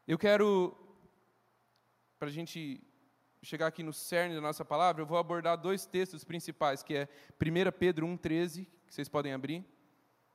Eu 0.06 0.18
quero, 0.18 0.76
para 2.18 2.28
a 2.28 2.30
gente 2.30 2.82
chegar 3.42 3.68
aqui 3.68 3.82
no 3.82 3.94
cerne 3.94 4.34
da 4.34 4.40
nossa 4.42 4.62
palavra, 4.62 5.00
eu 5.00 5.06
vou 5.06 5.16
abordar 5.16 5.56
dois 5.56 5.86
textos 5.86 6.22
principais, 6.22 6.82
que 6.82 6.94
é 6.94 7.08
1 7.40 7.72
Pedro 7.78 8.06
1,13, 8.06 8.66
que 8.86 8.94
vocês 8.94 9.08
podem 9.08 9.32
abrir, 9.32 9.64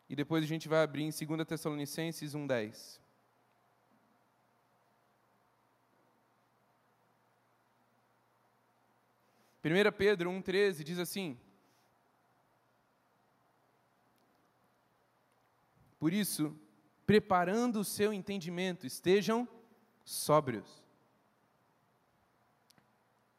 e 0.09 0.15
depois 0.15 0.43
a 0.43 0.47
gente 0.47 0.67
vai 0.67 0.81
abrir 0.81 1.03
em 1.03 1.11
2 1.11 1.47
Tessalonicenses 1.47 2.33
1,10. 2.33 2.99
1 9.63 9.91
Pedro 9.95 10.31
1,13 10.31 10.83
diz 10.83 10.97
assim: 10.97 11.37
Por 16.01 16.11
isso, 16.11 16.59
preparando 17.05 17.81
o 17.81 17.85
seu 17.85 18.11
entendimento, 18.11 18.87
estejam 18.87 19.47
sóbrios 20.03 20.83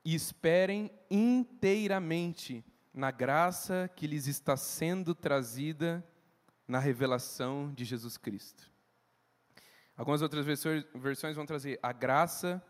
e 0.05 0.15
esperem 0.15 0.89
inteiramente 1.11 2.65
na 2.95 3.11
graça 3.11 3.91
que 3.97 4.07
lhes 4.07 4.29
está 4.29 4.57
sendo 4.57 5.13
trazida 5.13 6.07
na 6.69 6.79
revelação 6.79 7.73
de 7.75 7.85
Jesus 7.85 8.17
Cristo. 8.17 8.71
Algumas 9.97 10.23
outras 10.23 10.47
versões 10.47 11.35
vão 11.35 11.45
trazer 11.45 11.81
a 11.83 11.91
graça 11.91 12.65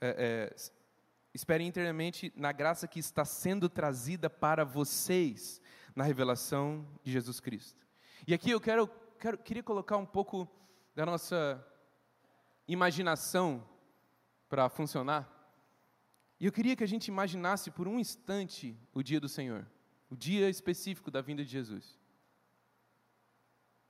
é, 0.00 0.50
é, 0.50 0.56
Esperem 1.32 1.68
inteiramente 1.68 2.32
na 2.34 2.50
graça 2.50 2.88
que 2.88 2.98
está 2.98 3.24
sendo 3.24 3.68
trazida 3.68 4.28
para 4.28 4.64
vocês 4.64 5.62
na 5.94 6.02
revelação 6.02 6.84
de 7.04 7.12
Jesus 7.12 7.38
Cristo. 7.38 7.86
E 8.26 8.34
aqui 8.34 8.50
eu 8.50 8.60
quero, 8.60 8.88
quero 9.22 9.38
queria 9.38 9.62
colocar 9.62 9.96
um 9.98 10.04
pouco 10.04 10.48
da 10.96 11.06
nossa 11.06 11.64
imaginação 12.66 13.64
para 14.48 14.68
funcionar. 14.68 15.30
E 16.40 16.46
eu 16.46 16.50
queria 16.50 16.74
que 16.74 16.82
a 16.82 16.88
gente 16.88 17.06
imaginasse 17.06 17.70
por 17.70 17.86
um 17.86 18.00
instante 18.00 18.76
o 18.92 19.00
dia 19.00 19.20
do 19.20 19.28
Senhor, 19.28 19.64
o 20.10 20.16
dia 20.16 20.50
específico 20.50 21.08
da 21.08 21.20
vinda 21.20 21.44
de 21.44 21.52
Jesus. 21.52 21.96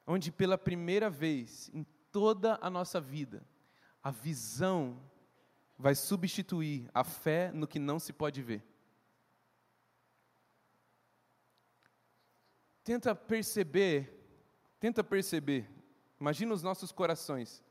Onde 0.06 0.30
pela 0.30 0.58
primeira 0.58 1.08
vez 1.08 1.70
em 1.72 1.82
toda 2.10 2.58
a 2.60 2.68
nossa 2.68 3.00
vida, 3.00 3.42
a 4.02 4.10
visão 4.10 5.02
vai 5.78 5.94
substituir 5.94 6.90
a 6.92 7.02
fé 7.02 7.50
no 7.52 7.66
que 7.66 7.78
não 7.78 7.98
se 7.98 8.12
pode 8.12 8.42
ver. 8.42 8.62
Tenta 12.84 13.14
perceber, 13.14 14.21
tenta 14.82 15.04
perceber, 15.04 15.70
imagina 16.20 16.52
os 16.52 16.60
nossos 16.60 16.90
corações 16.90 17.62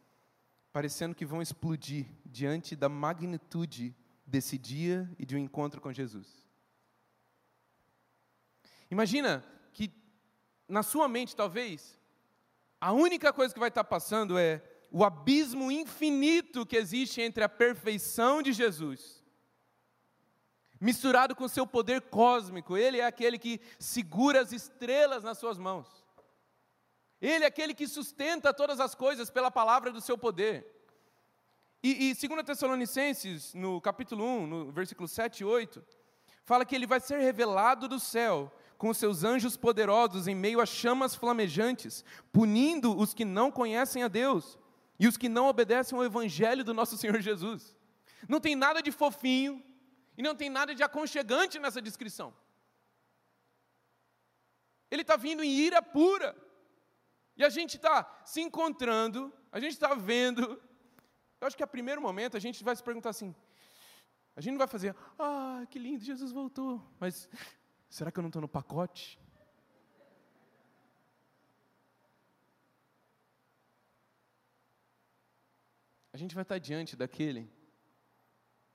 parecendo 0.72 1.14
que 1.14 1.26
vão 1.26 1.42
explodir 1.42 2.06
diante 2.26 2.74
da 2.74 2.88
magnitude 2.88 3.94
desse 4.26 4.58
dia 4.58 5.14
e 5.20 5.26
de 5.26 5.36
um 5.36 5.40
encontro 5.40 5.82
com 5.82 5.92
Jesus. 5.92 6.48
Imagina 8.90 9.44
que 9.74 9.92
na 10.70 10.84
sua 10.84 11.10
mente, 11.10 11.36
talvez, 11.36 12.00
a 12.80 12.94
única 12.94 13.34
coisa 13.34 13.54
que 13.54 13.60
vai 13.60 13.68
estar 13.68 13.84
passando 13.84 14.40
é 14.40 14.64
o 14.90 15.04
abismo 15.04 15.70
infinito 15.70 16.66
que 16.66 16.78
existe 16.78 17.20
entre 17.20 17.44
a 17.44 17.50
perfeição 17.50 18.42
de 18.42 18.54
Jesus, 18.54 19.22
misturado 20.80 21.36
com 21.36 21.44
o 21.44 21.50
seu 21.50 21.68
poder 21.68 22.04
cósmico. 22.04 22.78
Ele 22.78 23.02
é 23.02 23.06
aquele 23.06 23.38
que 23.38 23.60
segura 23.78 24.40
as 24.40 24.54
estrelas 24.54 25.26
nas 25.26 25.38
suas 25.38 25.58
mãos. 25.58 26.01
Ele 27.22 27.44
é 27.44 27.48
aquele 27.48 27.74
que 27.74 27.88
sustenta 27.88 28.54
todas 28.54 28.80
as 28.80 28.96
coisas 28.96 29.30
pela 29.30 29.52
palavra 29.52 29.92
do 29.92 30.02
seu 30.02 30.18
poder. 30.18 30.66
E, 31.84 32.10
e 32.10 32.28
2 32.28 32.44
Tessalonicenses, 32.44 33.54
no 33.54 33.80
capítulo 33.80 34.24
1, 34.24 34.48
no 34.48 34.72
versículo 34.72 35.08
7 35.08 35.42
e 35.42 35.46
8, 35.46 35.84
fala 36.44 36.66
que 36.66 36.76
ele 36.76 36.88
vai 36.88 37.00
ser 37.00 37.20
revelado 37.20 37.88
do 37.88 38.00
céu 38.00 38.52
com 38.78 38.94
seus 38.94 39.24
anjos 39.24 39.56
poderosos 39.56 40.28
em 40.28 40.34
meio 40.34 40.60
a 40.60 40.66
chamas 40.66 41.14
flamejantes, 41.14 42.04
punindo 42.32 42.98
os 42.98 43.14
que 43.14 43.24
não 43.24 43.52
conhecem 43.52 44.02
a 44.02 44.08
Deus 44.08 44.58
e 45.00 45.08
os 45.08 45.18
que 45.18 45.30
não 45.30 45.48
obedecem 45.48 45.96
ao 45.96 46.04
evangelho 46.04 46.64
do 46.64 46.74
nosso 46.74 46.98
Senhor 46.98 47.22
Jesus. 47.22 47.76
Não 48.28 48.40
tem 48.40 48.56
nada 48.56 48.82
de 48.82 48.92
fofinho 48.92 49.64
e 50.18 50.24
não 50.24 50.36
tem 50.36 50.50
nada 50.50 50.74
de 50.74 50.82
aconchegante 50.82 51.60
nessa 51.60 51.80
descrição. 51.80 52.34
Ele 54.90 55.04
está 55.04 55.16
vindo 55.16 55.44
em 55.44 55.52
ira 55.52 55.82
pura. 55.82 56.36
E 57.38 57.44
a 57.44 57.50
gente 57.50 57.78
está 57.78 58.22
se 58.26 58.42
encontrando, 58.42 59.34
a 59.52 59.60
gente 59.60 59.74
está 59.74 59.94
vendo. 59.96 60.62
Eu 61.40 61.48
acho 61.48 61.58
que 61.58 61.64
a 61.64 61.68
primeiro 61.68 62.02
momento 62.02 62.38
a 62.38 62.40
gente 62.40 62.64
vai 62.64 62.76
se 62.76 62.84
perguntar 62.84 63.10
assim: 63.10 63.36
a 64.36 64.42
gente 64.42 64.54
não 64.54 64.60
vai 64.60 64.68
fazer, 64.68 64.96
ah, 65.18 65.66
que 65.70 65.80
lindo, 65.80 66.04
Jesus 66.04 66.32
voltou. 66.32 66.82
Mas 67.00 67.30
será 67.90 68.12
que 68.12 68.20
eu 68.20 68.22
não 68.22 68.30
estou 68.30 68.42
no 68.42 68.48
pacote? 68.48 69.20
a 76.14 76.18
gente 76.18 76.36
vai 76.36 76.42
estar 76.42 76.58
diante 76.58 76.96
daquele. 76.96 77.50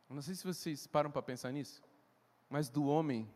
Não 0.09 0.23
sei 0.23 0.35
se 0.35 0.45
vocês 0.45 0.87
param 0.87 1.11
para 1.11 1.23
pensar 1.23 1.53
nisso, 1.53 1.83
mas 2.49 2.69
do 2.69 2.87
homem 2.87 3.31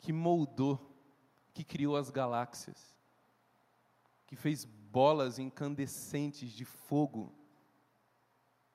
que 0.00 0.12
moldou, 0.12 0.87
que 1.52 1.64
criou 1.64 1.96
as 1.96 2.10
galáxias, 2.10 2.94
que 4.26 4.36
fez 4.36 4.64
bolas 4.64 5.38
incandescentes 5.38 6.50
de 6.50 6.64
fogo, 6.64 7.32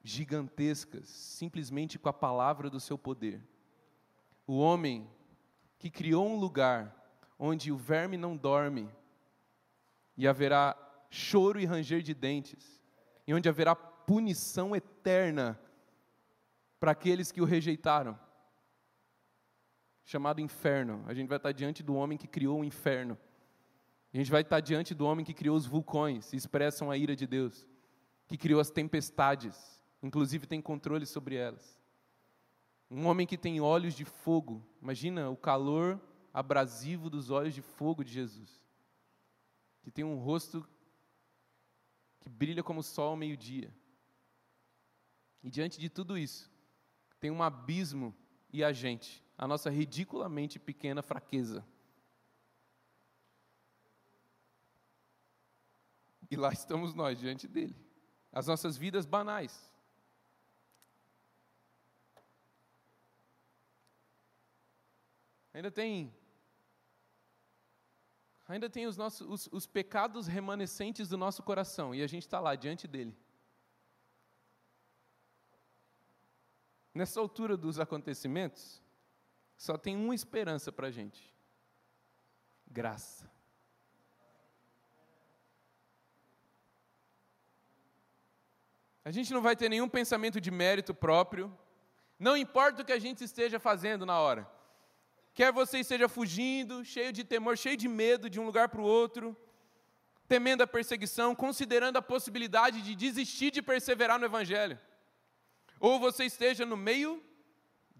gigantescas, 0.03 1.07
simplesmente 1.07 1.97
com 1.97 2.09
a 2.09 2.13
palavra 2.13 2.69
do 2.69 2.80
seu 2.80 2.97
poder. 2.97 3.41
O 4.45 4.57
homem 4.57 5.09
que 5.80 5.89
criou 5.89 6.28
um 6.28 6.38
lugar 6.38 6.93
onde 7.39 7.71
o 7.71 7.78
verme 7.78 8.17
não 8.17 8.36
dorme 8.36 8.89
e 10.17 10.28
haverá 10.28 10.78
choro 11.09 11.59
e 11.59 11.65
ranger 11.65 12.01
de 12.01 12.13
dentes, 12.13 12.82
e 13.28 13.34
onde 13.34 13.47
haverá 13.47 13.76
punição 13.76 14.76
eterna 14.76 15.59
para 16.80 16.91
aqueles 16.91 17.32
que 17.32 17.41
o 17.41 17.45
rejeitaram, 17.45 18.19
chamado 20.04 20.41
inferno. 20.41 21.04
A 21.08 21.14
gente 21.14 21.28
vai 21.28 21.38
estar 21.38 21.51
diante 21.51 21.82
do 21.82 21.95
homem 21.95 22.18
que 22.18 22.28
criou 22.28 22.60
o 22.60 22.64
inferno. 22.64 23.18
A 24.14 24.18
gente 24.18 24.30
vai 24.30 24.41
estar 24.41 24.60
diante 24.60 24.93
do 24.93 25.06
homem 25.06 25.26
que 25.26 25.34
criou 25.34 25.56
os 25.56 25.66
vulcões, 25.66 26.30
que 26.30 26.36
expressam 26.36 26.91
a 26.91 26.97
ira 26.97 27.16
de 27.16 27.26
Deus, 27.26 27.68
que 28.28 28.38
criou 28.38 28.60
as 28.60 28.70
tempestades, 28.70 29.82
inclusive 30.01 30.45
tem 30.45 30.62
controle 30.62 31.06
sobre 31.06 31.36
elas. 31.36 31.82
Um 32.91 33.08
homem 33.08 33.26
que 33.26 33.38
tem 33.38 33.60
olhos 33.60 33.95
de 33.95 34.06
fogo, 34.06 34.64
imagina 34.80 35.30
o 35.30 35.36
calor 35.36 35.99
abrasivo 36.32 37.10
dos 37.10 37.32
olhos 37.32 37.56
de 37.56 37.62
fogo 37.62 38.04
de 38.04 38.12
Jesus, 38.12 38.62
que 39.82 39.89
tem 39.89 40.06
um 40.06 40.18
rosto 40.18 40.68
que 42.20 42.30
brilha 42.30 42.64
como 42.64 42.82
o 42.82 42.84
sol 42.84 43.10
ao 43.10 43.18
meio-dia. 43.18 43.74
E 45.43 45.49
diante 45.49 45.80
de 45.80 45.89
tudo 45.89 46.18
isso, 46.18 46.51
tem 47.20 47.32
um 47.32 47.41
abismo 47.41 48.16
e 48.51 48.64
a 48.64 48.72
gente, 48.72 49.24
a 49.44 49.48
nossa 49.48 49.70
ridiculamente 49.70 50.58
pequena 50.58 51.02
fraqueza. 51.02 51.68
E 56.32 56.38
lá 56.38 56.54
estamos 56.54 56.94
nós 56.94 57.20
diante 57.20 57.46
dele. 57.46 57.76
As 58.32 58.48
nossas 58.48 58.78
vidas 58.78 59.06
banais. 59.06 59.70
Ainda 65.54 65.70
tem 65.70 66.16
ainda 68.48 68.70
tem 68.70 68.88
os, 68.88 68.96
nossos, 68.96 69.28
os, 69.30 69.50
os 69.52 69.66
pecados 69.66 70.26
remanescentes 70.26 71.10
do 71.10 71.18
nosso 71.18 71.44
coração, 71.44 71.94
e 71.94 72.02
a 72.02 72.08
gente 72.08 72.24
está 72.24 72.39
lá 72.39 72.56
diante 72.56 72.88
dele. 72.88 73.14
Nessa 76.94 77.20
altura 77.20 77.58
dos 77.58 77.78
acontecimentos, 77.78 78.83
só 79.64 79.78
tem 79.78 79.95
uma 79.95 80.14
esperança 80.14 80.74
para 80.74 80.88
a 80.88 80.91
gente: 80.91 81.34
graça. 82.70 83.32
A 89.05 89.11
gente 89.11 89.32
não 89.32 89.41
vai 89.41 89.55
ter 89.55 89.70
nenhum 89.70 89.88
pensamento 89.88 90.41
de 90.41 90.51
mérito 90.51 90.93
próprio, 90.93 91.45
não 92.20 92.36
importa 92.36 92.82
o 92.82 92.86
que 92.86 92.91
a 92.91 92.99
gente 92.99 93.24
esteja 93.24 93.57
fazendo 93.57 94.05
na 94.05 94.20
hora. 94.20 94.45
Quer 95.34 95.53
você 95.53 95.80
esteja 95.80 96.09
fugindo, 96.09 96.84
cheio 96.84 97.14
de 97.14 97.24
temor, 97.24 97.57
cheio 97.57 97.78
de 97.78 97.88
medo 97.88 98.30
de 98.30 98.41
um 98.41 98.45
lugar 98.45 98.68
para 98.68 98.82
o 98.82 98.86
outro, 98.86 99.36
temendo 100.28 100.61
a 100.61 100.68
perseguição, 100.68 101.34
considerando 101.34 101.95
a 101.95 102.01
possibilidade 102.01 102.82
de 102.82 102.95
desistir 102.95 103.49
de 103.49 103.61
perseverar 103.61 104.20
no 104.20 104.26
Evangelho. 104.26 104.78
Ou 105.80 106.01
você 106.01 106.26
esteja 106.26 106.66
no 106.66 106.76
meio 106.76 107.24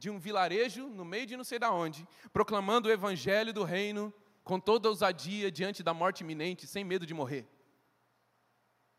de 0.04 0.10
um 0.10 0.20
vilarejo, 0.20 0.89
no 0.89 1.06
meio 1.06 1.26
de 1.26 1.38
não 1.38 1.45
sei 1.45 1.58
da 1.58 1.72
onde, 1.72 2.06
proclamando 2.34 2.89
o 2.89 2.91
Evangelho 2.91 3.54
do 3.54 3.64
Reino 3.64 4.14
com 4.43 4.60
toda 4.60 4.89
ousadia 4.89 5.49
diante 5.49 5.82
da 5.82 5.93
morte 5.93 6.26
iminente, 6.26 6.68
sem 6.68 6.84
medo 6.84 7.06
de 7.06 7.14
morrer. 7.14 7.47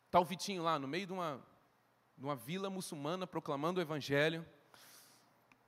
Está 0.07 0.19
o 0.19 0.25
Vitinho 0.25 0.63
lá, 0.63 0.79
no 0.79 0.89
meio 0.89 1.07
de 1.07 1.13
uma, 1.13 1.47
de 2.17 2.25
uma 2.25 2.35
vila 2.35 2.71
muçulmana, 2.71 3.27
proclamando 3.27 3.81
o 3.81 3.83
Evangelho. 3.83 4.47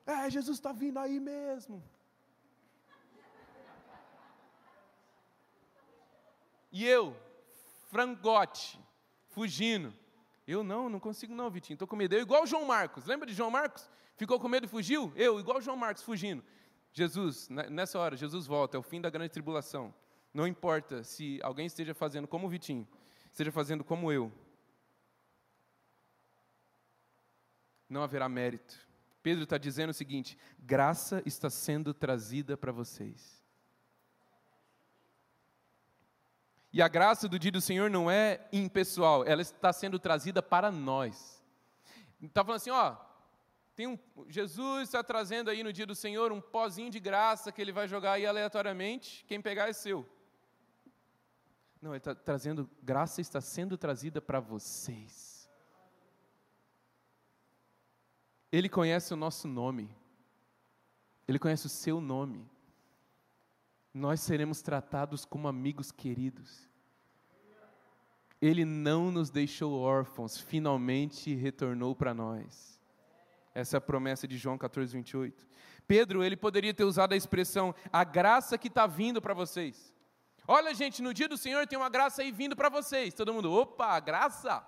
É, 0.06 0.30
Jesus 0.30 0.56
está 0.56 0.72
vindo 0.72 0.98
aí 0.98 1.20
mesmo. 1.20 1.84
E 6.72 6.82
eu, 6.82 7.14
frangote, 7.90 8.80
fugindo. 9.28 9.92
Eu 10.46 10.64
não, 10.64 10.88
não 10.88 10.98
consigo 10.98 11.34
não, 11.34 11.50
Vitinho, 11.50 11.74
estou 11.74 11.86
com 11.86 11.94
medo. 11.94 12.14
Eu 12.14 12.22
igual 12.22 12.44
o 12.44 12.46
João 12.46 12.64
Marcos, 12.64 13.04
lembra 13.04 13.26
de 13.26 13.34
João 13.34 13.50
Marcos? 13.50 13.86
Ficou 14.16 14.40
com 14.40 14.48
medo 14.48 14.64
e 14.64 14.68
fugiu? 14.68 15.12
Eu, 15.14 15.38
igual 15.38 15.60
João 15.60 15.76
Marcos, 15.76 16.02
fugindo. 16.02 16.42
Jesus, 16.92 17.48
nessa 17.48 17.98
hora, 17.98 18.16
Jesus 18.16 18.46
volta, 18.46 18.76
é 18.76 18.80
o 18.80 18.82
fim 18.82 19.00
da 19.00 19.10
grande 19.10 19.30
tribulação. 19.30 19.94
Não 20.32 20.46
importa 20.46 21.04
se 21.04 21.38
alguém 21.42 21.66
esteja 21.66 21.94
fazendo 21.94 22.26
como 22.26 22.46
o 22.46 22.50
Vitinho, 22.50 22.88
esteja 23.30 23.52
fazendo 23.52 23.84
como 23.84 24.10
eu. 24.10 24.32
Não 27.88 28.02
haverá 28.02 28.28
mérito. 28.28 28.74
Pedro 29.22 29.44
está 29.44 29.58
dizendo 29.58 29.90
o 29.90 29.94
seguinte: 29.94 30.38
graça 30.58 31.22
está 31.26 31.50
sendo 31.50 31.92
trazida 31.92 32.56
para 32.56 32.72
vocês. 32.72 33.44
E 36.72 36.82
a 36.82 36.88
graça 36.88 37.28
do 37.28 37.38
dia 37.38 37.50
do 37.50 37.60
Senhor 37.60 37.90
não 37.90 38.10
é 38.10 38.46
impessoal, 38.52 39.24
ela 39.24 39.40
está 39.40 39.72
sendo 39.72 39.98
trazida 39.98 40.42
para 40.42 40.70
nós. 40.70 41.42
Está 42.20 42.44
falando 42.44 42.56
assim, 42.56 42.70
ó, 42.70 42.96
tem 43.76 43.86
um, 43.86 43.98
Jesus 44.26 44.88
está 44.88 45.04
trazendo 45.04 45.50
aí 45.50 45.62
no 45.62 45.72
dia 45.72 45.86
do 45.86 45.94
Senhor 45.94 46.32
um 46.32 46.40
pozinho 46.40 46.90
de 46.90 46.98
graça 46.98 47.52
que 47.52 47.60
ele 47.60 47.70
vai 47.70 47.86
jogar 47.86 48.12
aí 48.12 48.26
aleatoriamente, 48.26 49.24
quem 49.26 49.40
pegar 49.40 49.68
é 49.68 49.72
seu. 49.72 50.08
Não, 51.80 51.90
ele 51.92 51.98
está 51.98 52.14
trazendo, 52.14 52.68
graça 52.82 53.20
está 53.20 53.40
sendo 53.40 53.78
trazida 53.78 54.20
para 54.20 54.40
vocês. 54.40 55.48
Ele 58.50 58.68
conhece 58.68 59.12
o 59.12 59.16
nosso 59.16 59.46
nome, 59.46 59.94
ele 61.28 61.38
conhece 61.38 61.66
o 61.66 61.68
seu 61.68 62.00
nome 62.00 62.50
nós 63.96 64.20
seremos 64.20 64.60
tratados 64.60 65.24
como 65.24 65.48
amigos 65.48 65.90
queridos. 65.90 66.68
Ele 68.42 68.62
não 68.62 69.10
nos 69.10 69.30
deixou 69.30 69.72
órfãos, 69.72 70.38
finalmente 70.38 71.34
retornou 71.34 71.96
para 71.96 72.12
nós. 72.12 72.75
Essa 73.56 73.76
é 73.76 73.78
a 73.78 73.80
promessa 73.80 74.28
de 74.28 74.36
João 74.36 74.58
14, 74.58 74.92
28. 74.92 75.46
Pedro, 75.88 76.22
ele 76.22 76.36
poderia 76.36 76.74
ter 76.74 76.84
usado 76.84 77.14
a 77.14 77.16
expressão, 77.16 77.74
a 77.90 78.04
graça 78.04 78.58
que 78.58 78.68
está 78.68 78.86
vindo 78.86 79.18
para 79.18 79.32
vocês. 79.32 79.94
Olha, 80.46 80.74
gente, 80.74 81.00
no 81.00 81.14
dia 81.14 81.26
do 81.26 81.38
Senhor 81.38 81.66
tem 81.66 81.78
uma 81.78 81.88
graça 81.88 82.20
aí 82.20 82.30
vindo 82.30 82.54
para 82.54 82.68
vocês. 82.68 83.14
Todo 83.14 83.32
mundo, 83.32 83.50
opa, 83.50 83.98
graça, 83.98 84.62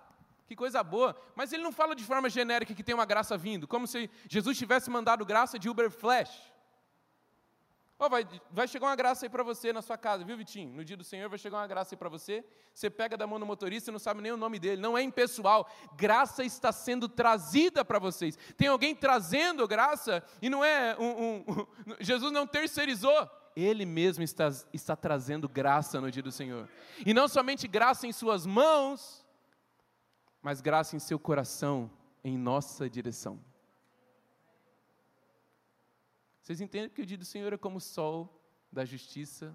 que 0.47 0.57
coisa 0.57 0.83
boa. 0.83 1.15
Mas 1.37 1.53
ele 1.53 1.63
não 1.63 1.71
fala 1.71 1.95
de 1.95 2.03
forma 2.03 2.31
genérica 2.31 2.73
que 2.73 2.83
tem 2.83 2.95
uma 2.95 3.05
graça 3.05 3.37
vindo, 3.37 3.69
como 3.69 3.87
se 3.87 4.09
Jesus 4.27 4.57
tivesse 4.57 4.89
mandado 4.89 5.23
graça 5.23 5.59
de 5.59 5.69
Uber 5.69 5.91
Flash. 5.91 6.51
Oh, 8.01 8.09
vai, 8.09 8.25
vai 8.53 8.69
chegar 8.69 8.87
uma 8.87 8.95
graça 8.95 9.27
aí 9.27 9.29
para 9.29 9.43
você 9.43 9.73
na 9.73 9.83
sua 9.83 9.99
casa, 9.99 10.25
viu, 10.25 10.37
Vitinho? 10.37 10.73
No 10.73 10.85
dia 10.85 10.97
do 10.97 11.03
Senhor 11.03 11.29
vai 11.29 11.37
chegar 11.37 11.57
uma 11.57 11.67
graça 11.67 11.95
aí 11.95 11.99
para 11.99 12.09
você. 12.09 12.45
Você 12.73 12.89
pega 12.89 13.17
da 13.17 13.27
mão 13.27 13.41
do 13.41 13.47
motorista 13.47 13.91
e 13.91 13.93
não 13.93 13.99
sabe 13.99 14.23
nem 14.23 14.31
o 14.31 14.37
nome 14.37 14.61
dele. 14.61 14.81
Não 14.81 14.97
é 14.97 15.03
impessoal. 15.03 15.69
Graça 15.97 16.45
está 16.45 16.71
sendo 16.71 17.09
trazida 17.09 17.85
para 17.85 17.99
vocês. 17.99 18.39
Tem 18.57 18.69
alguém 18.69 18.95
trazendo 18.95 19.67
graça 19.67 20.23
e 20.41 20.49
não 20.49 20.65
é 20.65 20.97
um, 20.97 21.07
um, 21.07 21.45
um, 21.49 21.67
Jesus 21.99 22.31
não 22.31 22.47
terceirizou. 22.47 23.29
Ele 23.57 23.85
mesmo 23.85 24.23
está, 24.23 24.49
está 24.73 24.95
trazendo 24.95 25.49
graça 25.49 26.01
no 26.01 26.09
dia 26.09 26.23
do 26.23 26.31
Senhor. 26.31 26.69
E 27.05 27.13
não 27.13 27.27
somente 27.27 27.67
graça 27.67 28.07
em 28.07 28.13
suas 28.13 28.47
mãos, 28.47 29.27
mas 30.41 30.61
graça 30.61 30.95
em 30.95 31.01
seu 31.01 31.19
coração, 31.19 31.91
em 32.23 32.39
nossa 32.39 32.89
direção. 32.89 33.41
Vocês 36.49 36.63
entendem 36.63 36.89
que 36.89 37.03
o 37.03 37.05
dia 37.05 37.19
do 37.19 37.27
Senhor 37.27 37.53
é 37.53 37.59
como 37.59 37.77
o 37.77 37.81
sol 37.97 38.43
da 38.73 38.83
justiça, 38.83 39.55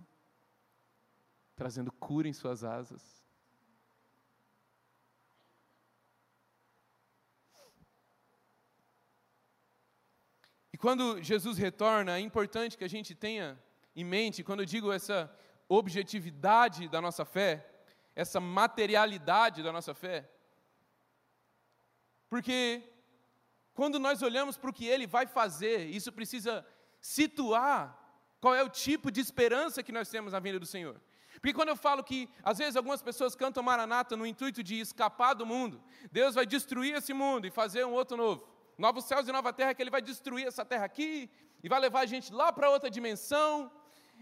trazendo 1.56 1.92
cura 1.92 2.28
em 2.28 2.34
suas 2.34 2.64
asas? 2.64 3.26
E 10.72 10.78
quando 10.78 11.20
Jesus 11.24 11.58
retorna, 11.58 12.16
é 12.16 12.20
importante 12.20 12.78
que 12.78 12.84
a 12.84 12.88
gente 12.96 13.16
tenha 13.16 13.60
em 13.96 14.04
mente, 14.04 14.44
quando 14.44 14.60
eu 14.60 14.68
digo 14.68 14.92
essa 14.92 15.36
objetividade 15.68 16.88
da 16.88 17.02
nossa 17.02 17.26
fé, 17.26 17.68
essa 18.16 18.40
materialidade 18.40 19.64
da 19.64 19.72
nossa 19.72 19.96
fé, 19.96 20.30
porque 22.30 22.88
quando 23.74 23.98
nós 23.98 24.22
olhamos 24.22 24.58
para 24.58 24.70
o 24.70 24.74
que 24.74 24.86
ele 24.86 25.08
vai 25.08 25.26
fazer, 25.26 25.88
isso 25.88 26.12
precisa 26.12 26.64
situar 27.04 28.00
qual 28.40 28.56
é 28.56 28.64
o 28.64 28.70
tipo 28.70 29.12
de 29.12 29.20
esperança 29.20 29.84
que 29.84 29.92
nós 29.92 30.08
temos 30.10 30.32
na 30.32 30.40
vinda 30.40 30.58
do 30.58 30.66
Senhor. 30.66 30.96
Porque 31.34 31.54
quando 31.54 31.70
eu 31.70 31.76
falo 31.76 32.02
que, 32.02 32.30
às 32.42 32.58
vezes, 32.58 32.78
algumas 32.78 33.02
pessoas 33.02 33.36
cantam 33.36 33.62
Maranata 33.62 34.16
no 34.16 34.26
intuito 34.26 34.64
de 34.64 34.80
escapar 34.80 35.34
do 35.34 35.46
mundo, 35.46 35.84
Deus 36.10 36.34
vai 36.36 36.46
destruir 36.46 36.96
esse 36.96 37.14
mundo 37.14 37.46
e 37.46 37.52
fazer 37.52 37.86
um 37.86 37.92
outro 37.92 38.16
novo. 38.16 38.48
Novos 38.78 39.04
céus 39.04 39.28
e 39.28 39.32
nova 39.32 39.52
terra, 39.52 39.74
que 39.74 39.84
Ele 39.84 39.90
vai 39.90 40.02
destruir 40.02 40.48
essa 40.48 40.64
terra 40.64 40.86
aqui 40.86 41.30
e 41.62 41.68
vai 41.68 41.80
levar 41.82 42.02
a 42.02 42.06
gente 42.06 42.32
lá 42.32 42.54
para 42.54 42.70
outra 42.70 42.90
dimensão. 42.90 43.70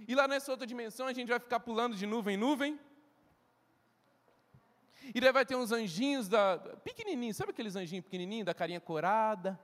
E 0.08 0.16
lá 0.16 0.28
nessa 0.28 0.52
outra 0.52 0.66
dimensão 0.66 1.06
a 1.06 1.14
gente 1.14 1.30
vai 1.30 1.40
ficar 1.40 1.60
pulando 1.60 1.96
de 1.96 2.08
nuvem 2.08 2.34
em 2.34 2.38
nuvem. 2.38 2.80
E 5.14 5.22
daí 5.22 5.32
vai 5.32 5.46
ter 5.46 5.56
uns 5.56 5.72
anjinhos 5.72 6.28
da 6.28 6.58
pequenininhos, 6.84 7.38
sabe 7.38 7.52
aqueles 7.52 7.76
anjinhos 7.76 8.06
pequenininhos 8.06 8.46
da 8.46 8.54
carinha 8.54 8.80
corada, 8.80 9.60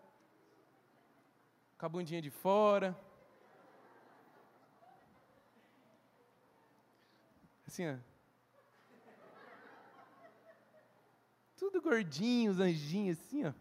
com 1.77 1.85
a 1.85 1.89
bundinha 1.89 2.21
de 2.21 2.29
fora. 2.29 2.95
Assim, 7.77 7.89
ó. 7.91 7.97
tudo 11.55 11.79
gordinhos, 11.79 12.59
anjinhos 12.59 13.19
assim, 13.19 13.45
ó. 13.45 13.53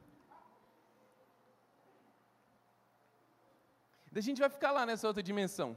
Daí 4.10 4.20
a 4.20 4.22
gente 4.22 4.40
vai 4.40 4.48
ficar 4.48 4.70
lá 4.70 4.86
nessa 4.86 5.06
outra 5.06 5.22
dimensão. 5.22 5.76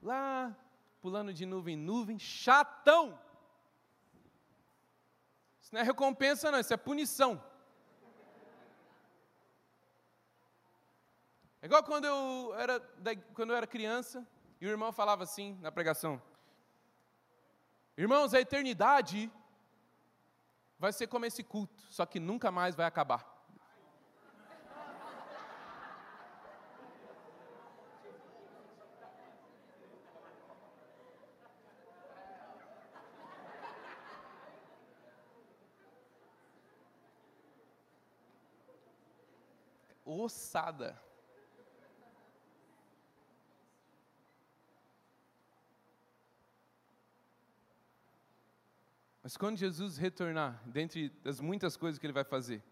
Lá, 0.00 0.56
pulando 1.00 1.34
de 1.34 1.44
nuvem 1.44 1.74
em 1.74 1.78
nuvem, 1.78 2.20
chatão. 2.20 3.18
Isso 5.60 5.74
não 5.74 5.80
é 5.80 5.84
recompensa, 5.84 6.52
não, 6.52 6.60
isso 6.60 6.72
é 6.72 6.76
punição. 6.76 7.42
É 11.60 11.66
igual 11.66 11.82
quando 11.82 12.04
eu 12.04 12.54
era, 12.54 12.78
quando 13.34 13.50
eu 13.50 13.56
era 13.56 13.66
criança 13.66 14.24
e 14.60 14.66
o 14.66 14.70
irmão 14.70 14.92
falava 14.92 15.24
assim 15.24 15.58
na 15.60 15.72
pregação: 15.72 16.22
Irmãos, 17.96 18.32
a 18.32 18.40
eternidade 18.40 19.30
vai 20.78 20.92
ser 20.92 21.06
como 21.06 21.26
esse 21.26 21.44
culto, 21.44 21.84
só 21.90 22.06
que 22.06 22.18
nunca 22.18 22.50
mais 22.50 22.74
vai 22.74 22.86
acabar. 22.86 23.30
Ossada. 40.04 41.00
Mas 49.22 49.36
quando 49.36 49.56
Jesus 49.56 49.96
retornar, 49.96 50.60
dentre 50.66 51.08
das 51.22 51.38
muitas 51.38 51.76
coisas 51.76 51.98
que 51.98 52.04
ele 52.04 52.12
vai 52.12 52.24
fazer, 52.24 52.62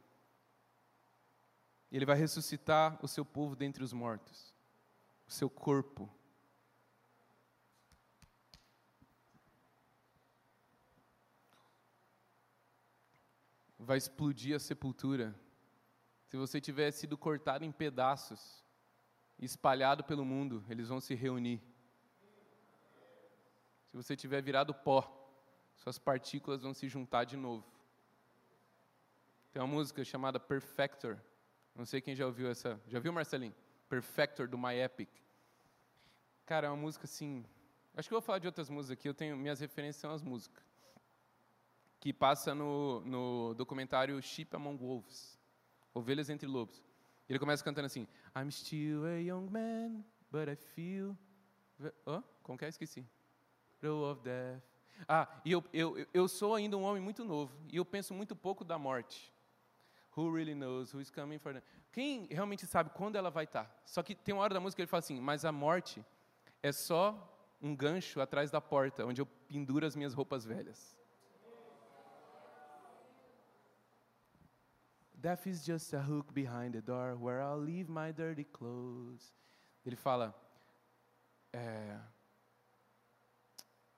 ele 1.93 2.05
vai 2.05 2.17
ressuscitar 2.17 2.99
o 3.03 3.07
seu 3.07 3.25
povo 3.25 3.55
dentre 3.55 3.85
os 3.85 3.93
mortos, 3.93 4.53
o 5.29 5.31
seu 5.31 5.49
corpo. 5.49 6.13
Vai 13.79 13.97
explodir 13.97 14.55
a 14.55 14.59
sepultura. 14.59 15.35
Se 16.27 16.37
você 16.37 16.61
tiver 16.61 16.91
sido 16.91 17.17
cortado 17.17 17.65
em 17.65 17.73
pedaços, 17.73 18.65
espalhado 19.39 20.05
pelo 20.05 20.25
mundo, 20.25 20.65
eles 20.69 20.89
vão 20.89 21.01
se 21.01 21.15
reunir. 21.15 21.61
Se 23.89 23.97
você 23.97 24.17
tiver 24.17 24.43
virado 24.43 24.75
pó, 24.75 25.20
suas 25.81 25.99
partículas 25.99 26.63
vão 26.63 26.75
se 26.75 26.89
juntar 26.89 27.25
de 27.25 27.37
novo. 27.37 27.67
Tem 29.51 29.61
uma 29.61 29.67
música 29.69 30.05
chamada 30.05 30.39
Perfector. 30.39 31.19
Não 31.75 31.87
sei 31.87 32.01
quem 32.01 32.15
já 32.15 32.27
ouviu 32.27 32.51
essa. 32.51 32.81
Já 32.87 32.99
viu, 32.99 33.13
Marcelinho? 33.13 33.55
Perfector, 33.89 34.47
do 34.47 34.59
My 34.59 34.75
Epic. 34.75 35.09
Cara, 36.45 36.67
é 36.67 36.71
uma 36.71 36.77
música 36.77 37.05
assim. 37.05 37.45
Acho 37.97 38.09
que 38.09 38.15
eu 38.15 38.21
vou 38.21 38.27
falar 38.27 38.39
de 38.39 38.47
outras 38.47 38.69
músicas 38.69 38.99
aqui. 38.99 39.09
Eu 39.09 39.15
tenho 39.15 39.37
minhas 39.37 39.59
referências 39.59 39.97
são 39.97 40.13
as 40.13 40.23
músicas 40.23 40.63
que 41.99 42.13
passa 42.13 42.55
no, 42.55 43.01
no 43.01 43.55
documentário 43.55 44.21
Sheep 44.23 44.55
Among 44.55 44.79
Wolves, 44.79 45.39
Ovelhas 45.95 46.31
entre 46.31 46.47
Lobos. 46.47 46.83
Ele 47.29 47.39
começa 47.39 47.65
cantando 47.65 47.87
assim: 47.87 48.07
I'm 48.37 48.51
still 48.51 49.05
a 49.07 49.19
young 49.19 49.49
man, 49.51 50.05
but 50.31 50.49
I 50.49 50.57
feel. 50.57 51.17
Oh, 52.05 52.23
como 52.43 52.59
que 52.59 52.67
é? 52.67 52.69
Esqueci. 52.69 53.07
Row 53.83 54.11
of 54.11 54.23
death. 54.23 54.70
Ah, 55.09 55.29
e 55.45 55.53
eu, 55.53 55.65
eu, 55.73 56.07
eu 56.13 56.29
sou 56.29 56.55
ainda 56.55 56.77
um 56.77 56.83
homem 56.83 57.03
muito 57.03 57.25
novo, 57.25 57.55
e 57.69 57.77
eu 57.77 57.85
penso 57.85 58.15
muito 58.15 58.37
pouco 58.37 58.65
da 58.65 58.79
morte. 58.79 59.33
Who 60.17 60.33
really 60.35 60.55
knows 60.55 60.93
who 60.93 61.01
is 61.01 61.11
coming 61.11 61.39
for 61.39 61.53
them? 61.53 61.63
Quem 61.93 62.27
realmente 62.27 62.67
sabe 62.67 62.91
quando 62.91 63.17
ela 63.17 63.31
vai 63.31 63.45
estar? 63.45 63.83
Só 63.85 64.03
que 64.03 64.15
tem 64.15 64.35
uma 64.35 64.43
hora 64.43 64.55
da 64.55 64.61
música 64.61 64.77
que 64.77 64.83
ele 64.83 64.91
fala 64.91 64.99
assim: 64.99 65.21
mas 65.21 65.45
a 65.45 65.53
morte 65.53 66.05
é 66.63 66.73
só 66.73 67.27
um 67.61 67.75
gancho 67.75 68.21
atrás 68.21 68.51
da 68.51 68.61
porta, 68.61 69.05
onde 69.05 69.21
eu 69.21 69.27
penduro 69.27 69.87
as 69.87 69.95
minhas 69.95 70.15
roupas 70.15 70.45
velhas. 70.45 70.99
Death 75.15 75.47
is 75.47 75.65
just 75.65 75.93
a 75.93 76.01
hook 76.01 76.33
behind 76.33 76.73
the 76.73 76.81
door 76.81 77.15
where 77.15 77.43
I'll 77.43 77.61
leave 77.61 77.91
my 77.91 78.11
dirty 78.11 78.45
clothes. 78.45 79.35
Ele 79.85 79.97
fala, 79.97 80.35
é, 81.53 81.99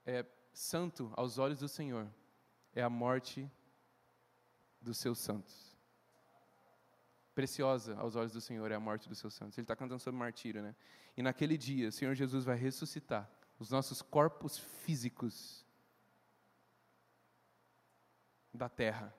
é 0.04 0.26
santo 0.52 1.12
aos 1.16 1.38
olhos 1.38 1.58
do 1.58 1.68
Senhor 1.68 2.08
é 2.74 2.82
a 2.82 2.90
morte 2.90 3.50
dos 4.80 4.98
seus 4.98 5.18
santos. 5.18 5.76
Preciosa 7.34 7.96
aos 7.96 8.14
olhos 8.14 8.32
do 8.32 8.40
Senhor 8.40 8.70
é 8.70 8.74
a 8.74 8.80
morte 8.80 9.08
dos 9.08 9.18
seus 9.18 9.34
santos. 9.34 9.56
Ele 9.56 9.64
está 9.64 9.74
cantando 9.74 10.00
sobre 10.00 10.18
martírio, 10.18 10.62
né? 10.62 10.74
E 11.16 11.22
naquele 11.22 11.56
dia, 11.56 11.88
o 11.88 11.92
Senhor 11.92 12.14
Jesus 12.14 12.44
vai 12.44 12.56
ressuscitar 12.56 13.28
os 13.58 13.70
nossos 13.70 14.02
corpos 14.02 14.58
físicos 14.58 15.64
da 18.52 18.68
terra. 18.68 19.14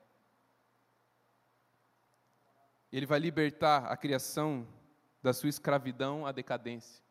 Ele 2.92 3.06
vai 3.06 3.18
libertar 3.18 3.86
a 3.86 3.96
criação 3.96 4.66
da 5.22 5.32
sua 5.32 5.48
escravidão 5.48 6.26
à 6.26 6.32
decadência. 6.32 7.03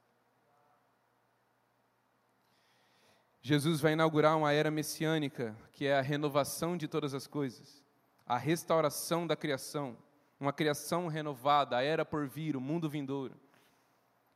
Jesus 3.45 3.81
vai 3.81 3.91
inaugurar 3.91 4.37
uma 4.37 4.53
era 4.53 4.71
messiânica, 4.71 5.53
que 5.73 5.85
é 5.85 5.99
a 5.99 6.01
renovação 6.01 6.77
de 6.77 6.87
todas 6.87 7.13
as 7.13 7.27
coisas, 7.27 7.83
a 8.25 8.37
restauração 8.37 9.27
da 9.27 9.35
criação, 9.35 9.97
uma 10.39 10.53
criação 10.53 11.07
renovada, 11.07 11.75
a 11.75 11.83
era 11.83 12.05
por 12.05 12.25
vir, 12.25 12.55
o 12.55 12.61
mundo 12.61 12.89
vindouro. 12.89 13.35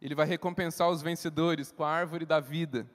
Ele 0.02 0.14
vai 0.14 0.28
recompensar 0.28 0.90
os 0.90 1.02
vencedores 1.02 1.72
com 1.72 1.86
a 1.86 1.90
árvore 1.90 2.26
da 2.26 2.42
vida. 2.42 2.86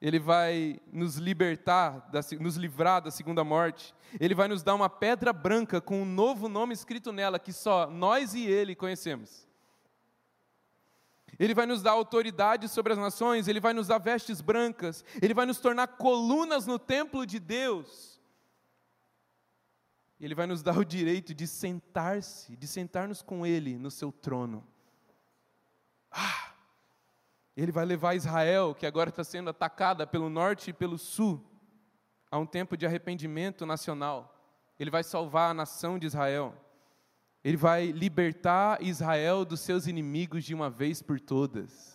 Ele 0.00 0.18
vai 0.18 0.80
nos 0.90 1.16
libertar, 1.16 2.10
nos 2.40 2.56
livrar 2.56 3.02
da 3.02 3.10
segunda 3.10 3.44
morte. 3.44 3.94
Ele 4.18 4.34
vai 4.34 4.48
nos 4.48 4.62
dar 4.62 4.74
uma 4.74 4.88
pedra 4.88 5.30
branca 5.30 5.78
com 5.78 6.00
um 6.00 6.06
novo 6.06 6.48
nome 6.48 6.72
escrito 6.72 7.12
nela, 7.12 7.38
que 7.38 7.52
só 7.52 7.86
nós 7.90 8.32
e 8.32 8.46
ele 8.46 8.74
conhecemos. 8.74 9.46
Ele 11.38 11.54
vai 11.54 11.66
nos 11.66 11.82
dar 11.82 11.92
autoridade 11.92 12.68
sobre 12.68 12.92
as 12.92 12.98
nações, 12.98 13.48
ele 13.48 13.60
vai 13.60 13.72
nos 13.72 13.88
dar 13.88 13.98
vestes 13.98 14.40
brancas, 14.40 15.04
ele 15.20 15.34
vai 15.34 15.46
nos 15.46 15.58
tornar 15.58 15.86
colunas 15.88 16.66
no 16.66 16.78
templo 16.78 17.26
de 17.26 17.38
Deus. 17.38 18.20
Ele 20.20 20.34
vai 20.34 20.46
nos 20.46 20.62
dar 20.62 20.76
o 20.78 20.84
direito 20.84 21.34
de 21.34 21.46
sentar-se, 21.46 22.56
de 22.56 22.66
sentar-nos 22.66 23.22
com 23.22 23.46
ele 23.46 23.78
no 23.78 23.90
seu 23.90 24.10
trono. 24.10 24.66
Ah! 26.10 26.52
Ele 27.56 27.70
vai 27.70 27.84
levar 27.84 28.14
Israel, 28.14 28.74
que 28.74 28.86
agora 28.86 29.10
está 29.10 29.22
sendo 29.22 29.50
atacada 29.50 30.06
pelo 30.06 30.28
norte 30.28 30.70
e 30.70 30.72
pelo 30.72 30.98
sul, 30.98 31.44
a 32.30 32.38
um 32.38 32.46
tempo 32.46 32.76
de 32.76 32.84
arrependimento 32.84 33.64
nacional. 33.64 34.34
Ele 34.78 34.90
vai 34.90 35.04
salvar 35.04 35.50
a 35.50 35.54
nação 35.54 35.98
de 35.98 36.06
Israel. 36.06 36.52
Ele 37.44 37.58
vai 37.58 37.88
libertar 37.92 38.82
Israel 38.82 39.44
dos 39.44 39.60
seus 39.60 39.86
inimigos 39.86 40.42
de 40.44 40.54
uma 40.54 40.70
vez 40.70 41.02
por 41.02 41.20
todas. 41.20 41.94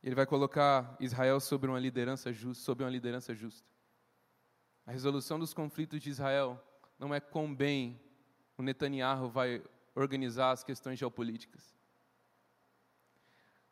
Ele 0.00 0.14
vai 0.14 0.24
colocar 0.24 0.96
Israel 1.00 1.40
sobre 1.40 1.68
uma 1.68 1.80
liderança 1.80 2.32
justa, 2.32 2.62
sobre 2.62 2.84
uma 2.84 2.90
liderança 2.90 3.34
justa. 3.34 3.68
A 4.86 4.92
resolução 4.92 5.40
dos 5.40 5.52
conflitos 5.52 6.00
de 6.00 6.08
Israel 6.08 6.62
não 6.98 7.12
é 7.12 7.18
quão 7.18 7.52
bem 7.52 8.00
o 8.56 8.62
Netanyahu 8.62 9.28
vai 9.28 9.62
organizar 9.94 10.52
as 10.52 10.62
questões 10.62 11.00
geopolíticas. 11.00 11.74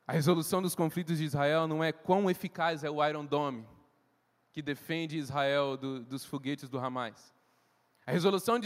A 0.04 0.12
resolução 0.12 0.60
dos 0.60 0.74
conflitos 0.74 1.18
de 1.18 1.24
Israel 1.24 1.68
não 1.68 1.84
é 1.84 1.92
quão 1.92 2.28
eficaz 2.28 2.82
é 2.82 2.90
o 2.90 3.06
Iron 3.06 3.24
Dome, 3.24 3.68
que 4.52 4.62
defende 4.62 5.16
Israel 5.16 5.76
do, 5.76 6.02
dos 6.02 6.24
foguetes 6.24 6.68
do 6.68 6.78
Hamas. 6.78 7.37
A 8.08 8.10
resolução 8.10 8.58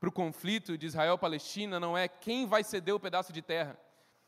para 0.00 0.08
o 0.08 0.12
conflito 0.12 0.78
de 0.78 0.86
Israel-Palestina 0.86 1.78
não 1.78 1.96
é 1.96 2.08
quem 2.08 2.46
vai 2.46 2.64
ceder 2.64 2.94
o 2.94 2.98
pedaço 2.98 3.34
de 3.34 3.42
terra. 3.42 3.78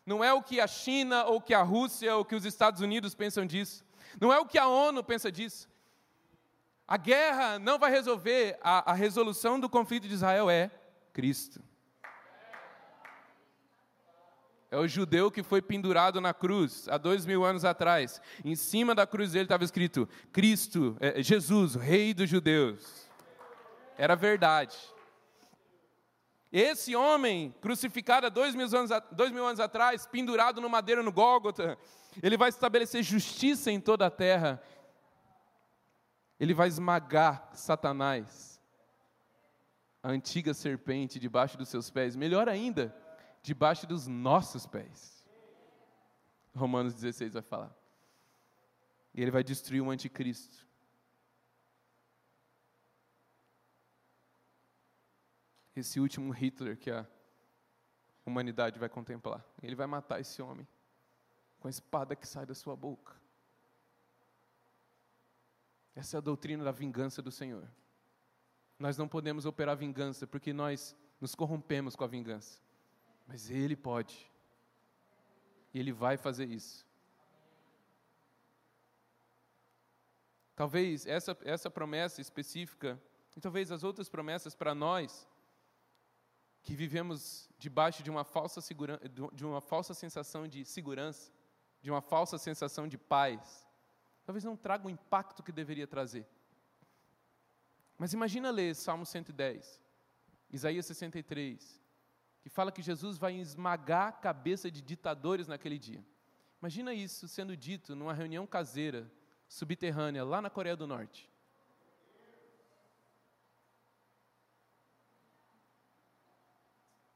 Não 0.05 0.23
é 0.23 0.35
o 0.35 0.43
que 0.43 0.61
a 0.61 0.67
China, 0.67 1.25
ou 1.25 1.41
que 1.41 1.55
a 1.55 1.63
Rússia, 1.63 2.15
ou 2.15 2.27
que 2.27 2.35
os 2.35 2.45
Estados 2.45 2.83
Unidos 2.83 3.15
pensam 3.15 3.47
disso. 3.47 3.83
Não 4.21 4.31
é 4.31 4.39
o 4.39 4.45
que 4.45 4.59
a 4.59 4.69
ONU 4.69 5.03
pensa 5.03 5.33
disso. 5.33 5.67
A 6.87 6.99
guerra 6.99 7.59
não 7.59 7.79
vai 7.79 7.91
resolver. 7.91 8.59
A, 8.61 8.91
a 8.91 8.95
resolução 8.95 9.59
do 9.59 9.71
conflito 9.71 10.07
de 10.07 10.13
Israel 10.13 10.51
é 10.51 10.71
Cristo. 11.15 11.63
É 14.71 14.77
o 14.77 14.87
judeu 14.87 15.31
que 15.31 15.43
foi 15.43 15.63
pendurado 15.63 16.21
na 16.21 16.35
cruz 16.35 16.87
há 16.91 16.99
dois 16.99 17.25
mil 17.25 17.43
anos 17.43 17.65
atrás. 17.65 18.21
Em 18.45 18.57
cima 18.57 18.95
da 18.95 19.07
cruz 19.07 19.33
dele 19.33 19.47
estava 19.47 19.65
escrito: 19.65 20.07
Cristo, 20.31 20.99
é, 21.01 21.23
Jesus, 21.23 21.77
Rei 21.77 22.13
dos 22.13 22.29
Judeus. 22.29 23.04
Era 23.97 24.15
verdade. 24.15 24.77
Esse 26.53 26.95
homem, 26.95 27.53
crucificado 27.61 28.27
há 28.27 28.29
dois 28.29 28.55
mil, 28.55 28.67
anos, 28.67 28.91
dois 29.11 29.33
mil 29.33 29.45
anos 29.45 29.59
atrás, 29.59 30.07
pendurado 30.07 30.61
no 30.61 30.71
madeiro 30.71 31.03
no 31.03 31.11
Gólgota, 31.11 31.77
ele 32.23 32.37
vai 32.37 32.49
estabelecer 32.49 33.03
justiça 33.03 33.73
em 33.73 33.81
toda 33.81 34.07
a 34.07 34.11
terra. 34.11 34.63
Ele 36.39 36.55
vai 36.55 36.69
esmagar 36.69 37.51
Satanás, 37.55 38.61
a 40.03 40.11
antiga 40.11 40.55
serpente, 40.55 41.19
debaixo 41.19 41.59
dos 41.59 41.69
seus 41.69 41.91
pés. 41.91 42.15
Melhor 42.15 42.49
ainda, 42.49 42.95
debaixo 43.43 43.87
dos 43.87 44.07
nossos 44.07 44.67
pés. 44.67 45.25
Romanos 46.55 46.95
16 46.95 47.33
vai 47.35 47.43
falar. 47.43 47.75
E 49.13 49.23
ele 49.23 49.31
vai 49.31 49.43
destruir 49.43 49.81
o 49.81 49.91
anticristo. 49.91 50.67
Esse 55.75 55.99
último 55.99 56.33
Hitler 56.33 56.77
que 56.77 56.91
a 56.91 57.07
humanidade 58.25 58.79
vai 58.79 58.89
contemplar. 58.89 59.45
Ele 59.63 59.75
vai 59.75 59.87
matar 59.87 60.21
esse 60.21 60.41
homem 60.41 60.67
com 61.59 61.69
a 61.69 61.71
espada 61.71 62.15
que 62.15 62.27
sai 62.27 62.47
da 62.47 62.55
sua 62.55 62.77
boca. 62.77 63.15
Essa 65.95 66.17
é 66.17 66.19
a 66.19 66.21
doutrina 66.21 66.65
da 66.65 66.73
vingança 66.73 67.23
do 67.23 67.31
Senhor. 67.31 67.69
Nós 68.79 68.99
não 68.99 69.09
podemos 69.09 69.47
operar 69.47 69.77
vingança 69.77 70.27
porque 70.27 70.53
nós 70.53 70.97
nos 71.21 71.35
corrompemos 71.35 71.95
com 71.95 72.05
a 72.05 72.09
vingança. 72.09 72.61
Mas 73.27 73.51
Ele 73.51 73.77
pode. 73.77 74.31
E 75.73 75.79
Ele 75.79 75.93
vai 75.93 76.17
fazer 76.17 76.49
isso. 76.49 76.85
Talvez 80.57 81.07
essa, 81.07 81.37
essa 81.43 81.71
promessa 81.71 82.21
específica, 82.21 83.01
e 83.37 83.41
talvez 83.41 83.73
as 83.73 83.83
outras 83.83 84.09
promessas 84.09 84.55
para 84.55 84.75
nós, 84.75 85.27
que 86.65 86.75
vivemos 86.75 87.49
debaixo 87.59 88.03
de 88.03 88.11
uma 88.11 88.25
falsa, 88.25 88.61
de 89.33 89.45
uma 89.45 89.61
falsa 89.61 89.93
sensação 89.93 90.49
de 90.49 90.65
segurança, 90.65 91.31
de 91.83 91.91
uma 91.91 92.01
falsa 92.01 92.39
sensação 92.39 92.89
de 92.89 92.97
paz, 92.97 93.69
talvez 94.25 94.43
não 94.43 94.57
traga 94.57 94.87
o 94.87 94.91
impacto 94.91 95.43
que 95.43 95.53
deveria 95.53 95.87
trazer. 95.87 96.27
Mas 97.99 98.15
imagina 98.15 98.51
ler 98.51 98.75
Salmo 98.75 99.05
110, 99.05 99.79
Isaías 100.51 100.87
63, 100.87 101.83
que 102.41 102.49
fala 102.49 102.73
que 102.73 102.83
Jesus 102.83 103.19
vai 103.19 103.35
esmagar 103.35 104.09
a 104.09 104.13
cabeça 104.13 104.71
de 104.71 104.81
ditadores 104.81 105.47
naquele 105.47 105.79
dia. 105.79 106.05
Imagina 106.61 106.95
isso 106.95 107.29
sendo 107.29 107.55
dito 107.55 107.95
numa 107.95 108.15
reunião 108.15 108.47
caseira, 108.47 109.11
subterrânea, 109.47 110.25
lá 110.25 110.41
na 110.41 110.49
Coreia 110.49 110.77
do 110.77 110.87
Norte. 110.87 111.31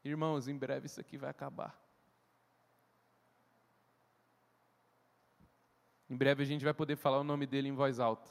Irmãos, 0.03 0.47
em 0.47 0.57
breve 0.57 0.85
isso 0.85 0.99
aqui 0.99 1.17
vai 1.17 1.29
acabar. 1.29 1.77
Em 6.09 6.15
breve 6.15 6.41
a 6.41 6.45
gente 6.45 6.63
vai 6.63 6.73
poder 6.73 6.95
falar 6.95 7.19
o 7.19 7.23
nome 7.23 7.45
dele 7.45 7.67
em 7.67 7.73
voz 7.73 7.99
alta. 7.99 8.29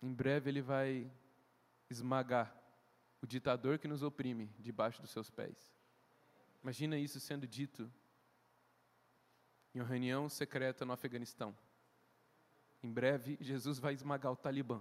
Em 0.00 0.14
breve 0.14 0.48
ele 0.48 0.62
vai 0.62 1.10
esmagar 1.90 2.54
o 3.20 3.26
ditador 3.26 3.78
que 3.78 3.88
nos 3.88 4.02
oprime 4.02 4.46
debaixo 4.58 5.00
dos 5.02 5.10
seus 5.10 5.28
pés. 5.28 5.74
Imagina 6.62 6.96
isso 6.96 7.18
sendo 7.18 7.46
dito 7.46 7.90
em 9.74 9.80
uma 9.80 9.88
reunião 9.88 10.28
secreta 10.28 10.84
no 10.84 10.92
Afeganistão. 10.92 11.56
Em 12.80 12.92
breve 12.92 13.36
Jesus 13.40 13.80
vai 13.80 13.92
esmagar 13.92 14.32
o 14.32 14.36
Talibã. 14.36 14.80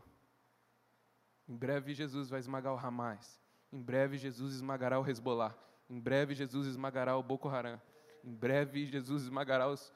Em 1.47 1.55
breve 1.55 1.93
Jesus 1.93 2.29
vai 2.29 2.39
esmagar 2.39 2.73
o 2.73 2.77
Hamas. 2.77 3.41
Em 3.71 3.81
breve 3.81 4.17
Jesus 4.17 4.55
esmagará 4.55 4.99
o 4.99 5.07
Hezbollah. 5.07 5.55
Em 5.89 5.99
breve 5.99 6.35
Jesus 6.35 6.67
esmagará 6.67 7.15
o 7.15 7.23
Boko 7.23 7.47
Haram. 7.47 7.81
Em 8.23 8.33
breve 8.33 8.85
Jesus 8.85 9.23
esmagará 9.23 9.69
os, 9.69 9.93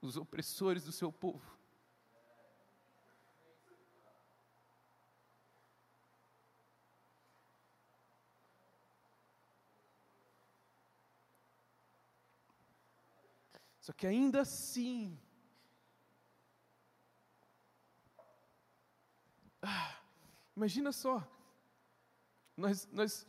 os 0.00 0.16
opressores 0.16 0.84
do 0.84 0.92
seu 0.92 1.12
povo. 1.12 1.52
Só 13.82 13.92
que 13.92 14.06
ainda 14.06 14.40
assim, 14.42 15.18
ah, 19.62 19.96
imagina 20.56 20.92
só, 20.92 21.26
nós, 22.56 22.88
nós 22.92 23.26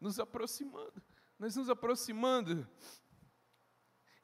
nos 0.00 0.18
aproximando, 0.18 1.02
nós 1.38 1.56
nos 1.56 1.68
aproximando. 1.68 2.66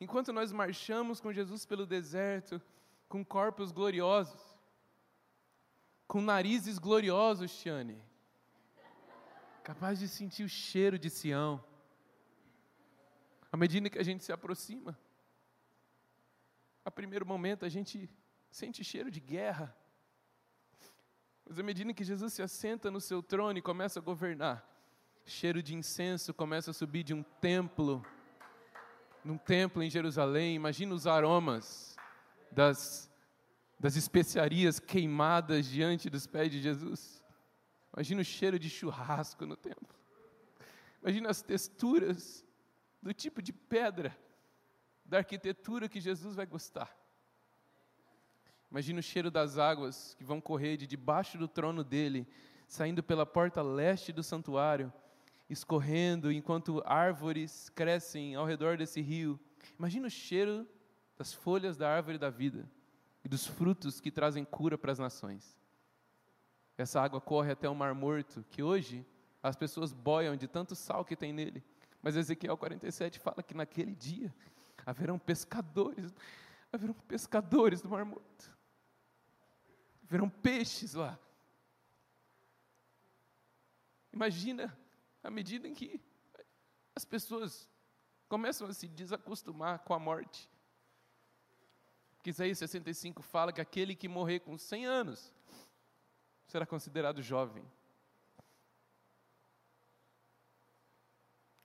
Enquanto 0.01 0.33
nós 0.33 0.53
marchamos 0.53 1.21
com 1.21 1.33
Jesus 1.33 1.67
pelo 1.67 1.85
deserto, 1.85 2.63
com 3.09 3.25
corpos 3.25 3.73
gloriosos, 3.73 4.41
com 6.07 6.21
narizes 6.21 6.79
gloriosos, 6.79 7.53
Tiane, 7.61 8.01
capaz 9.65 9.99
de 9.99 10.09
sentir 10.09 10.45
o 10.45 10.49
cheiro 10.49 10.99
de 10.99 11.11
Sião, 11.11 11.63
à 13.51 13.57
medida 13.57 13.91
que 13.91 13.99
a 13.99 14.03
gente 14.03 14.25
se 14.25 14.33
aproxima, 14.33 14.99
a 16.85 16.91
primeiro 16.91 17.27
momento 17.27 17.65
a 17.65 17.69
gente 17.69 18.09
sente 18.51 18.83
cheiro 18.83 19.11
de 19.11 19.21
guerra, 19.21 19.77
mas 21.49 21.59
à 21.59 21.63
medida 21.63 21.95
que 21.95 22.05
Jesus 22.05 22.35
se 22.35 22.43
assenta 22.43 22.91
no 22.91 23.01
seu 23.01 23.23
trono 23.23 23.59
e 23.59 23.63
começa 23.63 23.99
a 23.99 24.03
governar, 24.03 24.63
cheiro 25.25 25.63
de 25.63 25.75
incenso 25.75 26.35
começa 26.35 26.73
a 26.73 26.75
subir 26.75 27.03
de 27.03 27.15
um 27.15 27.23
templo, 27.23 28.05
num 29.25 29.39
templo 29.39 29.83
em 29.83 29.89
Jerusalém. 29.89 30.55
Imagina 30.55 30.95
os 30.95 31.07
aromas 31.07 31.97
das, 32.53 33.11
das 33.81 33.97
especiarias 33.97 34.79
queimadas 34.79 35.67
diante 35.67 36.11
dos 36.11 36.27
pés 36.27 36.53
de 36.53 36.61
Jesus. 36.61 37.25
Imagina 37.95 38.21
o 38.21 38.25
cheiro 38.25 38.59
de 38.59 38.69
churrasco 38.69 39.47
no 39.47 39.57
templo. 39.57 39.97
Imagina 41.01 41.31
as 41.31 41.41
texturas 41.41 42.45
do 43.03 43.15
tipo 43.15 43.41
de 43.41 43.55
pedra 43.55 44.15
da 45.03 45.19
arquitetura 45.19 45.89
que 45.89 45.99
Jesus 45.99 46.35
vai 46.35 46.45
gostar. 46.45 46.95
Imagina 48.71 49.01
o 49.01 49.03
cheiro 49.03 49.31
das 49.31 49.57
águas 49.57 50.15
que 50.15 50.25
vão 50.25 50.41
correr 50.41 50.77
de 50.77 50.87
debaixo 50.87 51.39
do 51.39 51.49
trono 51.49 51.83
dele, 51.83 52.27
saindo 52.67 53.03
pela 53.03 53.25
porta 53.25 53.63
leste 53.63 54.13
do 54.13 54.23
santuário, 54.23 54.93
escorrendo 55.49 56.31
enquanto 56.31 56.83
árvores 56.85 57.71
crescem 57.71 58.35
ao 58.35 58.45
redor 58.45 58.77
desse 58.77 59.01
rio. 59.01 59.41
Imagina 59.79 60.07
o 60.07 60.11
cheiro 60.11 60.69
das 61.17 61.33
folhas 61.33 61.79
da 61.79 61.91
árvore 61.91 62.19
da 62.19 62.29
vida 62.29 62.71
e 63.25 63.29
dos 63.29 63.47
frutos 63.47 64.01
que 64.01 64.11
trazem 64.11 64.45
cura 64.45 64.77
para 64.77 64.93
as 64.93 64.99
nações. 64.99 65.59
Essa 66.77 67.01
água 67.01 67.21
corre 67.21 67.53
até 67.53 67.69
o 67.69 67.75
Mar 67.75 67.95
Morto, 67.95 68.45
que 68.51 68.63
hoje 68.63 69.05
as 69.43 69.57
pessoas 69.57 69.95
boiam 69.95 70.37
de 70.37 70.47
tanto 70.47 70.77
sal 70.77 71.05
que 71.05 71.17
tem 71.17 71.33
nele. 71.33 71.65
Mas 72.03 72.17
Ezequiel 72.17 72.57
47 72.57 73.19
fala 73.19 73.43
que 73.43 73.55
naquele 73.55 73.95
dia 73.95 74.33
haverão 74.85 75.19
pescadores, 75.19 76.15
haverão 76.71 76.95
pescadores 77.09 77.81
do 77.81 77.89
Mar 77.89 78.05
Morto 78.05 78.58
verão 80.09 80.29
peixes 80.29 80.95
lá. 80.95 81.19
Imagina 84.13 84.77
a 85.23 85.31
medida 85.31 85.69
em 85.69 85.75
que 85.75 86.01
as 86.97 87.05
pessoas 87.05 87.69
começam 88.29 88.67
a 88.67 88.73
se 88.73 88.89
desacostumar 88.89 89.81
com 89.81 89.95
a 89.95 89.99
morte. 89.99 90.51
Porque 92.17 92.31
Isaías 92.31 92.59
65 92.59 93.23
fala 93.23 93.53
que 93.53 93.61
aquele 93.61 93.95
que 93.95 94.09
morrer 94.09 94.41
com 94.41 94.59
100 94.59 94.87
anos 94.87 95.33
será 96.47 96.67
considerado 96.67 97.23
jovem. 97.23 97.65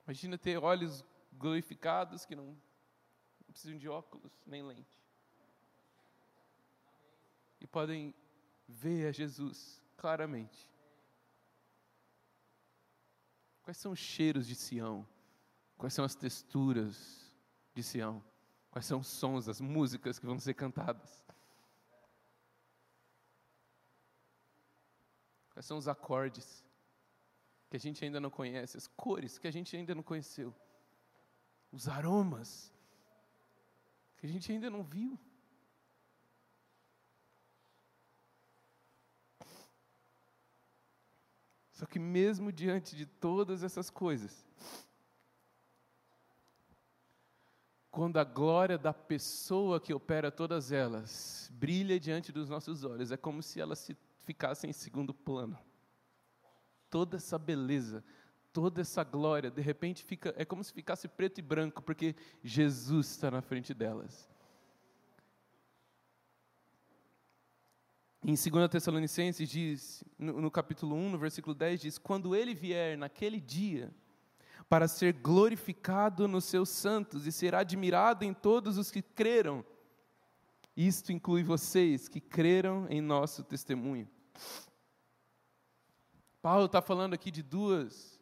Imagina 0.06 0.36
ter 0.36 0.58
olhos 0.58 1.02
glorificados 1.32 2.24
que 2.26 2.36
não, 2.36 2.46
não 2.46 3.50
precisam 3.50 3.78
de 3.78 3.88
óculos 3.88 4.32
nem 4.46 4.62
lente. 4.62 4.86
E 7.60 7.66
podem 7.66 8.14
Veja 8.66 9.12
Jesus 9.12 9.82
claramente. 9.96 10.70
Quais 13.62 13.78
são 13.78 13.92
os 13.92 13.98
cheiros 13.98 14.46
de 14.46 14.54
Sião? 14.54 15.06
Quais 15.76 15.94
são 15.94 16.04
as 16.04 16.14
texturas 16.14 17.34
de 17.74 17.82
Sião? 17.82 18.22
Quais 18.70 18.86
são 18.86 19.00
os 19.00 19.06
sons, 19.06 19.48
as 19.48 19.60
músicas 19.60 20.18
que 20.18 20.26
vão 20.26 20.38
ser 20.38 20.54
cantadas? 20.54 21.24
Quais 25.52 25.64
são 25.64 25.78
os 25.78 25.86
acordes 25.86 26.64
que 27.70 27.76
a 27.76 27.80
gente 27.80 28.04
ainda 28.04 28.20
não 28.20 28.30
conhece, 28.30 28.76
as 28.76 28.86
cores 28.86 29.38
que 29.38 29.46
a 29.46 29.50
gente 29.50 29.76
ainda 29.76 29.94
não 29.94 30.02
conheceu, 30.02 30.54
os 31.70 31.88
aromas 31.88 32.72
que 34.16 34.26
a 34.26 34.28
gente 34.28 34.50
ainda 34.50 34.68
não 34.68 34.82
viu? 34.82 35.18
Só 41.84 41.86
que 41.86 41.98
mesmo 41.98 42.50
diante 42.50 42.96
de 42.96 43.04
todas 43.04 43.62
essas 43.62 43.90
coisas, 43.90 44.42
quando 47.90 48.16
a 48.16 48.24
glória 48.24 48.78
da 48.78 48.94
pessoa 48.94 49.78
que 49.78 49.92
opera 49.92 50.30
todas 50.30 50.72
elas 50.72 51.52
brilha 51.52 52.00
diante 52.00 52.32
dos 52.32 52.48
nossos 52.48 52.84
olhos, 52.84 53.12
é 53.12 53.18
como 53.18 53.42
se 53.42 53.60
elas 53.60 53.80
se 53.80 53.94
ficassem 54.22 54.70
em 54.70 54.72
segundo 54.72 55.12
plano. 55.12 55.58
Toda 56.88 57.18
essa 57.18 57.38
beleza, 57.38 58.02
toda 58.50 58.80
essa 58.80 59.04
glória, 59.04 59.50
de 59.50 59.60
repente 59.60 60.02
fica, 60.02 60.32
é 60.38 60.44
como 60.46 60.64
se 60.64 60.72
ficasse 60.72 61.06
preto 61.06 61.38
e 61.38 61.42
branco, 61.42 61.82
porque 61.82 62.16
Jesus 62.42 63.10
está 63.10 63.30
na 63.30 63.42
frente 63.42 63.74
delas. 63.74 64.26
Em 68.26 68.34
2 68.34 68.70
Tessalonicenses 68.70 69.46
diz, 69.46 70.02
no, 70.18 70.40
no 70.40 70.50
capítulo 70.50 70.96
1, 70.96 71.10
no 71.10 71.18
versículo 71.18 71.54
10, 71.54 71.80
diz: 71.82 71.98
Quando 71.98 72.34
ele 72.34 72.54
vier 72.54 72.96
naquele 72.96 73.38
dia, 73.38 73.92
para 74.66 74.88
ser 74.88 75.12
glorificado 75.12 76.26
nos 76.26 76.46
seus 76.46 76.70
santos 76.70 77.26
e 77.26 77.32
ser 77.32 77.54
admirado 77.54 78.24
em 78.24 78.32
todos 78.32 78.78
os 78.78 78.90
que 78.90 79.02
creram. 79.02 79.62
Isto 80.74 81.12
inclui 81.12 81.42
vocês 81.42 82.08
que 82.08 82.18
creram 82.18 82.86
em 82.88 83.02
nosso 83.02 83.44
testemunho. 83.44 84.08
Paulo 86.40 86.64
está 86.64 86.80
falando 86.80 87.12
aqui 87.12 87.30
de 87.30 87.42
duas, 87.42 88.18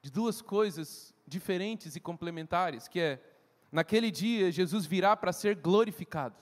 de 0.00 0.10
duas 0.10 0.40
coisas 0.40 1.14
diferentes 1.26 1.96
e 1.96 2.00
complementares, 2.00 2.88
que 2.88 2.98
é, 2.98 3.22
naquele 3.70 4.10
dia 4.10 4.50
Jesus 4.50 4.86
virá 4.86 5.14
para 5.14 5.34
ser 5.34 5.54
glorificado. 5.54 6.36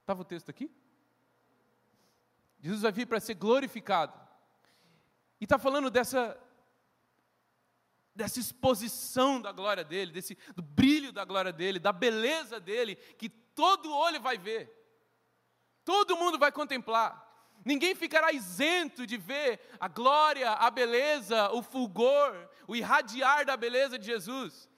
Estava 0.00 0.22
o 0.22 0.24
texto 0.24 0.48
aqui? 0.48 0.70
Jesus 2.62 2.82
vai 2.82 2.92
vir 2.92 3.06
para 3.06 3.18
ser 3.20 3.34
glorificado. 3.34 4.18
E 5.40 5.44
está 5.44 5.58
falando 5.58 5.90
dessa, 5.90 6.38
dessa 8.14 8.38
exposição 8.38 9.40
da 9.40 9.50
glória 9.50 9.82
dele, 9.82 10.12
desse, 10.12 10.38
do 10.54 10.62
brilho 10.62 11.12
da 11.12 11.24
glória 11.24 11.52
dele, 11.52 11.80
da 11.80 11.92
beleza 11.92 12.60
dele, 12.60 12.94
que 12.94 13.28
todo 13.28 13.92
olho 13.92 14.20
vai 14.20 14.38
ver, 14.38 14.70
todo 15.84 16.16
mundo 16.16 16.38
vai 16.38 16.52
contemplar. 16.52 17.30
Ninguém 17.64 17.94
ficará 17.94 18.32
isento 18.32 19.06
de 19.06 19.16
ver 19.16 19.60
a 19.78 19.88
glória, 19.88 20.50
a 20.50 20.70
beleza, 20.70 21.50
o 21.50 21.62
fulgor, 21.62 22.48
o 22.66 22.74
irradiar 22.76 23.44
da 23.44 23.56
beleza 23.56 23.98
de 23.98 24.06
Jesus. 24.06 24.68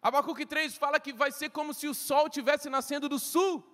Abacuque 0.00 0.46
3 0.46 0.76
fala 0.76 1.00
que 1.00 1.12
vai 1.12 1.32
ser 1.32 1.50
como 1.50 1.74
se 1.74 1.88
o 1.88 1.94
sol 1.94 2.26
estivesse 2.26 2.70
nascendo 2.70 3.08
do 3.08 3.18
sul. 3.18 3.66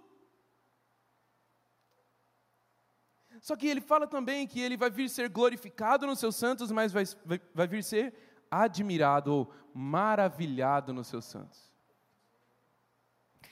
Só 3.45 3.55
que 3.57 3.67
ele 3.67 3.83
fala 3.83 4.07
também 4.07 4.47
que 4.47 4.59
ele 4.59 4.75
vai 4.75 4.89
vir 4.89 5.07
ser 5.11 5.29
glorificado 5.29 6.07
nos 6.07 6.19
seus 6.19 6.35
santos, 6.35 6.73
mas 6.73 6.95
vai, 6.95 7.05
vai, 7.27 7.39
vai 7.53 7.67
vir 7.67 7.85
ser 7.85 8.15
admirado 8.51 9.35
ou 9.35 9.53
maravilhado 9.75 10.95
nos 10.95 11.09
seus 11.09 11.27
santos. 11.27 11.71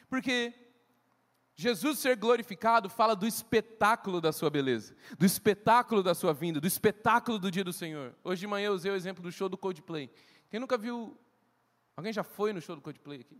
Porque 0.09 0.55
Jesus 1.55 1.99
ser 1.99 2.17
glorificado 2.17 2.89
fala 2.89 3.15
do 3.15 3.27
espetáculo 3.27 4.19
da 4.19 4.33
sua 4.33 4.49
beleza, 4.49 4.97
do 5.19 5.27
espetáculo 5.27 6.03
da 6.03 6.15
sua 6.15 6.33
vinda, 6.33 6.59
do 6.59 6.67
espetáculo 6.67 7.39
do 7.39 7.51
dia 7.51 7.63
do 7.63 7.71
Senhor. 7.71 8.17
Hoje 8.25 8.41
de 8.41 8.47
manhã 8.47 8.69
eu 8.69 8.73
usei 8.73 8.91
o 8.91 8.97
exemplo 8.97 9.23
do 9.23 9.31
show 9.31 9.47
do 9.47 9.59
Coldplay. 9.59 10.11
Quem 10.49 10.59
nunca 10.59 10.79
viu. 10.79 11.15
Alguém 11.95 12.15
já 12.15 12.25
foi 12.25 12.55
no 12.55 12.63
show 12.63 12.75
do 12.75 12.81
Coldplay 12.81 13.21
aqui? 13.21 13.39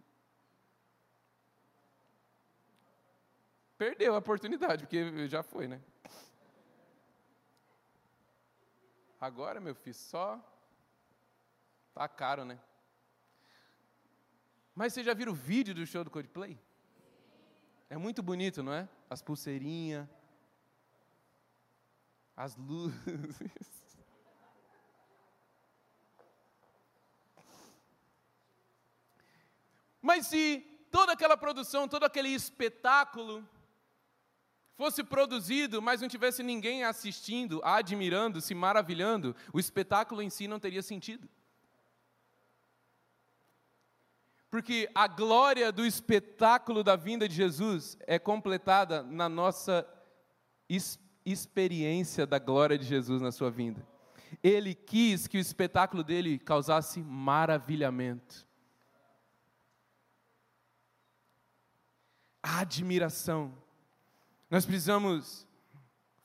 Perdeu 3.79 4.15
a 4.15 4.19
oportunidade, 4.19 4.83
porque 4.83 5.27
já 5.29 5.43
foi, 5.43 5.67
né? 5.67 5.81
Agora, 9.23 9.61
meu 9.61 9.73
filho, 9.73 9.95
só 9.95 10.27
Tá 11.95 12.09
caro, 12.09 12.45
né? 12.45 12.59
Mas 14.75 14.93
vocês 14.93 15.07
já 15.07 15.15
viram 15.15 15.31
o 15.33 15.35
vídeo 15.37 15.73
do 15.75 15.87
show 15.87 16.03
do 16.03 16.11
Coldplay? 16.11 16.59
É 17.89 17.97
muito 17.97 18.21
bonito, 18.21 18.65
não 18.65 18.73
é? 18.73 18.89
As 19.09 19.23
pulseirinhas, 19.23 20.09
as 22.37 22.57
luzes. 22.57 22.97
Mas 30.03 30.27
se 30.27 30.61
toda 30.91 31.13
aquela 31.13 31.37
produção, 31.37 31.87
todo 31.87 32.03
aquele 32.05 32.31
espetáculo 32.31 33.49
fosse 34.77 35.05
produzido, 35.05 35.81
mas 35.81 36.01
não 36.01 36.09
tivesse 36.09 36.43
ninguém 36.43 36.85
assistindo, 36.85 37.61
admirando, 37.63 38.41
se 38.41 38.55
maravilhando, 38.55 39.37
o 39.53 39.59
espetáculo 39.59 40.23
em 40.23 40.31
si 40.31 40.49
não 40.49 40.59
teria 40.59 40.83
sentido. 40.83 41.29
Porque 44.51 44.91
a 44.95 45.07
glória 45.07 45.73
do 45.73 45.87
espetáculo 45.87 46.85
da 46.85 46.95
vinda 46.95 47.27
de 47.27 47.35
Jesus 47.35 47.97
é 48.07 48.19
completada 48.19 49.03
na 49.03 49.27
nossa 49.27 49.87
experiência 51.25 52.27
da 52.27 52.39
glória 52.39 52.77
de 52.77 52.85
Jesus 52.85 53.23
na 53.23 53.33
sua 53.33 53.51
vinda. 53.51 53.87
Ele 54.43 54.75
quis 54.75 55.27
que 55.27 55.39
o 55.39 55.41
espetáculo 55.41 56.05
dele 56.05 56.39
causasse 56.39 57.01
maravilhamento, 57.01 58.47
admiração. 62.43 63.62
Nós 64.53 64.67
precisamos 64.67 65.49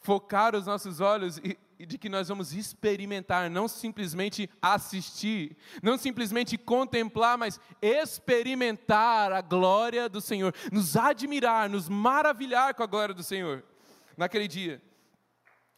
focar 0.01 0.53
os 0.53 0.65
nossos 0.65 0.99
olhos 0.99 1.37
e, 1.37 1.57
e 1.79 1.85
de 1.85 1.97
que 1.97 2.09
nós 2.09 2.27
vamos 2.27 2.51
experimentar, 2.51 3.49
não 3.49 3.69
simplesmente 3.69 4.49
assistir, 4.61 5.55
não 5.81 5.97
simplesmente 5.97 6.57
contemplar, 6.57 7.37
mas 7.37 7.57
experimentar 7.81 9.31
a 9.31 9.39
glória 9.39 10.09
do 10.09 10.19
Senhor, 10.19 10.53
nos 10.73 10.97
admirar, 10.97 11.69
nos 11.69 11.87
maravilhar 11.87 12.73
com 12.73 12.83
a 12.83 12.85
glória 12.85 13.15
do 13.15 13.23
Senhor 13.23 13.63
naquele 14.17 14.49
dia. 14.49 14.81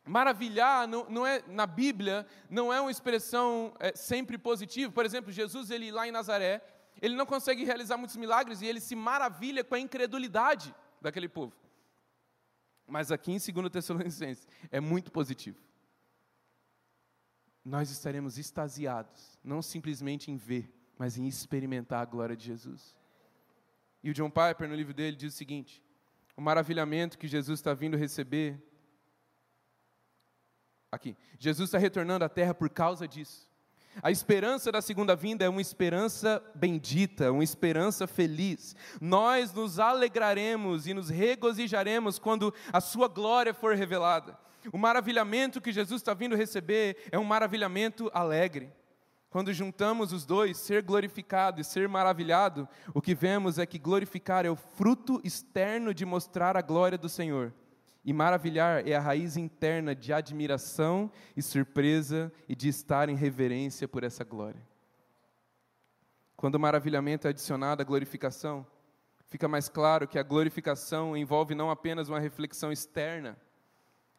Maravilhar 0.07 0.87
não, 0.87 1.07
não 1.07 1.27
é 1.27 1.43
na 1.45 1.67
Bíblia 1.67 2.25
não 2.49 2.73
é 2.73 2.81
uma 2.81 2.89
expressão 2.89 3.75
é, 3.79 3.95
sempre 3.95 4.39
positiva. 4.39 4.91
Por 4.91 5.05
exemplo, 5.05 5.31
Jesus 5.31 5.69
ele 5.69 5.91
lá 5.91 6.07
em 6.07 6.11
Nazaré, 6.11 6.65
ele 6.99 7.15
não 7.15 7.27
consegue 7.27 7.63
realizar 7.63 7.95
muitos 7.95 8.17
milagres 8.17 8.59
e 8.63 8.65
ele 8.65 8.79
se 8.79 8.95
maravilha 8.95 9.63
com 9.63 9.75
a 9.75 9.79
incredulidade 9.79 10.73
daquele 10.99 11.29
povo. 11.29 11.53
Mas 12.89 13.11
aqui 13.11 13.31
em 13.31 13.37
2 13.37 13.69
Tessalonicenses 13.71 14.47
é 14.71 14.79
muito 14.79 15.11
positivo 15.11 15.69
nós 17.63 17.91
estaremos 17.91 18.37
extasiados, 18.37 19.37
não 19.43 19.61
simplesmente 19.61 20.31
em 20.31 20.37
ver, 20.37 20.73
mas 20.97 21.17
em 21.17 21.27
experimentar 21.27 22.01
a 22.01 22.05
glória 22.05 22.35
de 22.35 22.45
Jesus. 22.45 22.95
E 24.03 24.09
o 24.09 24.13
John 24.13 24.29
Piper, 24.29 24.67
no 24.67 24.75
livro 24.75 24.93
dele, 24.93 25.15
diz 25.15 25.33
o 25.33 25.37
seguinte: 25.37 25.83
o 26.35 26.41
maravilhamento 26.41 27.17
que 27.17 27.27
Jesus 27.27 27.59
está 27.59 27.73
vindo 27.73 27.97
receber. 27.97 28.61
Aqui, 30.91 31.15
Jesus 31.37 31.69
está 31.69 31.77
retornando 31.77 32.25
à 32.25 32.29
terra 32.29 32.53
por 32.53 32.69
causa 32.69 33.07
disso. 33.07 33.48
A 34.01 34.11
esperança 34.11 34.71
da 34.71 34.81
segunda 34.81 35.15
vinda 35.15 35.43
é 35.43 35.49
uma 35.49 35.61
esperança 35.61 36.41
bendita, 36.55 37.31
uma 37.31 37.43
esperança 37.43 38.07
feliz. 38.07 38.75
Nós 39.01 39.53
nos 39.53 39.79
alegraremos 39.79 40.87
e 40.87 40.93
nos 40.93 41.09
regozijaremos 41.09 42.17
quando 42.17 42.53
a 42.71 42.79
sua 42.79 43.07
glória 43.07 43.53
for 43.53 43.75
revelada. 43.75 44.37
O 44.71 44.77
maravilhamento 44.77 45.61
que 45.61 45.71
Jesus 45.71 46.01
está 46.01 46.13
vindo 46.13 46.35
receber 46.35 46.97
é 47.11 47.17
um 47.17 47.23
maravilhamento 47.23 48.09
alegre. 48.13 48.71
Quando 49.29 49.53
juntamos 49.53 50.11
os 50.11 50.25
dois, 50.25 50.57
ser 50.57 50.81
glorificado 50.81 51.61
e 51.61 51.63
ser 51.63 51.87
maravilhado, 51.87 52.67
o 52.93 53.01
que 53.01 53.13
vemos 53.13 53.59
é 53.59 53.65
que 53.65 53.77
glorificar 53.77 54.45
é 54.45 54.49
o 54.49 54.55
fruto 54.55 55.21
externo 55.23 55.93
de 55.93 56.05
mostrar 56.05 56.57
a 56.57 56.61
glória 56.61 56.97
do 56.97 57.07
Senhor. 57.07 57.53
E 58.03 58.13
maravilhar 58.13 58.87
é 58.87 58.95
a 58.95 58.99
raiz 58.99 59.35
interna 59.35 59.93
de 59.93 60.13
admiração 60.13 61.11
e 61.35 61.41
surpresa 61.41 62.31
e 62.47 62.55
de 62.55 62.69
estar 62.69 63.09
em 63.09 63.15
reverência 63.15 63.87
por 63.87 64.03
essa 64.03 64.23
glória. 64.23 64.61
Quando 66.35 66.55
o 66.55 66.59
maravilhamento 66.59 67.27
é 67.27 67.31
adicionado 67.31 67.81
à 67.81 67.85
glorificação, 67.85 68.65
fica 69.27 69.47
mais 69.47 69.67
claro 69.67 70.07
que 70.07 70.17
a 70.17 70.23
glorificação 70.23 71.15
envolve 71.17 71.53
não 71.53 71.69
apenas 71.69 72.07
uma 72.07 72.19
reflexão 72.19 72.71
externa, 72.71 73.37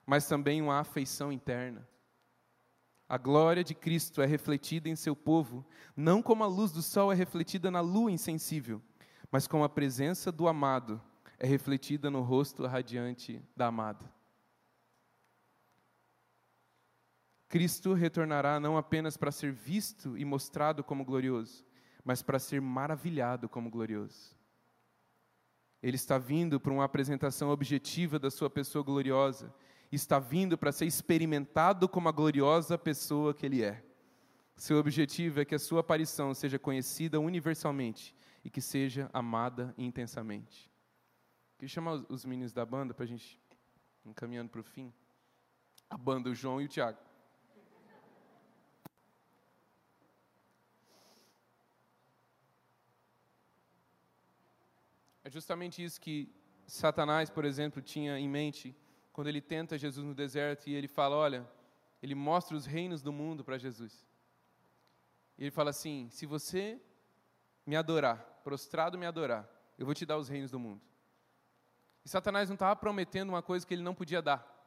mas 0.04 0.28
também 0.28 0.60
uma 0.60 0.78
afeição 0.78 1.32
interna. 1.32 1.88
A 3.08 3.16
glória 3.16 3.64
de 3.64 3.74
Cristo 3.74 4.20
é 4.20 4.26
refletida 4.26 4.88
em 4.88 4.94
seu 4.94 5.16
povo, 5.16 5.66
não 5.96 6.22
como 6.22 6.44
a 6.44 6.46
luz 6.46 6.70
do 6.70 6.82
sol 6.82 7.10
é 7.10 7.14
refletida 7.14 7.70
na 7.70 7.80
lua 7.80 8.12
insensível, 8.12 8.82
mas 9.32 9.46
como 9.46 9.64
a 9.64 9.68
presença 9.68 10.30
do 10.30 10.46
amado 10.46 11.00
é 11.40 11.46
refletida 11.46 12.10
no 12.10 12.20
rosto 12.20 12.66
radiante 12.66 13.42
da 13.56 13.66
amada. 13.66 14.08
Cristo 17.48 17.94
retornará 17.94 18.60
não 18.60 18.76
apenas 18.76 19.16
para 19.16 19.32
ser 19.32 19.50
visto 19.50 20.16
e 20.16 20.24
mostrado 20.24 20.84
como 20.84 21.04
glorioso, 21.04 21.66
mas 22.04 22.22
para 22.22 22.38
ser 22.38 22.60
maravilhado 22.60 23.48
como 23.48 23.68
glorioso. 23.68 24.38
Ele 25.82 25.96
está 25.96 26.18
vindo 26.18 26.60
para 26.60 26.72
uma 26.72 26.84
apresentação 26.84 27.50
objetiva 27.50 28.18
da 28.18 28.30
sua 28.30 28.48
pessoa 28.48 28.84
gloriosa 28.84 29.52
está 29.92 30.18
vindo 30.18 30.56
para 30.56 30.72
ser 30.72 30.86
experimentado 30.86 31.88
como 31.88 32.08
a 32.08 32.12
gloriosa 32.12 32.78
pessoa 32.78 33.34
que 33.34 33.44
Ele 33.44 33.64
é. 33.64 33.82
Seu 34.54 34.78
objetivo 34.78 35.40
é 35.40 35.44
que 35.44 35.54
a 35.54 35.58
sua 35.58 35.80
aparição 35.80 36.34
seja 36.34 36.58
conhecida 36.58 37.18
universalmente 37.18 38.14
e 38.44 38.50
que 38.50 38.60
seja 38.60 39.10
amada 39.12 39.74
intensamente. 39.76 40.69
Queria 41.60 41.74
chamar 41.74 42.06
os 42.08 42.24
meninos 42.24 42.54
da 42.54 42.64
banda 42.64 42.94
para 42.94 43.04
a 43.04 43.06
gente 43.06 43.38
encaminhando 44.02 44.48
para 44.48 44.62
o 44.62 44.64
fim. 44.64 44.90
A 45.90 45.98
banda, 45.98 46.30
o 46.30 46.34
João 46.34 46.58
e 46.58 46.64
o 46.64 46.68
Tiago. 46.68 46.98
É 55.22 55.28
justamente 55.28 55.84
isso 55.84 56.00
que 56.00 56.34
Satanás, 56.66 57.28
por 57.28 57.44
exemplo, 57.44 57.82
tinha 57.82 58.18
em 58.18 58.26
mente 58.26 58.74
quando 59.12 59.26
ele 59.26 59.42
tenta 59.42 59.76
Jesus 59.76 60.06
no 60.06 60.14
deserto 60.14 60.66
e 60.66 60.72
ele 60.72 60.88
fala: 60.88 61.14
Olha, 61.14 61.46
ele 62.02 62.14
mostra 62.14 62.56
os 62.56 62.64
reinos 62.64 63.02
do 63.02 63.12
mundo 63.12 63.44
para 63.44 63.58
Jesus. 63.58 64.08
E 65.36 65.42
ele 65.42 65.50
fala 65.50 65.68
assim: 65.68 66.08
Se 66.08 66.24
você 66.24 66.80
me 67.66 67.76
adorar, 67.76 68.16
prostrado 68.42 68.96
me 68.96 69.04
adorar, 69.04 69.46
eu 69.76 69.84
vou 69.84 69.94
te 69.94 70.06
dar 70.06 70.16
os 70.16 70.30
reinos 70.30 70.50
do 70.50 70.58
mundo. 70.58 70.89
E 72.04 72.08
Satanás 72.08 72.48
não 72.48 72.54
estava 72.54 72.74
prometendo 72.76 73.30
uma 73.30 73.42
coisa 73.42 73.66
que 73.66 73.74
ele 73.74 73.82
não 73.82 73.94
podia 73.94 74.22
dar. 74.22 74.58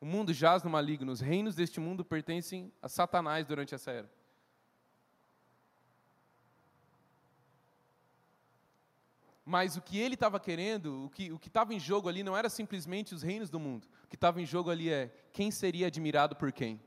O 0.00 0.06
mundo 0.06 0.32
jaz 0.32 0.62
no 0.62 0.70
maligno, 0.70 1.10
os 1.10 1.20
reinos 1.20 1.54
deste 1.54 1.80
mundo 1.80 2.04
pertencem 2.04 2.72
a 2.82 2.88
Satanás 2.88 3.46
durante 3.46 3.74
essa 3.74 3.90
era. 3.90 4.10
Mas 9.44 9.76
o 9.76 9.82
que 9.82 9.98
ele 9.98 10.14
estava 10.14 10.40
querendo, 10.40 11.04
o 11.04 11.10
que 11.10 11.30
o 11.30 11.36
estava 11.36 11.74
em 11.74 11.80
jogo 11.80 12.08
ali 12.08 12.22
não 12.22 12.36
era 12.36 12.48
simplesmente 12.48 13.14
os 13.14 13.22
reinos 13.22 13.50
do 13.50 13.60
mundo. 13.60 13.86
O 14.04 14.08
que 14.08 14.14
estava 14.14 14.40
em 14.40 14.46
jogo 14.46 14.70
ali 14.70 14.90
é 14.90 15.14
quem 15.32 15.50
seria 15.50 15.86
admirado 15.86 16.34
por 16.34 16.50
quem. 16.50 16.80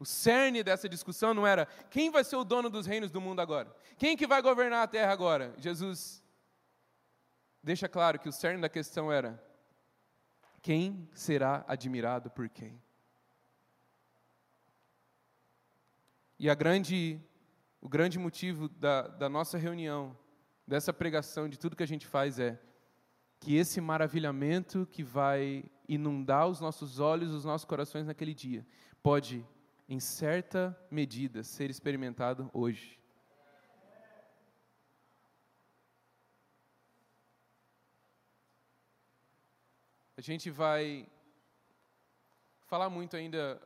O 0.00 0.04
cerne 0.04 0.62
dessa 0.62 0.88
discussão 0.88 1.34
não 1.34 1.46
era 1.46 1.66
quem 1.90 2.10
vai 2.10 2.24
ser 2.24 2.36
o 2.36 2.44
dono 2.44 2.70
dos 2.70 2.86
reinos 2.86 3.10
do 3.10 3.20
mundo 3.20 3.40
agora? 3.40 3.74
Quem 3.96 4.16
que 4.16 4.26
vai 4.26 4.42
governar 4.42 4.82
a 4.82 4.88
terra 4.88 5.12
agora? 5.12 5.54
Jesus 5.58 6.22
deixa 7.68 7.86
claro 7.86 8.18
que 8.18 8.30
o 8.30 8.32
cerne 8.32 8.62
da 8.62 8.68
questão 8.70 9.12
era 9.12 9.38
quem 10.62 11.06
será 11.12 11.66
admirado 11.68 12.30
por 12.30 12.48
quem? 12.48 12.80
E 16.38 16.48
a 16.48 16.54
grande 16.54 17.20
o 17.82 17.88
grande 17.88 18.18
motivo 18.18 18.70
da, 18.70 19.06
da 19.06 19.28
nossa 19.28 19.58
reunião, 19.58 20.16
dessa 20.66 20.94
pregação, 20.94 21.46
de 21.46 21.58
tudo 21.58 21.76
que 21.76 21.82
a 21.82 21.86
gente 21.86 22.06
faz 22.06 22.38
é 22.38 22.58
que 23.38 23.54
esse 23.54 23.82
maravilhamento 23.82 24.88
que 24.90 25.02
vai 25.02 25.62
inundar 25.86 26.48
os 26.48 26.60
nossos 26.60 26.98
olhos, 26.98 27.34
os 27.34 27.44
nossos 27.44 27.66
corações 27.66 28.06
naquele 28.06 28.32
dia, 28.32 28.66
pode, 29.02 29.46
em 29.86 30.00
certa 30.00 30.74
medida, 30.90 31.42
ser 31.42 31.68
experimentado 31.68 32.50
hoje. 32.54 32.98
A 40.18 40.20
gente 40.20 40.50
vai 40.50 41.08
falar 42.66 42.90
muito 42.90 43.16
ainda 43.16 43.62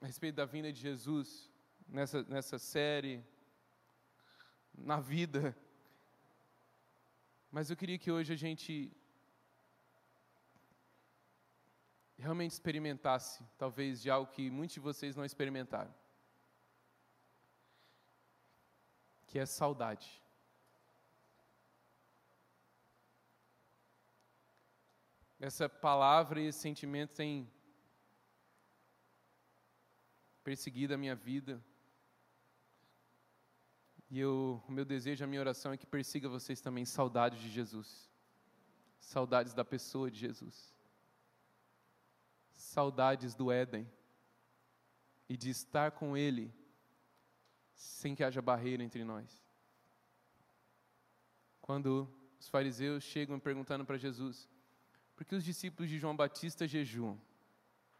a 0.00 0.06
respeito 0.06 0.36
da 0.36 0.44
vinda 0.44 0.72
de 0.72 0.80
Jesus, 0.80 1.50
nessa, 1.88 2.22
nessa 2.22 2.56
série, 2.56 3.20
na 4.72 5.00
vida. 5.00 5.56
Mas 7.50 7.68
eu 7.68 7.76
queria 7.76 7.98
que 7.98 8.12
hoje 8.12 8.32
a 8.32 8.36
gente 8.36 8.96
realmente 12.16 12.52
experimentasse, 12.52 13.44
talvez, 13.58 14.00
de 14.00 14.08
algo 14.08 14.30
que 14.30 14.48
muitos 14.48 14.74
de 14.74 14.78
vocês 14.78 15.16
não 15.16 15.24
experimentaram. 15.24 15.92
Que 19.26 19.40
é 19.40 19.46
saudade. 19.46 20.22
Essa 25.38 25.68
palavra 25.68 26.40
e 26.40 26.46
esse 26.46 26.60
sentimento 26.60 27.14
têm 27.14 27.50
perseguido 30.42 30.94
a 30.94 30.96
minha 30.96 31.14
vida. 31.14 31.62
E 34.08 34.18
eu, 34.18 34.62
o 34.66 34.72
meu 34.72 34.84
desejo, 34.84 35.24
a 35.24 35.26
minha 35.26 35.40
oração 35.40 35.72
é 35.72 35.76
que 35.76 35.86
persiga 35.86 36.28
vocês 36.28 36.60
também 36.60 36.84
saudades 36.84 37.40
de 37.40 37.50
Jesus. 37.50 38.08
Saudades 38.98 39.52
da 39.52 39.64
pessoa 39.64 40.10
de 40.10 40.18
Jesus. 40.18 40.74
Saudades 42.52 43.34
do 43.34 43.50
Éden. 43.50 43.90
E 45.28 45.36
de 45.36 45.50
estar 45.50 45.90
com 45.90 46.16
Ele 46.16 46.54
sem 47.74 48.14
que 48.14 48.24
haja 48.24 48.40
barreira 48.40 48.82
entre 48.82 49.04
nós. 49.04 49.44
Quando 51.60 52.08
os 52.38 52.48
fariseus 52.48 53.02
chegam 53.02 53.40
perguntando 53.40 53.84
para 53.84 53.98
Jesus, 53.98 54.48
por 55.16 55.24
que 55.24 55.34
os 55.34 55.42
discípulos 55.42 55.88
de 55.90 55.98
João 55.98 56.14
Batista 56.14 56.68
jejuam 56.68 57.18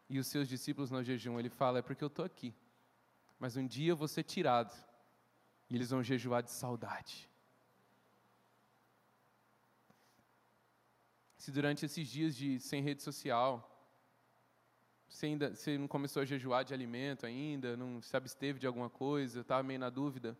e 0.07 0.19
os 0.19 0.27
seus 0.27 0.47
discípulos 0.47 0.91
não 0.91 1.03
jejuam? 1.03 1.39
Ele 1.39 1.49
fala, 1.49 1.79
é 1.79 1.81
porque 1.81 2.03
eu 2.03 2.07
estou 2.07 2.23
aqui. 2.23 2.53
Mas 3.39 3.57
um 3.57 3.65
dia 3.65 3.91
eu 3.91 3.97
vou 3.97 4.07
ser 4.07 4.23
tirado 4.23 4.71
e 5.67 5.75
eles 5.75 5.89
vão 5.89 6.03
jejuar 6.03 6.43
de 6.43 6.51
saudade. 6.51 7.27
Se 11.35 11.51
durante 11.51 11.85
esses 11.85 12.07
dias 12.07 12.35
de 12.35 12.59
sem 12.59 12.83
rede 12.83 13.01
social, 13.01 13.51
você, 15.09 15.25
ainda, 15.25 15.55
você 15.55 15.77
não 15.77 15.87
começou 15.87 16.21
a 16.21 16.25
jejuar 16.25 16.63
de 16.63 16.73
alimento 16.73 17.25
ainda, 17.25 17.75
não 17.75 18.01
se 18.01 18.15
absteve 18.15 18.59
de 18.59 18.67
alguma 18.67 18.89
coisa, 18.89 19.41
estava 19.41 19.63
meio 19.63 19.79
na 19.79 19.89
dúvida, 19.89 20.37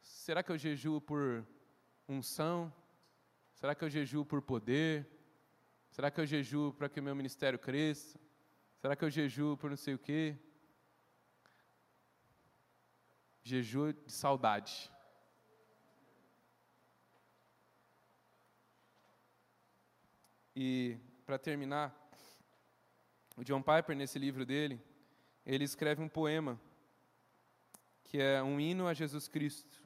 será 0.00 0.42
que 0.42 0.52
eu 0.52 0.58
jejuo 0.58 1.00
por 1.00 1.44
unção? 2.08 2.72
Será 3.54 3.74
que 3.74 3.82
eu 3.82 3.90
jejuo 3.90 4.24
por 4.24 4.42
poder? 4.42 5.06
Será 5.92 6.10
que 6.10 6.18
eu 6.18 6.24
jejuo 6.24 6.72
para 6.72 6.88
que 6.88 6.98
o 7.00 7.02
meu 7.02 7.14
ministério 7.14 7.58
cresça? 7.58 8.18
Será 8.80 8.96
que 8.96 9.04
eu 9.04 9.10
jejuo 9.10 9.58
por 9.58 9.68
não 9.68 9.76
sei 9.76 9.92
o 9.92 9.98
quê? 9.98 10.34
Jejum 13.42 13.92
de 13.92 14.10
saudade. 14.10 14.90
E, 20.56 20.96
para 21.26 21.38
terminar, 21.38 21.94
o 23.36 23.44
John 23.44 23.60
Piper, 23.60 23.94
nesse 23.94 24.18
livro 24.18 24.46
dele, 24.46 24.80
ele 25.44 25.64
escreve 25.64 26.00
um 26.02 26.08
poema 26.08 26.58
que 28.04 28.18
é 28.18 28.42
um 28.42 28.58
hino 28.58 28.88
a 28.88 28.94
Jesus 28.94 29.28
Cristo. 29.28 29.78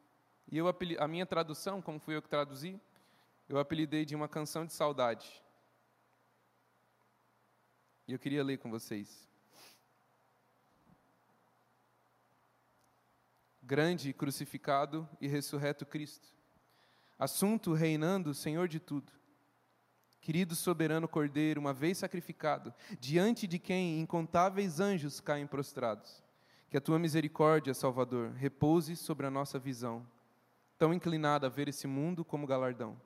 E 0.47 0.57
eu 0.57 0.69
a 0.69 1.09
minha 1.09 1.27
tradução, 1.27 1.83
como 1.83 1.99
fui 1.99 2.15
eu 2.15 2.23
que 2.23 2.29
traduzi, 2.29 2.81
eu 3.49 3.59
apelidei 3.59 4.05
de 4.05 4.15
uma 4.15 4.29
canção 4.29 4.65
de 4.65 4.73
saudade. 4.73 5.45
E 8.07 8.13
eu 8.13 8.19
queria 8.19 8.45
ler 8.45 8.59
com 8.59 8.71
vocês. 8.71 9.27
grande 13.67 14.13
crucificado 14.13 15.09
e 15.21 15.27
ressurreto 15.27 15.85
Cristo. 15.85 16.29
Assunto 17.19 17.73
reinando, 17.73 18.33
Senhor 18.33 18.69
de 18.69 18.79
tudo. 18.79 19.13
Querido 20.21 20.55
soberano 20.55 21.09
Cordeiro, 21.09 21.61
uma 21.61 21.73
vez 21.73 21.99
sacrificado, 21.99 22.73
diante 23.01 23.47
de 23.47 23.59
quem 23.59 24.01
incontáveis 24.01 24.79
anjos 24.79 25.21
caem 25.21 25.47
prostrados. 25.47 26.23
Que 26.71 26.77
a 26.77 26.81
tua 26.81 26.99
misericórdia, 26.99 27.75
Salvador, 27.75 28.31
repouse 28.33 28.95
sobre 28.95 29.27
a 29.27 29.31
nossa 29.31 29.59
visão, 29.59 30.07
tão 30.79 30.95
inclinada 30.95 31.47
a 31.47 31.51
ver 31.51 31.69
esse 31.69 31.87
mundo 31.87 32.25
como 32.25 32.47
galardão. 32.47 33.01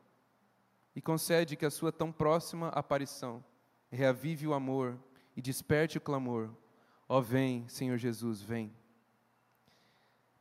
E 0.95 1.01
concede 1.01 1.57
que 1.57 1.65
a 1.65 1.71
sua 1.71 1.91
tão 1.91 2.13
próxima 2.13 2.69
aparição 2.69 3.43
reavive 3.91 4.47
o 4.47 4.55
amor 4.55 4.99
e 5.37 5.43
desperte 5.43 5.99
o 5.99 6.01
clamor. 6.01 6.51
Ó, 7.09 7.21
vem, 7.21 7.67
Senhor 7.69 7.99
Jesus, 7.99 8.41
vem 8.41 8.73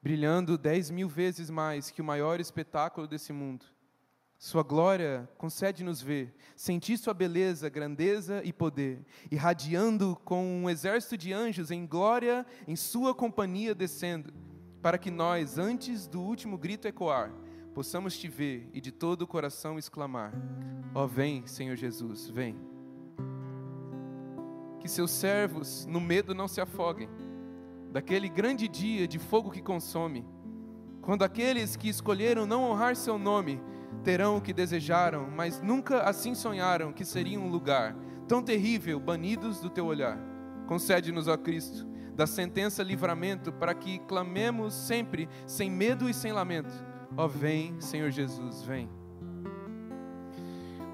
brilhando 0.02 0.58
dez 0.58 0.90
mil 0.90 1.10
vezes 1.10 1.50
mais 1.50 1.92
que 1.92 2.02
o 2.02 2.06
maior 2.06 2.40
espetáculo 2.40 3.08
desse 3.08 3.34
mundo. 3.34 3.66
Sua 4.38 4.64
glória 4.64 5.30
concede-nos 5.38 6.02
ver, 6.02 6.34
sentir 6.56 6.98
sua 6.98 7.14
beleza, 7.14 7.68
grandeza 7.68 8.42
e 8.46 8.54
poder, 8.54 9.06
irradiando 9.30 10.18
com 10.24 10.64
um 10.64 10.70
exército 10.70 11.18
de 11.18 11.34
anjos 11.34 11.72
em 11.72 11.86
glória, 11.86 12.46
em 12.66 12.76
sua 12.76 13.14
companhia 13.14 13.76
descendo, 13.76 14.34
para 14.82 14.98
que 14.98 15.12
nós, 15.12 15.58
antes 15.58 16.08
do 16.08 16.22
último 16.22 16.58
grito 16.58 16.88
ecoar, 16.88 17.34
possamos 17.74 18.18
te 18.18 18.30
ver 18.30 18.70
e 18.74 18.80
de 18.80 18.94
todo 18.94 19.24
o 19.24 19.28
coração 19.28 19.78
exclamar: 19.78 20.32
Ó, 20.96 21.04
oh, 21.04 21.08
vem, 21.08 21.46
Senhor 21.46 21.76
Jesus, 21.76 22.30
vem. 22.30 22.56
Que 24.80 24.88
seus 24.88 25.12
servos 25.12 25.86
no 25.86 26.00
medo 26.00 26.34
não 26.34 26.48
se 26.48 26.62
afoguem 26.62 27.10
daquele 27.92 28.30
grande 28.30 28.68
dia 28.68 29.08
de 29.08 29.18
fogo 29.18 29.50
que 29.50 29.62
consome, 29.62 30.26
quando 31.02 31.24
aqueles 31.24 31.76
que 31.76 31.90
escolheram 31.90 32.46
não 32.46 32.64
honrar 32.64 32.96
seu 32.96 33.18
nome 33.18 33.60
terão 34.04 34.38
o 34.38 34.42
que 34.42 34.54
desejaram, 34.54 35.28
mas 35.36 35.62
nunca 35.62 36.02
assim 36.02 36.36
sonharam 36.36 36.94
que 36.94 37.04
seria 37.04 37.40
um 37.40 37.50
lugar 37.50 37.96
tão 38.28 38.44
terrível 38.44 39.00
banidos 39.00 39.60
do 39.60 39.70
teu 39.70 39.86
olhar. 39.86 40.20
Concede-nos, 40.68 41.28
ó 41.28 41.36
Cristo, 41.36 41.88
da 42.14 42.28
sentença 42.28 42.84
livramento, 42.84 43.52
para 43.52 43.74
que 43.74 43.98
clamemos 44.00 44.74
sempre 44.74 45.28
sem 45.48 45.72
medo 45.72 46.08
e 46.08 46.14
sem 46.14 46.32
lamento. 46.32 46.72
Ó, 47.18 47.28
vem, 47.28 47.82
Senhor 47.82 48.12
Jesus, 48.12 48.62
vem. 48.62 48.88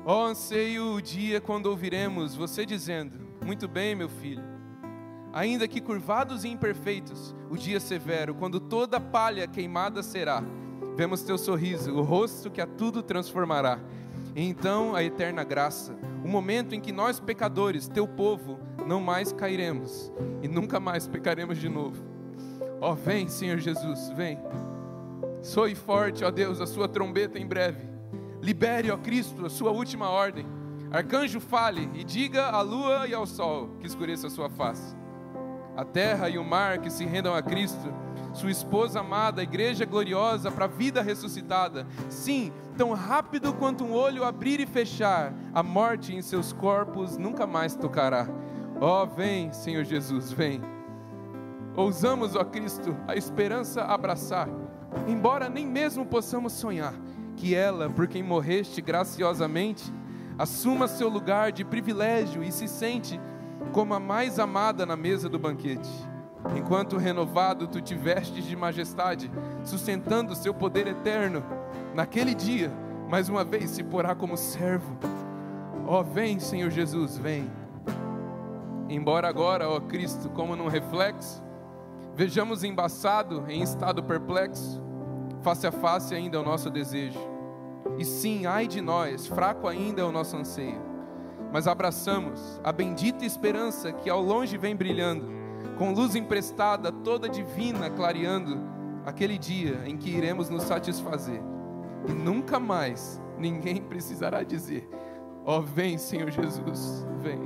Ó, 0.06 0.28
anseio 0.28 0.94
o 0.94 1.02
dia 1.02 1.42
quando 1.42 1.66
ouviremos 1.66 2.36
você 2.36 2.66
dizendo: 2.66 3.25
Muito 3.46 3.68
bem, 3.68 3.93
meu 3.93 4.10
filho. 4.10 4.43
Ainda 5.32 5.68
que 5.68 5.80
curvados 5.80 6.43
e 6.43 6.48
imperfeitos, 6.48 7.36
o 7.48 7.56
dia 7.56 7.80
severo, 7.80 8.34
quando 8.34 8.60
toda 8.60 9.00
palha 9.00 9.48
queimada 9.48 10.02
será, 10.02 10.43
vemos 10.98 11.22
teu 11.22 11.38
sorriso, 11.38 11.93
o 11.93 12.02
rosto 12.02 12.50
que 12.50 12.60
a 12.60 12.66
tudo 12.66 13.04
transformará. 13.04 13.80
E 14.36 14.41
então 14.41 14.96
a 14.96 15.04
eterna 15.04 15.43
graça, 15.43 15.96
o 16.24 16.28
momento 16.28 16.74
em 16.74 16.82
que 16.82 16.91
nós 16.91 17.20
pecadores, 17.20 17.88
teu 17.88 18.08
povo, 18.08 18.60
não 18.88 19.00
mais 19.00 19.32
cairemos 19.32 20.12
e 20.41 20.48
nunca 20.48 20.80
mais 20.80 21.08
pecaremos 21.08 21.60
de 21.60 21.70
novo. 21.70 22.04
Ó, 22.82 22.93
oh, 22.93 22.96
vem, 22.96 23.28
Senhor 23.28 23.60
Jesus, 23.60 24.10
vem. 24.16 24.39
Soe 25.43 25.76
forte, 25.76 26.26
ó 26.26 26.32
Deus, 26.32 26.60
a 26.60 26.66
sua 26.66 26.88
trombeta 26.88 27.38
em 27.38 27.46
breve. 27.46 27.88
Libere, 28.41 28.89
ó 28.89 28.98
Cristo, 28.98 29.46
a 29.46 29.50
sua 29.52 29.70
última 29.70 30.10
ordem. 30.10 30.55
Arcanjo 30.96 31.41
fale 31.41 31.89
e 31.93 32.06
diga 32.06 32.46
à 32.46 32.62
lua 32.62 33.06
e 33.06 33.14
ao 33.14 33.26
sol 33.26 33.76
que 33.82 33.86
escureça 33.86 34.28
a 34.28 34.30
sua 34.30 34.50
face. 34.50 34.96
A 35.76 35.84
terra 35.84 36.30
e 36.30 36.38
o 36.38 36.43
mar 36.43 36.78
que 36.78 36.89
se 36.89 37.04
rendam 37.04 37.36
a 37.36 37.41
Cristo, 37.41 37.93
sua 38.34 38.50
esposa 38.50 39.02
amada, 39.02 39.41
a 39.41 39.43
igreja 39.43 39.84
gloriosa 39.84 40.50
para 40.50 40.64
a 40.64 40.70
vida 40.70 41.02
ressuscitada. 41.02 41.86
Sim, 42.08 42.54
tão 42.78 42.93
rápido 42.93 43.54
quanto 43.54 43.84
um 43.84 43.91
olho 43.91 44.24
abrir 44.24 44.62
e 44.62 44.66
fechar, 44.66 45.34
a 45.54 45.62
morte 45.62 46.16
em 46.16 46.22
seus 46.22 46.54
corpos 46.54 47.18
nunca 47.18 47.46
mais 47.46 47.76
tocará. 47.76 48.26
Ó, 48.80 49.04
oh, 49.04 49.06
vem, 49.06 49.52
Senhor 49.52 49.84
Jesus, 49.84 50.32
vem. 50.32 50.62
Ousamos, 51.76 52.38
ó 52.38 52.46
Cristo, 52.46 52.96
a 53.06 53.18
esperança 53.18 53.82
abraçar, 53.82 54.48
embora 55.10 55.50
nem 55.50 55.68
mesmo 55.68 56.06
possamos 56.06 56.54
sonhar 56.54 56.93
que 57.36 57.54
ela, 57.54 57.89
por 57.89 58.08
quem 58.08 58.24
morreste 58.24 58.80
graciosamente, 58.80 59.91
assuma 60.38 60.88
seu 60.88 61.10
lugar 61.10 61.52
de 61.52 61.64
privilégio 61.64 62.44
e 62.44 62.52
se 62.52 62.68
sente 62.68 63.20
como 63.72 63.94
a 63.94 64.00
mais 64.00 64.40
amada 64.40 64.86
na 64.86 64.96
mesa 64.96 65.30
do 65.30 65.40
banquete. 65.40 65.90
Enquanto 66.56 66.98
renovado 66.98 67.68
tu 67.68 67.82
te 67.82 67.96
vestes 67.96 68.46
de 68.46 68.56
majestade, 68.56 69.32
sustentando 69.64 70.36
seu 70.36 70.54
poder 70.54 70.88
eterno, 70.88 71.44
naquele 71.94 72.36
dia, 72.36 72.72
mais 73.10 73.30
uma 73.30 73.44
vez 73.44 73.72
se 73.72 73.84
porá 73.84 74.14
como 74.14 74.38
servo. 74.38 74.98
Ó, 75.88 76.00
oh, 76.00 76.04
vem, 76.04 76.40
Senhor 76.40 76.70
Jesus, 76.70 77.18
vem. 77.18 77.50
Embora 78.90 79.28
agora, 79.28 79.68
ó 79.68 79.80
Cristo, 79.80 80.30
como 80.30 80.56
num 80.56 80.68
reflexo, 80.68 81.44
vejamos 82.14 82.64
embaçado 82.64 83.44
em 83.48 83.64
estado 83.64 84.04
perplexo, 84.04 84.82
face 85.42 85.66
a 85.66 85.72
face 85.72 86.14
ainda 86.14 86.38
é 86.38 86.40
o 86.40 86.44
nosso 86.44 86.70
desejo. 86.70 87.35
E 87.98 88.04
sim, 88.04 88.46
ai 88.46 88.68
de 88.68 88.82
nós, 88.82 89.28
fraco 89.28 89.68
ainda 89.68 90.02
é 90.02 90.06
o 90.06 90.12
nosso 90.12 90.36
anseio. 90.36 90.82
Mas 91.52 91.68
abraçamos 91.68 92.60
a 92.64 92.72
bendita 92.72 93.26
esperança 93.26 93.93
que 93.93 94.10
ao 94.10 94.22
longe 94.22 94.58
vem 94.58 94.76
brilhando, 94.76 95.28
com 95.78 95.93
luz 95.93 96.16
emprestada 96.16 96.91
toda 96.91 97.30
divina 97.30 97.89
clareando 97.89 98.60
aquele 99.06 99.38
dia 99.38 99.84
em 99.86 99.96
que 99.96 100.10
iremos 100.10 100.50
nos 100.50 100.64
satisfazer. 100.64 101.41
E 102.08 102.12
nunca 102.12 102.60
mais 102.60 103.22
ninguém 103.38 103.82
precisará 103.82 104.43
dizer: 104.43 104.89
Ó, 105.46 105.60
oh, 105.60 105.62
vem, 105.62 105.98
Senhor 105.98 106.30
Jesus, 106.30 107.06
vem. 107.20 107.39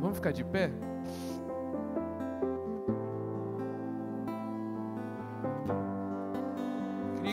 Vamos 0.00 0.16
ficar 0.16 0.32
de 0.32 0.44
pé? 0.44 0.70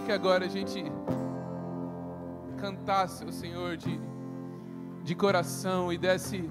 Que 0.06 0.12
agora 0.12 0.46
a 0.46 0.48
gente 0.48 0.86
cantasse 2.58 3.26
o 3.26 3.32
Senhor 3.32 3.76
de, 3.76 4.00
de 5.04 5.16
coração 5.16 5.92
e 5.92 5.98
desse, 5.98 6.48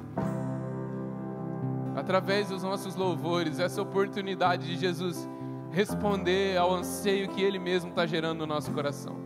através 1.94 2.48
dos 2.48 2.64
nossos 2.64 2.96
louvores, 2.96 3.60
essa 3.60 3.80
oportunidade 3.80 4.66
de 4.66 4.76
Jesus 4.76 5.28
responder 5.70 6.56
ao 6.56 6.74
anseio 6.74 7.28
que 7.28 7.40
Ele 7.40 7.60
mesmo 7.60 7.90
está 7.90 8.04
gerando 8.04 8.40
no 8.40 8.46
nosso 8.46 8.72
coração. 8.72 9.16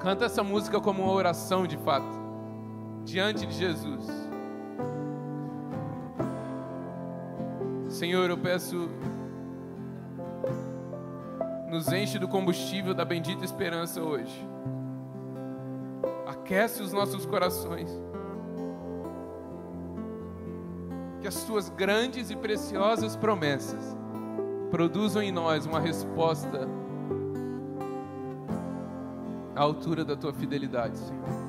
Canta 0.00 0.24
essa 0.24 0.42
música 0.42 0.80
como 0.80 1.04
uma 1.04 1.12
oração 1.12 1.68
de 1.68 1.76
fato, 1.76 2.18
diante 3.04 3.46
de 3.46 3.54
Jesus. 3.54 4.04
Senhor, 7.88 8.28
eu 8.28 8.36
peço, 8.36 8.88
nos 11.68 11.92
enche 11.92 12.18
do 12.18 12.28
combustível 12.28 12.94
da 12.94 13.04
bendita 13.04 13.44
esperança 13.44 14.00
hoje. 14.00 14.46
Aquece 16.26 16.82
os 16.82 16.92
nossos 16.92 17.26
corações. 17.26 17.90
Que 21.20 21.28
as 21.28 21.44
tuas 21.44 21.68
grandes 21.68 22.30
e 22.30 22.36
preciosas 22.36 23.16
promessas 23.16 23.96
produzam 24.70 25.22
em 25.22 25.32
nós 25.32 25.66
uma 25.66 25.80
resposta 25.80 26.68
à 29.54 29.60
altura 29.60 30.04
da 30.04 30.16
tua 30.16 30.32
fidelidade, 30.32 30.98
Senhor. 30.98 31.45